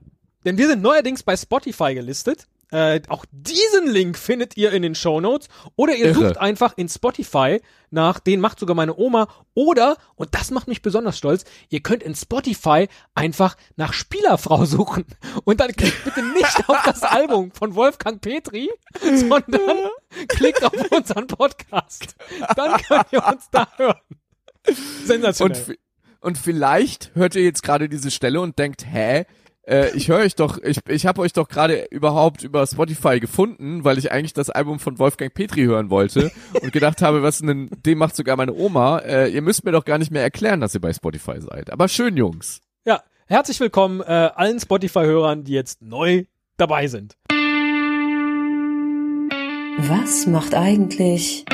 denn 0.45 0.59
wir 0.59 0.66
sind 0.66 0.82
neuerdings 0.82 1.22
bei 1.22 1.37
Spotify 1.37 1.95
gelistet. 1.95 2.49
Äh, 2.73 3.01
auch 3.09 3.25
diesen 3.31 3.87
Link 3.87 4.19
findet 4.19 4.57
ihr 4.57 4.73
in 4.73 4.83
den 4.83 4.97
Show 4.97 5.21
Notes 5.21 5.49
oder 5.77 5.95
ihr 5.95 6.07
Irre. 6.07 6.29
sucht 6.29 6.39
einfach 6.39 6.77
in 6.77 6.89
Spotify 6.89 7.61
nach 7.91 8.19
den 8.19 8.41
macht 8.41 8.59
sogar 8.59 8.75
meine 8.75 8.97
Oma 8.97 9.29
oder 9.55 9.97
und 10.17 10.35
das 10.35 10.51
macht 10.51 10.67
mich 10.67 10.83
besonders 10.83 11.17
stolz, 11.17 11.45
ihr 11.69 11.81
könnt 11.81 12.03
in 12.03 12.17
Spotify 12.17 12.89
einfach 13.14 13.57
nach 13.77 13.93
Spielerfrau 13.93 14.64
suchen 14.64 15.05
und 15.45 15.61
dann 15.61 15.73
klickt 15.73 16.05
bitte 16.05 16.25
nicht 16.25 16.69
auf 16.69 16.79
das 16.85 17.03
Album 17.05 17.53
von 17.53 17.77
Wolfgang 17.77 18.21
Petri, 18.21 18.69
sondern 19.01 19.89
klickt 20.29 20.64
auf 20.64 20.73
unseren 20.91 21.29
Podcast. 21.29 22.17
Dann 22.57 22.81
könnt 22.83 23.07
ihr 23.12 23.25
uns 23.25 23.49
da 23.51 23.69
hören. 23.77 24.01
Sensationell. 25.05 25.62
Und, 25.69 25.79
und 26.21 26.39
vielleicht 26.39 27.14
hört 27.14 27.37
ihr 27.37 27.45
jetzt 27.45 27.62
gerade 27.62 27.89
diese 27.89 28.11
Stelle 28.11 28.41
und 28.41 28.59
denkt, 28.59 28.85
hä? 28.87 29.25
Äh, 29.67 29.97
ich 29.97 30.09
höre 30.09 30.19
euch 30.19 30.35
doch, 30.37 30.59
ich, 30.62 30.79
ich 30.89 31.07
habe 31.07 31.21
euch 31.21 31.33
doch 31.33 31.49
gerade 31.49 31.87
überhaupt 31.91 32.45
über 32.45 32.67
Spotify 32.67 33.19
gefunden, 33.21 33.85
weil 33.85 33.99
ich 33.99 34.12
eigentlich 34.12 34.33
das 34.33 34.49
Album 34.49 34.79
von 34.79 34.99
Wolfgang 34.99 35.35
Petri 35.35 35.64
hören 35.64 35.91
wollte 35.91 36.31
und 36.62 36.73
gedacht 36.73 37.03
habe, 37.03 37.23
was 37.23 37.39
denn, 37.39 37.69
dem 37.85 37.99
macht 37.99 38.14
sogar 38.14 38.37
meine 38.37 38.55
Oma. 38.55 38.99
Äh, 38.99 39.29
ihr 39.31 39.43
müsst 39.43 39.64
mir 39.64 39.73
doch 39.73 39.85
gar 39.85 39.99
nicht 39.99 40.12
mehr 40.12 40.23
erklären, 40.23 40.61
dass 40.61 40.75
ihr 40.75 40.81
bei 40.81 40.93
Spotify 40.93 41.41
seid. 41.41 41.71
Aber 41.71 41.89
schön, 41.89 42.17
Jungs. 42.17 42.61
Ja, 42.85 43.03
herzlich 43.27 43.59
willkommen 43.59 44.01
äh, 44.01 44.05
allen 44.05 44.61
Spotify-Hörern, 44.61 45.43
die 45.43 45.53
jetzt 45.53 45.83
neu 45.83 46.25
dabei 46.57 46.87
sind. 46.87 47.17
Was 49.79 50.27
macht 50.27 50.55
eigentlich 50.55 51.45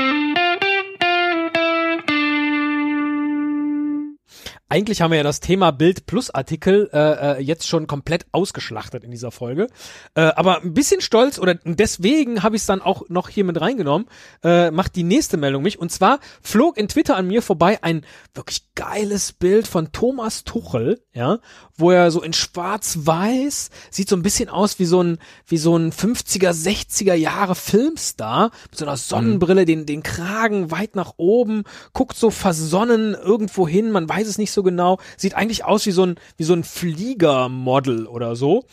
Eigentlich 4.73 5.03
haben 5.03 5.11
wir 5.11 5.19
ja 5.19 5.23
das 5.23 5.41
Thema 5.41 5.71
Bild 5.71 6.07
plus 6.07 6.31
Artikel 6.31 6.89
äh, 6.95 6.99
äh, 7.37 7.43
jetzt 7.43 7.69
schon 7.69 7.87
komplett 7.87 8.25
ausgeschlachtet 8.33 9.05
in 9.05 9.11
dieser 9.11 9.31
Folge. 9.31 9.67
Äh, 10.15 10.23
aber 10.23 10.63
ein 10.63 10.73
bisschen 10.73 11.03
stolz 11.03 11.39
oder 11.39 11.57
deswegen 11.57 12.43
habe 12.43 12.57
ich 12.57 12.63
es 12.63 12.67
dann 12.67 12.81
auch 12.81 13.03
noch 13.11 13.29
hier 13.29 13.45
mit 13.45 13.61
reingenommen. 13.61 14.09
Äh, 14.43 14.71
macht 14.71 14.97
die 14.97 15.03
nächste 15.03 15.37
Meldung 15.37 15.63
mich. 15.63 15.79
Und 15.79 15.93
zwar 15.93 16.21
flog 16.41 16.79
in 16.79 16.89
Twitter 16.89 17.19
an 17.19 17.27
mir 17.27 17.43
vorbei 17.43 17.81
ein 17.83 18.07
wirklich 18.33 18.63
geiles 18.75 19.35
Bild 19.35 19.69
von 19.69 19.93
Thomas 19.93 20.45
Tuchel, 20.45 21.03
ja, 21.13 21.41
wo 21.77 21.91
er 21.91 22.11
so 22.11 22.23
in 22.23 22.33
Schwarz-Weiß 22.33 23.69
sieht 23.91 24.09
so 24.09 24.17
ein 24.17 24.23
bisschen 24.23 24.49
aus 24.49 24.79
wie 24.79 24.87
so 24.87 25.03
ein 25.03 25.19
wie 25.47 25.59
so 25.59 25.77
ein 25.77 25.93
50er, 25.93 26.51
60er 26.51 27.13
Jahre 27.13 27.57
Filmstar 27.57 28.51
mit 28.71 28.79
so 28.79 28.87
einer 28.87 28.97
Sonnenbrille, 28.97 29.67
den 29.67 29.85
den 29.85 30.03
Kragen 30.03 30.71
weit 30.71 30.97
nach 30.97 31.15
oben, 31.19 31.65
guckt 31.93 32.17
so 32.17 32.31
versonnen 32.31 33.13
irgendwo 33.13 33.69
hin, 33.69 33.91
man 33.91 34.09
weiß 34.09 34.27
es 34.27 34.39
nicht 34.39 34.51
so 34.51 34.62
genau, 34.63 34.99
sieht 35.17 35.35
eigentlich 35.35 35.65
aus 35.65 35.87
wie 35.87 35.93
so 35.93 36.05
ein 36.05 36.17
wie 36.37 36.45
so 36.45 36.55
ein 36.55 36.65
Fliegermodel 36.65 38.07
oder 38.07 38.37
so. 38.37 38.65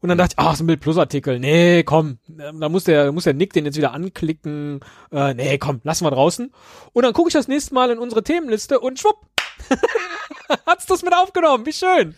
Und 0.00 0.10
dann 0.10 0.18
dachte 0.18 0.34
ich, 0.38 0.38
ach, 0.38 0.52
ist 0.52 0.60
ein 0.60 0.66
Bild 0.66 0.80
Plus 0.80 0.98
Artikel. 0.98 1.38
Nee, 1.38 1.82
komm, 1.82 2.18
da 2.28 2.68
muss 2.68 2.84
der 2.84 3.12
muss 3.12 3.24
der 3.24 3.34
Nick 3.34 3.52
den 3.52 3.64
jetzt 3.64 3.76
wieder 3.76 3.92
anklicken. 3.92 4.80
Äh, 5.10 5.34
nee, 5.34 5.58
komm, 5.58 5.80
lassen 5.84 6.04
wir 6.04 6.10
draußen. 6.10 6.52
Und 6.92 7.02
dann 7.02 7.12
gucke 7.12 7.28
ich 7.28 7.34
das 7.34 7.48
nächste 7.48 7.74
Mal 7.74 7.90
in 7.90 7.98
unsere 7.98 8.22
Themenliste 8.22 8.78
und 8.78 8.98
schwupp. 8.98 9.16
Hat's 10.66 10.86
das 10.86 11.02
mit 11.02 11.14
aufgenommen. 11.14 11.66
Wie 11.66 11.72
schön. 11.72 12.14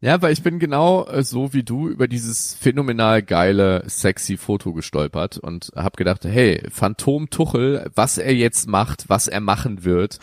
Ja, 0.00 0.20
weil 0.20 0.32
ich 0.32 0.42
bin 0.42 0.58
genau 0.58 1.06
äh, 1.06 1.22
so 1.22 1.52
wie 1.52 1.62
du 1.62 1.88
über 1.88 2.08
dieses 2.08 2.54
phänomenal 2.54 3.22
geile, 3.22 3.82
sexy 3.86 4.36
Foto 4.36 4.72
gestolpert 4.72 5.38
und 5.38 5.72
habe 5.74 5.96
gedacht, 5.96 6.24
hey, 6.24 6.62
Phantom 6.70 7.30
Tuchel, 7.30 7.90
was 7.94 8.18
er 8.18 8.34
jetzt 8.34 8.68
macht, 8.68 9.08
was 9.08 9.28
er 9.28 9.40
machen 9.40 9.84
wird. 9.84 10.18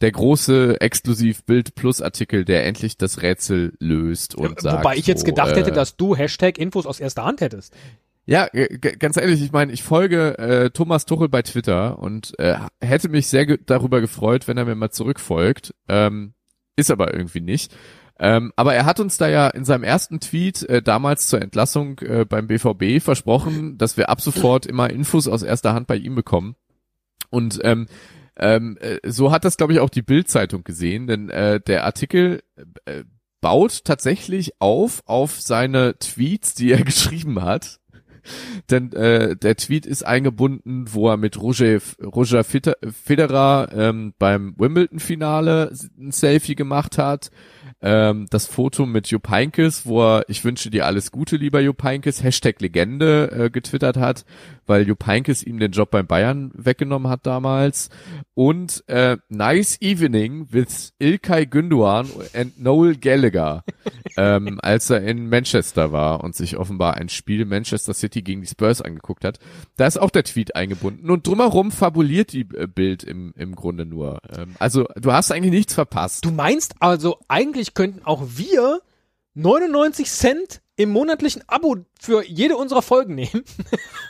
Der 0.00 0.12
große 0.12 0.80
exklusiv 0.80 1.44
Bild 1.44 1.74
Plus 1.74 2.02
Artikel, 2.02 2.44
der 2.44 2.66
endlich 2.66 2.96
das 2.96 3.22
Rätsel 3.22 3.74
löst 3.78 4.34
und 4.34 4.60
sagt. 4.60 4.78
Wobei 4.78 4.96
ich 4.96 5.06
jetzt 5.06 5.20
so, 5.20 5.26
gedacht 5.26 5.52
äh, 5.52 5.56
hätte, 5.56 5.72
dass 5.72 5.96
du 5.96 6.16
Hashtag 6.16 6.58
Infos 6.58 6.86
aus 6.86 7.00
erster 7.00 7.24
Hand 7.24 7.40
hättest. 7.40 7.74
Ja, 8.26 8.48
ganz 8.98 9.18
ehrlich, 9.18 9.42
ich 9.42 9.52
meine, 9.52 9.70
ich 9.72 9.82
folge 9.82 10.38
äh, 10.38 10.70
Thomas 10.70 11.04
Tuchel 11.04 11.28
bei 11.28 11.42
Twitter 11.42 11.98
und 11.98 12.38
äh, 12.38 12.56
hätte 12.80 13.10
mich 13.10 13.26
sehr 13.26 13.44
ge 13.44 13.58
darüber 13.64 14.00
gefreut, 14.00 14.48
wenn 14.48 14.56
er 14.56 14.64
mir 14.64 14.74
mal 14.74 14.90
zurückfolgt. 14.90 15.74
Ähm, 15.88 16.32
ist 16.76 16.90
aber 16.90 17.12
irgendwie 17.12 17.42
nicht. 17.42 17.74
Ähm, 18.18 18.52
aber 18.56 18.74
er 18.74 18.86
hat 18.86 19.00
uns 19.00 19.18
da 19.18 19.28
ja 19.28 19.48
in 19.48 19.64
seinem 19.64 19.84
ersten 19.84 20.20
Tweet 20.20 20.62
äh, 20.62 20.82
damals 20.82 21.28
zur 21.28 21.42
Entlassung 21.42 21.98
äh, 21.98 22.24
beim 22.24 22.46
BVB 22.46 23.02
versprochen, 23.02 23.76
dass 23.76 23.96
wir 23.96 24.08
ab 24.08 24.20
sofort 24.20 24.66
immer 24.66 24.88
Infos 24.88 25.28
aus 25.28 25.42
erster 25.42 25.74
Hand 25.74 25.86
bei 25.86 25.96
ihm 25.96 26.14
bekommen. 26.14 26.54
Und 27.30 27.60
ähm, 27.64 27.86
ähm, 28.36 28.76
äh, 28.80 28.98
so 29.04 29.30
hat 29.30 29.44
das, 29.44 29.56
glaube 29.56 29.72
ich, 29.72 29.80
auch 29.80 29.90
die 29.90 30.02
Bild-Zeitung 30.02 30.64
gesehen, 30.64 31.06
denn 31.06 31.30
äh, 31.30 31.60
der 31.60 31.84
Artikel 31.84 32.42
äh, 32.84 33.04
baut 33.40 33.84
tatsächlich 33.84 34.52
auf 34.58 35.02
auf 35.06 35.40
seine 35.40 35.98
Tweets, 35.98 36.54
die 36.54 36.72
er 36.72 36.82
geschrieben 36.84 37.42
hat. 37.42 37.78
Denn 38.70 38.92
äh, 38.92 39.36
der 39.36 39.56
Tweet 39.56 39.86
ist 39.86 40.04
eingebunden, 40.04 40.86
wo 40.92 41.08
er 41.08 41.16
mit 41.16 41.40
Roger, 41.40 41.78
Roger 42.02 42.44
Federer 42.44 43.68
ähm, 43.74 44.14
beim 44.18 44.54
Wimbledon-Finale 44.58 45.72
ein 45.98 46.12
Selfie 46.12 46.54
gemacht 46.54 46.98
hat. 46.98 47.30
Ähm, 47.84 48.26
das 48.30 48.46
Foto 48.46 48.86
mit 48.86 49.08
Jupp 49.08 49.28
Heynckes, 49.28 49.84
wo 49.84 50.02
er 50.02 50.24
Ich 50.28 50.42
wünsche 50.42 50.70
dir 50.70 50.86
alles 50.86 51.10
Gute, 51.12 51.36
lieber 51.36 51.60
Jupp 51.60 51.82
Heynckes, 51.82 52.22
Hashtag 52.22 52.60
Legende 52.62 53.30
äh, 53.30 53.50
getwittert 53.50 53.98
hat, 53.98 54.24
weil 54.66 54.88
Jupp 54.88 55.06
Heynckes 55.06 55.42
ihm 55.42 55.58
den 55.58 55.72
Job 55.72 55.90
beim 55.90 56.06
Bayern 56.06 56.50
weggenommen 56.54 57.10
hat 57.10 57.26
damals. 57.26 57.90
Und 58.32 58.84
äh, 58.88 59.18
Nice 59.28 59.80
Evening 59.82 60.48
with 60.50 60.94
Ilkay 60.98 61.44
Gündoğan 61.44 62.06
and 62.34 62.58
Noel 62.58 62.96
Gallagher, 62.96 63.64
ähm, 64.16 64.58
als 64.62 64.88
er 64.88 65.02
in 65.02 65.28
Manchester 65.28 65.92
war 65.92 66.24
und 66.24 66.34
sich 66.34 66.56
offenbar 66.56 66.94
ein 66.94 67.10
Spiel 67.10 67.44
Manchester 67.44 67.92
City 67.92 68.13
gegen 68.22 68.42
die 68.42 68.46
Spurs 68.46 68.82
angeguckt 68.82 69.24
hat. 69.24 69.38
Da 69.76 69.86
ist 69.86 69.98
auch 69.98 70.10
der 70.10 70.24
Tweet 70.24 70.54
eingebunden 70.56 71.10
und 71.10 71.26
drumherum 71.26 71.70
fabuliert 71.70 72.32
die 72.32 72.46
äh, 72.54 72.66
Bild 72.66 73.02
im, 73.02 73.32
im 73.36 73.54
Grunde 73.54 73.86
nur. 73.86 74.20
Ähm, 74.36 74.54
also 74.58 74.86
du 74.96 75.12
hast 75.12 75.32
eigentlich 75.32 75.52
nichts 75.52 75.74
verpasst. 75.74 76.24
Du 76.24 76.30
meinst 76.30 76.74
also, 76.80 77.18
eigentlich 77.28 77.74
könnten 77.74 78.04
auch 78.04 78.22
wir 78.36 78.80
99 79.34 80.10
Cent 80.10 80.60
im 80.76 80.90
monatlichen 80.90 81.42
Abo 81.46 81.76
für 82.00 82.24
jede 82.24 82.56
unserer 82.56 82.82
Folgen 82.82 83.14
nehmen, 83.14 83.44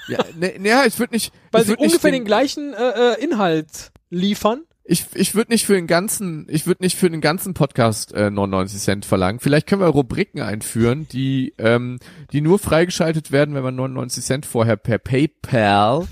Ja, 0.09 0.19
ne, 0.37 0.55
ne, 0.59 0.87
ich 0.87 0.99
würde 0.99 1.15
nicht, 1.15 1.33
weil 1.51 1.65
sie 1.65 1.77
ungefähr 1.77 2.11
den 2.11 2.25
gleichen 2.25 2.75
äh, 2.75 3.15
äh, 3.15 3.23
Inhalt 3.23 3.93
liefern. 4.11 4.65
Ich, 4.87 5.07
ich 5.15 5.35
würde 5.35 5.51
nicht 5.51 5.65
für 5.65 5.73
den 5.73 5.87
ganzen, 5.87 6.47
ich 6.51 6.67
würde 6.67 6.83
nicht 6.83 6.99
für 6.99 7.09
den 7.09 7.23
ganzen 7.23 7.55
Podcast 7.55 8.13
äh, 8.13 8.31
99 8.31 8.79
Cent 8.81 9.05
verlangen. 9.07 9.41
Vielleicht 9.41 9.67
können 9.67 9.81
wir 9.81 9.89
Rubriken 9.89 10.43
einführen, 10.43 11.09
die, 11.09 11.55
ähm, 11.57 11.99
die 12.33 12.43
nur 12.43 12.59
freigeschaltet 12.59 13.33
werden, 13.33 13.55
wenn 13.55 13.63
man 13.63 13.77
99 13.77 14.23
Cent 14.23 14.45
vorher 14.45 14.77
per 14.77 14.99
PayPal 14.99 16.07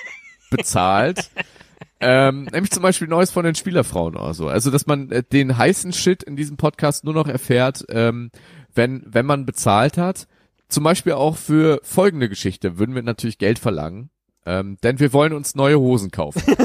bezahlt. 0.50 1.30
ähm, 1.98 2.44
nämlich 2.52 2.70
zum 2.70 2.84
Beispiel 2.84 3.08
Neues 3.08 3.32
von 3.32 3.44
den 3.44 3.56
Spielerfrauen 3.56 4.14
oder 4.14 4.34
so. 4.34 4.46
Also, 4.46 4.70
dass 4.70 4.86
man 4.86 5.10
äh, 5.10 5.24
den 5.24 5.58
heißen 5.58 5.92
Shit 5.92 6.22
in 6.22 6.36
diesem 6.36 6.56
Podcast 6.56 7.02
nur 7.02 7.14
noch 7.14 7.26
erfährt, 7.26 7.84
ähm, 7.88 8.30
wenn, 8.72 9.02
wenn 9.04 9.26
man 9.26 9.46
bezahlt 9.46 9.98
hat. 9.98 10.28
Zum 10.68 10.84
Beispiel 10.84 11.14
auch 11.14 11.36
für 11.36 11.80
folgende 11.82 12.28
Geschichte 12.28 12.78
würden 12.78 12.94
wir 12.94 13.02
natürlich 13.02 13.38
Geld 13.38 13.58
verlangen. 13.58 14.10
Ähm, 14.44 14.76
denn 14.82 14.98
wir 14.98 15.12
wollen 15.12 15.32
uns 15.32 15.54
neue 15.54 15.78
Hosen 15.78 16.10
kaufen. 16.10 16.42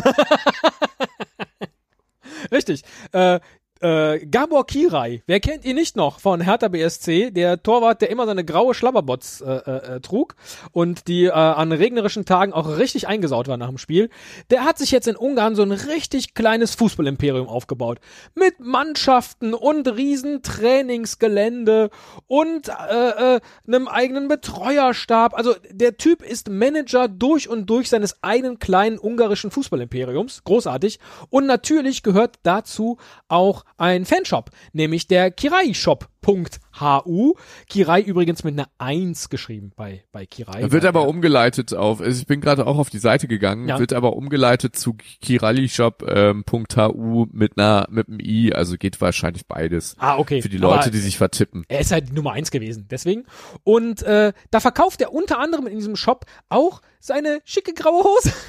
Richtig. 2.52 2.84
Äh, 3.12 3.40
äh, 3.82 4.26
Gabor 4.26 4.66
Kirai, 4.66 5.24
wer 5.26 5.40
kennt 5.40 5.66
ihn 5.66 5.76
nicht 5.76 5.96
noch 5.96 6.20
von 6.20 6.42
Hertha 6.42 6.68
BSC, 6.68 7.32
der 7.32 7.62
Torwart, 7.62 8.02
der 8.02 8.10
immer 8.10 8.26
seine 8.26 8.44
graue 8.46 8.74
Schlabberbots 8.74 9.42
äh, 9.42 9.52
äh, 9.52 9.96
äh, 9.96 10.00
trug 10.00 10.36
und 10.72 11.08
die 11.08 11.26
äh, 11.26 11.32
an 11.32 11.72
regnerischen 11.72 12.26
Tagen 12.26 12.54
auch 12.54 12.78
richtig 12.78 13.08
eingesaut 13.08 13.48
war 13.48 13.58
nach 13.58 13.70
dem 13.70 13.78
Spiel, 13.78 14.10
der 14.50 14.64
hat 14.64 14.78
sich 14.78 14.92
jetzt 14.92 15.08
in 15.08 15.16
Ungarn 15.16 15.56
so 15.56 15.64
ein 15.64 15.72
richtig 15.72 16.34
kleines 16.34 16.76
Fußballimperium 16.76 17.48
aufgebaut. 17.48 18.00
Mit 18.36 18.60
Mannschaften 18.60 19.54
und 19.54 19.88
riesen 19.88 20.42
Trainingsgelände 20.42 21.90
und 22.28 22.70
äh, 22.70 23.36
äh, 23.36 23.40
einem 23.68 23.88
eigenen 23.88 24.28
Betreuerstab. 24.28 25.36
Also 25.36 25.56
der 25.70 25.98
Typ 25.98 26.22
ist 26.22 26.50
Manager 26.50 27.08
durch 27.08 27.50
und 27.50 27.68
durch 27.70 27.90
seines 27.90 28.24
eigenen 28.24 28.60
kleinen 28.60 29.00
ungarischen 29.00 29.52
Fußballimperiums. 29.52 30.44
Großartig. 30.44 31.00
Und 31.30 31.46
natürlich 31.46 32.04
gehört 32.04 32.40
dazu 32.44 32.98
auch 33.28 33.66
ein 33.78 34.06
Fanshop, 34.06 34.50
nämlich 34.74 35.08
der 35.08 35.32
KiraiShop.hu. 35.32 37.34
Kirai 37.70 38.02
übrigens 38.02 38.44
mit 38.44 38.54
einer 38.54 38.70
1 38.80 39.30
geschrieben 39.30 39.72
bei, 39.76 40.04
bei 40.12 40.26
Kirai. 40.26 40.72
Wird 40.72 40.86
aber 40.86 41.02
er- 41.02 41.08
umgeleitet 41.08 41.74
auf, 41.74 42.02
also 42.02 42.20
ich 42.20 42.28
bin 42.28 42.42
gerade 42.42 42.66
auch 42.66 42.78
auf 42.78 42.90
die 42.90 42.98
Seite 43.00 43.28
gegangen, 43.28 43.68
Ja. 43.68 43.80
wird 43.80 43.94
aber 43.94 44.16
umgeleitet 44.16 44.76
zu 44.76 44.96
kiralishop.hu 45.22 46.06
ähm, 46.08 46.44
.hu 46.76 47.28
mit 47.32 47.58
einer, 47.58 47.88
mit 47.90 48.08
einem 48.08 48.20
i, 48.20 48.52
also 48.54 48.78
geht 48.78 49.00
wahrscheinlich 49.00 49.46
beides. 49.48 49.96
Ah, 50.00 50.18
okay. 50.18 50.42
Für 50.42 50.50
die 50.50 50.58
Leute, 50.58 50.82
Aber- 50.82 50.92
die 50.92 50.98
sich 51.00 51.18
vertippen. 51.18 51.64
Er 51.68 51.80
ist 51.80 51.92
halt 51.92 52.10
die 52.10 52.14
Nummer 52.14 52.34
eins 52.34 52.52
gewesen, 52.52 52.88
deswegen. 52.90 53.26
Und 53.64 54.04
äh, 54.04 54.34
da 54.52 54.60
verkauft 54.60 55.02
er 55.02 55.14
unter 55.14 55.40
anderem 55.40 55.68
in 55.68 55.78
diesem 55.78 55.96
Shop 55.96 56.26
auch 56.50 56.82
seine 57.00 57.40
schicke 57.46 57.74
graue 57.74 58.04
Hose. 58.04 58.34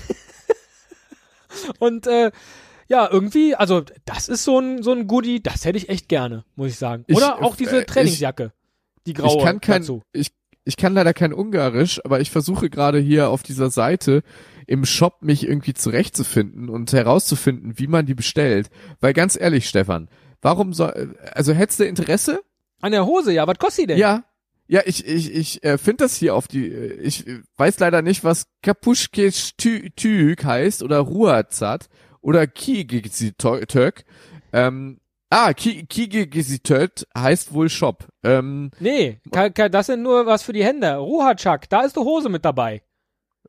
Und 1.79 2.07
äh, 2.07 2.31
ja, 2.89 3.09
irgendwie, 3.11 3.55
also 3.55 3.83
das 4.05 4.29
ist 4.29 4.45
so 4.45 4.59
ein 4.59 4.83
so 4.83 4.93
ein 4.93 5.07
Goodie, 5.07 5.43
das 5.43 5.65
hätte 5.65 5.79
ich 5.79 5.89
echt 5.89 6.09
gerne, 6.09 6.45
muss 6.57 6.69
ich 6.71 6.77
sagen. 6.79 7.05
Ich, 7.07 7.17
Oder 7.17 7.43
auch 7.43 7.55
äh, 7.55 7.59
diese 7.59 7.81
ich- 7.81 7.87
Trainingsjacke, 7.87 8.53
die 9.07 9.13
graue 9.13 9.37
ich 9.39 9.45
kann 9.45 9.61
kein, 9.61 9.83
dazu. 9.83 10.03
ich, 10.13 10.33
ich 10.65 10.77
kann 10.77 10.95
leider 10.95 11.15
kein 11.15 11.33
Ungarisch, 11.33 12.01
aber 12.05 12.21
ich 12.21 12.31
versuche 12.31 12.69
gerade 12.71 12.99
hier 12.99 13.29
auf 13.31 13.43
dieser 13.43 13.71
Seite 13.71 14.23
im 14.67 14.85
Shop 14.85 15.23
mich 15.23 15.47
irgendwie 15.49 15.73
zurechtzufinden 15.75 16.69
und 16.69 16.93
herauszufinden, 16.93 17.79
wie 17.79 17.87
man 17.87 18.05
die 18.05 18.15
bestellt. 18.15 18.69
Weil 19.01 19.15
ganz 19.15 19.39
ehrlich, 19.41 19.67
Stefan, 19.69 20.09
warum 20.43 20.75
soll, 20.75 21.17
also 21.33 21.55
hättest 21.55 21.81
du 21.81 21.85
Interesse? 21.85 22.41
An 22.83 22.93
der 22.93 23.07
Hose, 23.07 23.33
ja, 23.33 23.47
was 23.47 23.59
kostet 23.59 23.85
die 23.85 23.87
denn? 23.89 23.99
Ja. 23.99 24.25
Ja, 24.71 24.83
ich, 24.85 25.07
ich, 25.07 25.35
ich 25.35 25.65
äh, 25.65 25.79
finde 25.79 26.05
das 26.05 26.17
hier 26.17 26.35
auf 26.35 26.47
die, 26.47 26.69
äh, 26.69 26.93
ich 27.01 27.27
äh, 27.27 27.41
weiß 27.57 27.79
leider 27.79 28.03
nicht, 28.03 28.23
was 28.23 28.49
Kapuschkisch 28.63 29.53
Tüg 29.57 30.45
heißt 30.45 30.83
oder 30.83 30.99
Ruazat 30.99 31.89
oder 32.21 32.47
Kigizitök. 32.47 34.05
Ähm, 34.53 35.01
ah, 35.31 35.53
Kigizitök 35.53 36.93
heißt 37.17 37.53
wohl 37.53 37.69
Shop. 37.69 38.07
Ähm, 38.23 38.71
Nee, 38.81 39.21
ka- 39.31 39.51
ka- 39.51 39.69
das 39.69 39.87
sind 39.87 40.03
nur 40.03 40.27
was 40.27 40.43
für 40.43 40.53
die 40.53 40.65
Hände. 40.65 40.97
Ruhatschak, 40.97 41.69
da 41.69 41.83
ist 41.83 41.97
die 41.97 42.01
Hose 42.01 42.29
mit 42.29 42.45
dabei. 42.45 42.83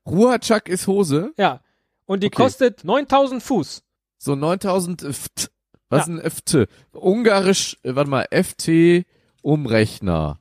Ruachak 0.05 0.69
ist 0.69 0.87
Hose. 0.87 1.33
Ja. 1.37 1.61
Und 2.05 2.23
die 2.23 2.27
Okay. 2.27 2.43
kostet 2.43 2.83
9000 2.83 3.43
Fuß. 3.43 3.83
So 4.17 4.35
9000 4.35 5.01
Ft. 5.03 5.51
Was 5.89 6.07
Ja. 6.07 6.15
ist 6.15 6.19
ein 6.23 6.31
FT? 6.31 6.67
Ungarisch, 6.91 7.77
äh, 7.83 7.95
warte 7.95 8.09
mal, 8.09 8.25
FT 8.31 9.05
Umrechner. 9.41 10.39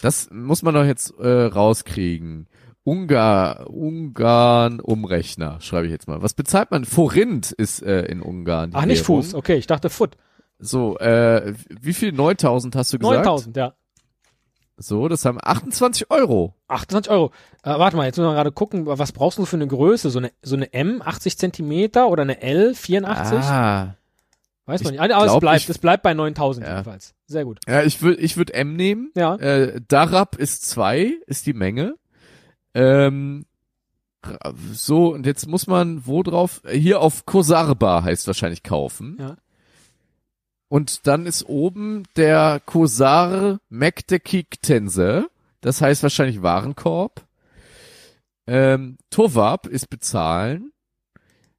Das 0.00 0.28
muss 0.30 0.62
man 0.62 0.74
doch 0.74 0.84
jetzt 0.84 1.12
äh, 1.18 1.26
rauskriegen. 1.44 2.46
Ungar, 2.88 3.68
Ungarn 3.70 4.80
Umrechner, 4.80 5.60
schreibe 5.60 5.86
ich 5.86 5.92
jetzt 5.92 6.08
mal. 6.08 6.22
Was 6.22 6.32
bezahlt 6.34 6.70
man? 6.70 6.84
Forint 6.86 7.52
ist 7.52 7.82
äh, 7.82 8.02
in 8.06 8.22
Ungarn. 8.22 8.70
die 8.70 8.76
Ach, 8.76 8.86
nicht 8.86 9.06
Währung. 9.08 9.22
Fuß. 9.22 9.34
Okay, 9.34 9.56
ich 9.56 9.66
dachte 9.66 9.90
Foot. 9.90 10.16
So, 10.58 10.98
äh, 10.98 11.52
wie 11.68 11.92
viel? 11.92 12.12
9000 12.12 12.74
hast 12.76 12.92
du 12.92 12.98
gesagt? 12.98 13.16
9000, 13.18 13.56
ja. 13.56 13.74
So, 14.78 15.08
das 15.08 15.24
haben 15.24 15.38
28 15.42 16.10
Euro. 16.10 16.54
28 16.68 17.10
Euro. 17.12 17.32
Äh, 17.62 17.70
warte 17.78 17.96
mal, 17.96 18.06
jetzt 18.06 18.16
müssen 18.16 18.28
wir 18.30 18.34
gerade 18.34 18.52
gucken, 18.52 18.86
was 18.86 19.12
brauchst 19.12 19.38
du 19.38 19.44
für 19.44 19.56
eine 19.56 19.66
Größe? 19.66 20.08
So 20.10 20.20
eine, 20.20 20.30
so 20.42 20.56
eine 20.56 20.72
M, 20.72 21.02
80 21.04 21.36
Zentimeter 21.36 22.08
oder 22.08 22.22
eine 22.22 22.40
L, 22.42 22.74
84? 22.74 23.38
Ah. 23.40 23.96
Weiß 24.66 24.82
man 24.84 24.94
ich 24.94 25.00
nicht. 25.00 25.12
Aber 25.12 25.24
es 25.24 25.30
glaub, 25.30 25.40
bleibt, 25.40 25.60
ich- 25.62 25.68
es 25.68 25.78
bleibt 25.78 26.02
bei 26.04 26.14
9000 26.14 26.64
Ja. 26.66 26.72
jedenfalls. 26.74 27.14
Sehr 27.26 27.44
gut. 27.44 27.58
Ja, 27.68 27.82
ich 27.82 28.00
würde 28.02 28.20
ich 28.20 28.36
würd 28.36 28.50
M 28.52 28.74
nehmen. 28.76 29.10
Ja. 29.16 29.34
Äh, 29.36 29.80
Darab 29.88 30.36
ist 30.36 30.66
zwei, 30.68 31.12
ist 31.26 31.46
die 31.46 31.54
Menge. 31.54 31.94
Ähm, 32.78 33.44
so, 34.72 35.12
und 35.12 35.26
jetzt 35.26 35.48
muss 35.48 35.66
man 35.66 36.06
wo 36.06 36.22
drauf? 36.22 36.62
Hier 36.70 37.00
auf 37.00 37.26
Kosarba 37.26 38.04
heißt 38.04 38.28
wahrscheinlich 38.28 38.62
kaufen. 38.62 39.16
Ja. 39.18 39.36
Und 40.68 41.06
dann 41.08 41.26
ist 41.26 41.44
oben 41.48 42.04
der 42.14 42.60
Kosar 42.64 43.58
Mektekiktense. 43.68 45.28
Das 45.60 45.80
heißt 45.80 46.04
wahrscheinlich 46.04 46.42
Warenkorb. 46.42 47.26
Ähm, 48.46 48.96
Tovab 49.10 49.66
ist 49.66 49.90
bezahlen. 49.90 50.72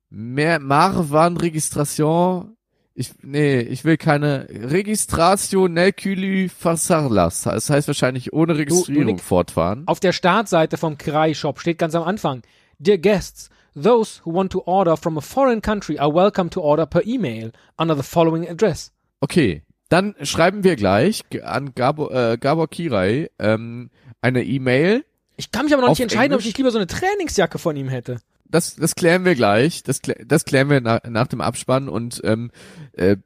Mer 0.10 0.60
Marwan 0.60 1.36
Registration. 1.36 2.56
Ich, 3.00 3.12
nee, 3.22 3.62
ich 3.62 3.86
will 3.86 3.96
keine 3.96 4.46
Registration 4.50 5.72
Nelkülü 5.72 6.50
Farsarlas. 6.50 7.44
Das 7.44 7.70
heißt 7.70 7.88
wahrscheinlich 7.88 8.34
ohne 8.34 8.58
Registrierung 8.58 9.06
Nick- 9.16 9.22
fortfahren. 9.22 9.84
Auf 9.86 10.02
der 10.02 10.12
Startseite 10.12 10.76
vom 10.76 10.98
Krai 10.98 11.34
Shop 11.34 11.62
steht 11.62 11.78
ganz 11.78 11.96
am 11.96 12.04
Anfang, 12.04 12.42
Dear 12.78 12.98
guests, 12.98 13.50
those 13.74 14.20
who 14.26 14.34
want 14.34 14.52
to 14.52 14.64
order 14.66 14.98
from 14.98 15.18
a 15.18 15.22
foreign 15.22 15.62
country 15.62 15.98
are 15.98 16.14
welcome 16.14 16.50
to 16.50 16.60
order 16.60 16.86
per 16.86 17.02
email 17.08 17.54
under 17.78 17.96
the 17.96 18.04
following 18.04 18.46
address. 18.50 18.92
Okay, 19.22 19.64
dann 19.88 20.14
schreiben 20.24 20.66
wir 20.66 20.76
gleich 20.76 21.24
an 21.42 21.74
Gabor, 21.76 22.12
äh, 22.14 22.38
Gabor 22.38 22.68
Kirai 22.68 23.30
ähm, 23.40 23.92
eine 24.20 24.44
E-Mail. 24.44 25.06
Ich 25.38 25.52
kann 25.52 25.64
mich 25.64 25.74
aber 25.74 25.84
noch 25.84 25.90
nicht 25.92 26.02
entscheiden, 26.02 26.34
ob 26.34 26.40
Englisch? 26.42 26.48
ich 26.48 26.48
nicht 26.48 26.58
lieber 26.58 26.72
so 26.72 26.80
eine 26.80 26.88
Trainingsjacke 26.88 27.60
von 27.60 27.78
ihm 27.78 27.88
hätte. 27.88 28.20
Das, 28.50 28.76
das 28.76 28.96
klären 28.96 29.26
wir 29.26 29.36
gleich. 29.36 29.84
Das, 29.84 30.02
das 30.26 30.46
klären 30.46 30.70
wir 30.70 30.82
nach, 30.82 31.02
nach 31.08 31.28
dem 31.28 31.42
Abspann. 31.42 31.88
Und 31.88 32.22
ähm, 32.24 32.52
äh, 32.94 33.18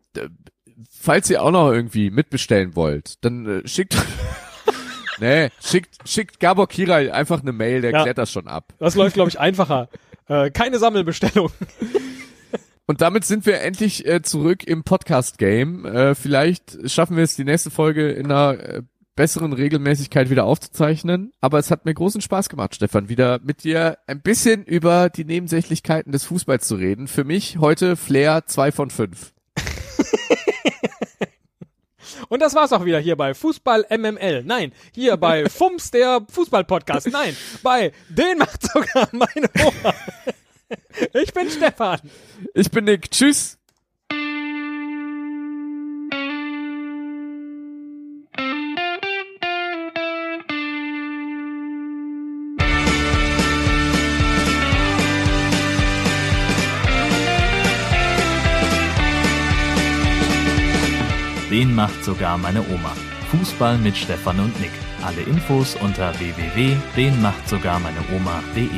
falls 0.90 1.30
ihr 1.30 1.42
auch 1.42 1.52
noch 1.52 1.72
irgendwie 1.72 2.12
mitbestellen 2.12 2.76
wollt, 2.76 3.24
dann 3.24 3.46
äh, 3.64 3.68
schickt 3.68 3.96
nee, 5.20 5.50
schickt, 5.64 5.98
schickt 6.08 6.40
Gabor 6.40 6.68
Kirai 6.68 7.14
einfach 7.14 7.42
eine 7.42 7.54
Mail, 7.54 7.82
der 7.82 7.92
Ja. 7.92 8.04
klärt 8.04 8.18
das 8.18 8.32
schon 8.32 8.48
ab. 8.48 8.74
Das 8.80 8.96
läuft, 8.96 9.14
glaube 9.16 9.30
ich, 9.30 9.40
einfacher. 9.40 9.90
Äh, 10.28 10.52
keine 10.52 10.80
Sammelbestellung. 10.80 11.52
Und 12.86 13.00
damit 13.00 13.24
sind 13.24 13.46
wir 13.46 13.62
endlich 13.62 14.06
äh, 14.06 14.22
zurück 14.24 14.66
im 14.66 14.84
Podcast-Game. 14.84 15.86
Äh, 15.86 16.16
vielleicht 16.16 16.92
schaffen 16.92 17.16
wir 17.16 17.24
es, 17.24 17.36
die 17.36 17.46
nächste 17.46 17.72
Folge 17.72 18.12
in 18.12 18.26
einer 18.26 18.60
äh, 18.60 18.82
besseren 19.16 19.54
Regelmäßigkeit 19.54 20.30
wieder 20.30 20.46
aufzuzeichnen. 20.46 21.32
Aber 21.42 21.60
es 21.60 21.72
hat 21.72 21.86
mir 21.86 21.94
großen 21.94 22.22
Spaß 22.22 22.50
gemacht, 22.50 22.76
Stefan, 22.76 23.10
wieder 23.10 23.40
mit 23.44 23.64
dir 23.64 23.98
ein 24.08 24.22
bisschen 24.22 24.64
über 24.66 25.10
die 25.10 25.26
Nebensächlichkeiten 25.26 26.12
des 26.12 26.24
Fußballs 26.26 26.68
zu 26.68 26.76
reden. 26.76 27.08
Für 27.08 27.24
mich 27.24 27.58
heute 27.60 27.96
Flair 27.96 28.46
2 28.46 28.72
von 28.72 28.90
5. 28.90 29.34
Und 32.30 32.42
das 32.42 32.56
war's 32.56 32.74
auch 32.74 32.86
wieder 32.86 33.00
hier 33.00 33.16
bei 33.16 33.34
Fußball 33.34 33.86
MML. 33.90 34.44
Nein, 34.44 34.74
hier 34.94 35.18
bei 35.18 35.48
Fums, 35.50 35.92
der 35.92 36.26
Fußball-Podcast. 36.30 37.08
Nein, 37.12 37.36
bei 37.62 37.92
Den 38.10 38.38
macht 38.38 38.62
sogar 38.64 39.10
meine 39.12 39.50
Oma. 39.66 39.94
Ich 41.14 41.32
bin 41.34 41.48
Stefan. 41.52 42.00
Ich 42.56 42.72
bin 42.72 42.86
Nick. 42.86 43.12
Tschüss. 43.12 43.60
Den 61.74 61.78
macht 61.78 62.04
sogar 62.04 62.38
meine 62.38 62.60
Oma. 62.60 62.94
Fußball 63.32 63.80
mit 63.80 63.98
Stefan 63.98 64.40
und 64.40 64.62
Nick. 64.62 64.70
Alle 65.02 65.22
Infos 65.22 65.76
unter 65.76 66.14
www.denmachtsogarmeineoma.de. 66.20 68.70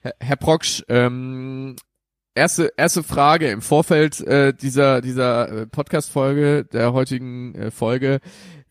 Herr, 0.00 0.14
Herr 0.18 0.36
Proksch, 0.36 0.82
ähm, 0.88 1.76
erste 2.34 2.72
erste 2.78 3.02
Frage 3.02 3.50
im 3.50 3.60
Vorfeld 3.60 4.22
äh, 4.22 4.54
dieser 4.54 5.02
dieser 5.02 5.52
äh, 5.52 5.66
Podcast-Folge 5.66 6.64
der 6.64 6.94
heutigen 6.94 7.54
äh, 7.54 7.70
Folge 7.70 8.20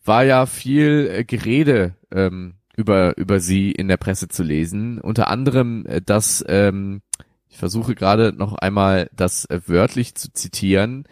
war 0.04 0.24
ja 0.24 0.48
viel 0.48 1.12
äh, 1.14 1.24
Gerede 1.26 1.94
ähm, 2.12 2.56
über 2.76 3.16
über 3.20 3.40
Sie 3.40 3.72
in 3.72 3.88
der 3.88 3.98
Presse 3.98 4.30
zu 4.30 4.42
lesen. 4.42 5.00
Unter 5.00 5.28
anderem, 5.28 5.86
äh, 5.86 6.02
dass 6.02 6.44
ähm, 6.48 7.04
ich 7.50 7.58
versuche 7.58 7.96
gerade 7.96 8.34
noch 8.34 8.54
einmal 8.54 9.10
das 9.14 9.46
äh, 9.46 9.60
wörtlich 9.66 10.16
zu 10.16 10.32
zitieren. 10.32 11.06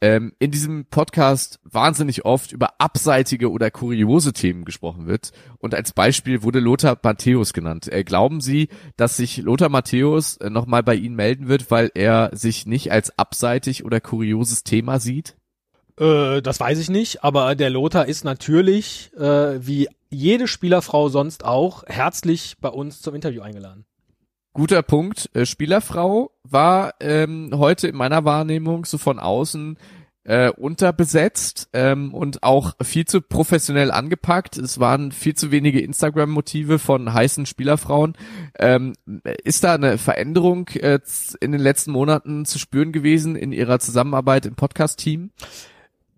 Ähm, 0.00 0.34
in 0.38 0.50
diesem 0.50 0.86
Podcast 0.86 1.60
wahnsinnig 1.64 2.24
oft 2.24 2.52
über 2.52 2.74
abseitige 2.78 3.50
oder 3.50 3.70
kuriose 3.70 4.32
Themen 4.32 4.64
gesprochen 4.64 5.06
wird. 5.06 5.32
Und 5.58 5.74
als 5.74 5.92
Beispiel 5.92 6.42
wurde 6.42 6.60
Lothar 6.60 6.98
Matthäus 7.02 7.52
genannt. 7.52 7.90
Äh, 7.90 8.04
glauben 8.04 8.40
Sie, 8.40 8.68
dass 8.96 9.16
sich 9.16 9.38
Lothar 9.38 9.68
Matthäus 9.68 10.36
äh, 10.36 10.50
nochmal 10.50 10.82
bei 10.82 10.94
Ihnen 10.94 11.16
melden 11.16 11.48
wird, 11.48 11.70
weil 11.70 11.90
er 11.94 12.30
sich 12.34 12.66
nicht 12.66 12.92
als 12.92 13.18
abseitig 13.18 13.84
oder 13.84 14.00
kurioses 14.00 14.62
Thema 14.62 15.00
sieht? 15.00 15.36
Äh, 15.98 16.42
das 16.42 16.60
weiß 16.60 16.78
ich 16.78 16.90
nicht, 16.90 17.24
aber 17.24 17.54
der 17.54 17.70
Lothar 17.70 18.06
ist 18.06 18.24
natürlich, 18.24 19.10
äh, 19.16 19.66
wie 19.66 19.88
jede 20.10 20.48
Spielerfrau 20.48 21.08
sonst 21.08 21.44
auch, 21.44 21.82
herzlich 21.86 22.56
bei 22.60 22.68
uns 22.68 23.00
zum 23.00 23.14
Interview 23.14 23.42
eingeladen. 23.42 23.86
Guter 24.54 24.82
Punkt. 24.82 25.30
Äh, 25.34 25.46
Spielerfrau 25.46 26.30
war 26.44 26.94
ähm, 27.00 27.50
heute 27.54 27.88
in 27.88 27.96
meiner 27.96 28.24
Wahrnehmung 28.24 28.84
so 28.84 28.98
von 28.98 29.18
außen 29.18 29.76
äh, 30.22 30.50
unterbesetzt 30.50 31.68
ähm, 31.72 32.14
und 32.14 32.44
auch 32.44 32.74
viel 32.80 33.04
zu 33.04 33.20
professionell 33.20 33.90
angepackt. 33.90 34.56
Es 34.56 34.78
waren 34.78 35.10
viel 35.10 35.34
zu 35.34 35.50
wenige 35.50 35.80
Instagram-Motive 35.80 36.78
von 36.78 37.12
heißen 37.12 37.46
Spielerfrauen. 37.46 38.14
Ähm, 38.58 38.94
ist 39.42 39.64
da 39.64 39.74
eine 39.74 39.98
Veränderung 39.98 40.68
äh, 40.68 41.00
in 41.40 41.50
den 41.50 41.60
letzten 41.60 41.90
Monaten 41.90 42.44
zu 42.46 42.60
spüren 42.60 42.92
gewesen 42.92 43.34
in 43.34 43.52
ihrer 43.52 43.80
Zusammenarbeit 43.80 44.46
im 44.46 44.54
Podcast-Team? 44.54 45.30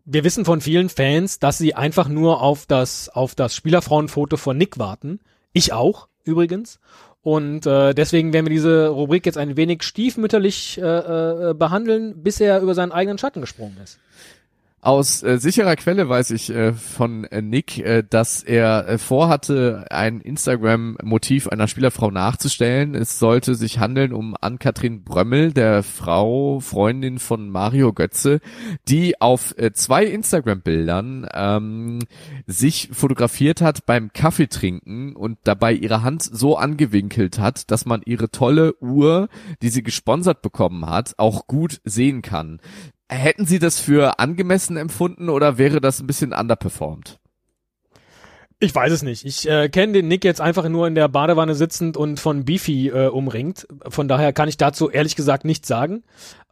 Wir 0.04 0.24
wissen 0.24 0.44
von 0.44 0.60
vielen 0.60 0.90
Fans, 0.90 1.38
dass 1.38 1.56
sie 1.56 1.74
einfach 1.74 2.08
nur 2.08 2.42
auf 2.42 2.66
das, 2.66 3.08
auf 3.08 3.34
das 3.34 3.56
Spielerfrauenfoto 3.56 4.36
von 4.36 4.58
Nick 4.58 4.78
warten. 4.78 5.20
Ich 5.54 5.72
auch, 5.72 6.06
übrigens. 6.22 6.78
Und 7.26 7.66
äh, 7.66 7.92
deswegen 7.92 8.32
werden 8.32 8.46
wir 8.46 8.52
diese 8.52 8.86
Rubrik 8.86 9.26
jetzt 9.26 9.36
ein 9.36 9.56
wenig 9.56 9.82
stiefmütterlich 9.82 10.78
äh, 10.80 10.84
äh, 11.50 11.54
behandeln, 11.54 12.22
bis 12.22 12.38
er 12.38 12.60
über 12.60 12.72
seinen 12.72 12.92
eigenen 12.92 13.18
Schatten 13.18 13.40
gesprungen 13.40 13.76
ist. 13.82 13.98
Aus 14.86 15.24
äh, 15.24 15.40
sicherer 15.40 15.74
Quelle 15.74 16.08
weiß 16.08 16.30
ich 16.30 16.48
äh, 16.48 16.72
von 16.72 17.24
äh, 17.24 17.42
Nick, 17.42 17.78
äh, 17.78 18.04
dass 18.08 18.44
er 18.44 18.86
äh, 18.86 18.98
vorhatte, 18.98 19.84
ein 19.90 20.20
Instagram-Motiv 20.20 21.48
einer 21.48 21.66
Spielerfrau 21.66 22.12
nachzustellen. 22.12 22.94
Es 22.94 23.18
sollte 23.18 23.56
sich 23.56 23.80
handeln 23.80 24.12
um 24.12 24.36
Ann-Kathrin 24.40 25.02
Brömmel, 25.02 25.52
der 25.52 25.82
Frau, 25.82 26.60
Freundin 26.60 27.18
von 27.18 27.50
Mario 27.50 27.92
Götze, 27.92 28.38
die 28.86 29.20
auf 29.20 29.58
äh, 29.58 29.72
zwei 29.72 30.04
Instagram-Bildern 30.04 31.26
ähm, 31.34 31.98
sich 32.46 32.90
fotografiert 32.92 33.60
hat 33.62 33.86
beim 33.86 34.12
Kaffeetrinken 34.12 35.16
und 35.16 35.38
dabei 35.42 35.72
ihre 35.72 36.04
Hand 36.04 36.22
so 36.22 36.56
angewinkelt 36.56 37.40
hat, 37.40 37.72
dass 37.72 37.86
man 37.86 38.02
ihre 38.04 38.30
tolle 38.30 38.76
Uhr, 38.80 39.30
die 39.62 39.68
sie 39.70 39.82
gesponsert 39.82 40.42
bekommen 40.42 40.88
hat, 40.88 41.14
auch 41.16 41.48
gut 41.48 41.80
sehen 41.82 42.22
kann. 42.22 42.60
Hätten 43.08 43.46
Sie 43.46 43.58
das 43.58 43.78
für 43.80 44.18
angemessen 44.18 44.76
empfunden 44.76 45.28
oder 45.28 45.58
wäre 45.58 45.80
das 45.80 46.00
ein 46.00 46.06
bisschen 46.06 46.32
underperformed? 46.32 47.20
Ich 48.58 48.74
weiß 48.74 48.90
es 48.90 49.02
nicht. 49.02 49.26
Ich 49.26 49.46
äh, 49.48 49.68
kenne 49.68 49.92
den 49.92 50.08
Nick 50.08 50.24
jetzt 50.24 50.40
einfach 50.40 50.66
nur 50.68 50.86
in 50.86 50.94
der 50.94 51.08
Badewanne 51.08 51.54
sitzend 51.54 51.98
und 51.98 52.18
von 52.18 52.46
Beefy 52.46 52.88
äh, 52.88 53.08
umringt. 53.08 53.68
Von 53.86 54.08
daher 54.08 54.32
kann 54.32 54.48
ich 54.48 54.56
dazu 54.56 54.88
ehrlich 54.88 55.14
gesagt 55.14 55.44
nichts 55.44 55.68
sagen. 55.68 56.04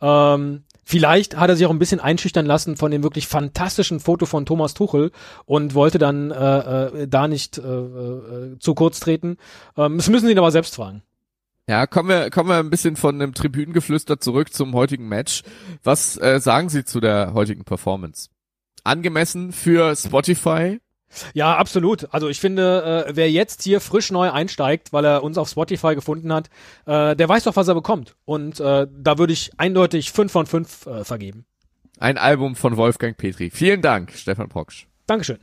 Ähm, 0.03 0.65
vielleicht 0.85 1.39
hat 1.39 1.49
er 1.49 1.57
sich 1.57 1.65
auch 1.65 1.71
ein 1.71 1.79
bisschen 1.79 2.01
einschüchtern 2.01 2.45
lassen 2.45 2.77
von 2.77 2.91
dem 2.91 3.03
wirklich 3.03 3.27
fantastischen 3.27 4.01
Foto 4.01 4.27
von 4.27 4.45
Thomas 4.45 4.75
Tuchel 4.75 5.13
und 5.47 5.75
wollte 5.75 5.97
dann 5.99 6.31
äh, 6.31 6.85
äh, 6.85 7.09
da 7.09 7.27
nicht 7.27 7.57
äh, 7.57 7.63
äh, 7.63 8.59
zu 8.59 8.75
kurz 8.75 9.01
treten. 9.01 9.39
Ähm, 9.79 9.97
das 9.97 10.11
müssen 10.11 10.27
Sie 10.27 10.33
ihn 10.33 10.39
aber 10.39 10.51
selbst 10.51 10.75
fragen. 10.75 11.03
Ja, 11.69 11.87
kommen 11.87 12.09
wir, 12.09 12.31
kommen 12.31 12.51
wir 12.51 12.59
ein 12.59 12.71
bisschen 12.71 12.97
von 12.97 13.15
einem 13.15 13.33
Tribünengeflüster 13.33 14.21
zurück 14.21 14.53
zum 14.53 14.75
heutigen 14.75 15.09
Match. 15.09 15.43
Was 15.83 16.17
äh, 16.19 16.39
sagen 16.41 16.69
Sie 16.69 16.85
zu 16.85 17.01
der 17.01 17.33
heutigen 17.33 17.65
Performance? 17.65 18.29
angemessen 18.85 19.53
für 19.53 19.97
Spotify. 19.97 20.81
Ja, 21.33 21.57
absolut. 21.57 22.13
Also 22.13 22.29
ich 22.29 22.41
finde, 22.41 23.07
äh, 23.09 23.17
wer 23.17 23.31
jetzt 23.31 23.63
hier 23.63 23.81
frisch 23.81 24.11
neu 24.11 24.31
einsteigt, 24.31 24.93
weil 24.93 25.05
er 25.05 25.23
uns 25.23 25.39
auf 25.39 25.49
Spotify 25.49 25.95
gefunden 25.95 26.33
hat, 26.33 26.49
äh, 26.87 27.15
der 27.15 27.29
weiß 27.29 27.45
doch, 27.45 27.57
was 27.57 27.69
er 27.69 27.75
bekommt. 27.75 28.17
Und 28.25 28.61
äh, 28.61 28.87
da 28.91 29.19
würde 29.19 29.33
ich 29.33 29.53
eindeutig 29.59 30.13
fünf 30.13 30.33
von 30.33 30.47
fünf 30.47 30.87
äh, 30.87 31.05
vergeben. 31.05 31.47
Ein 31.99 32.19
Album 32.19 32.57
von 32.57 32.77
Wolfgang 32.77 33.17
Petri. 33.17 33.51
Vielen 33.51 33.81
Dank, 33.81 34.13
Stefan 34.13 34.49
Proksch. 34.49 34.87
Dankeschön. 35.07 35.39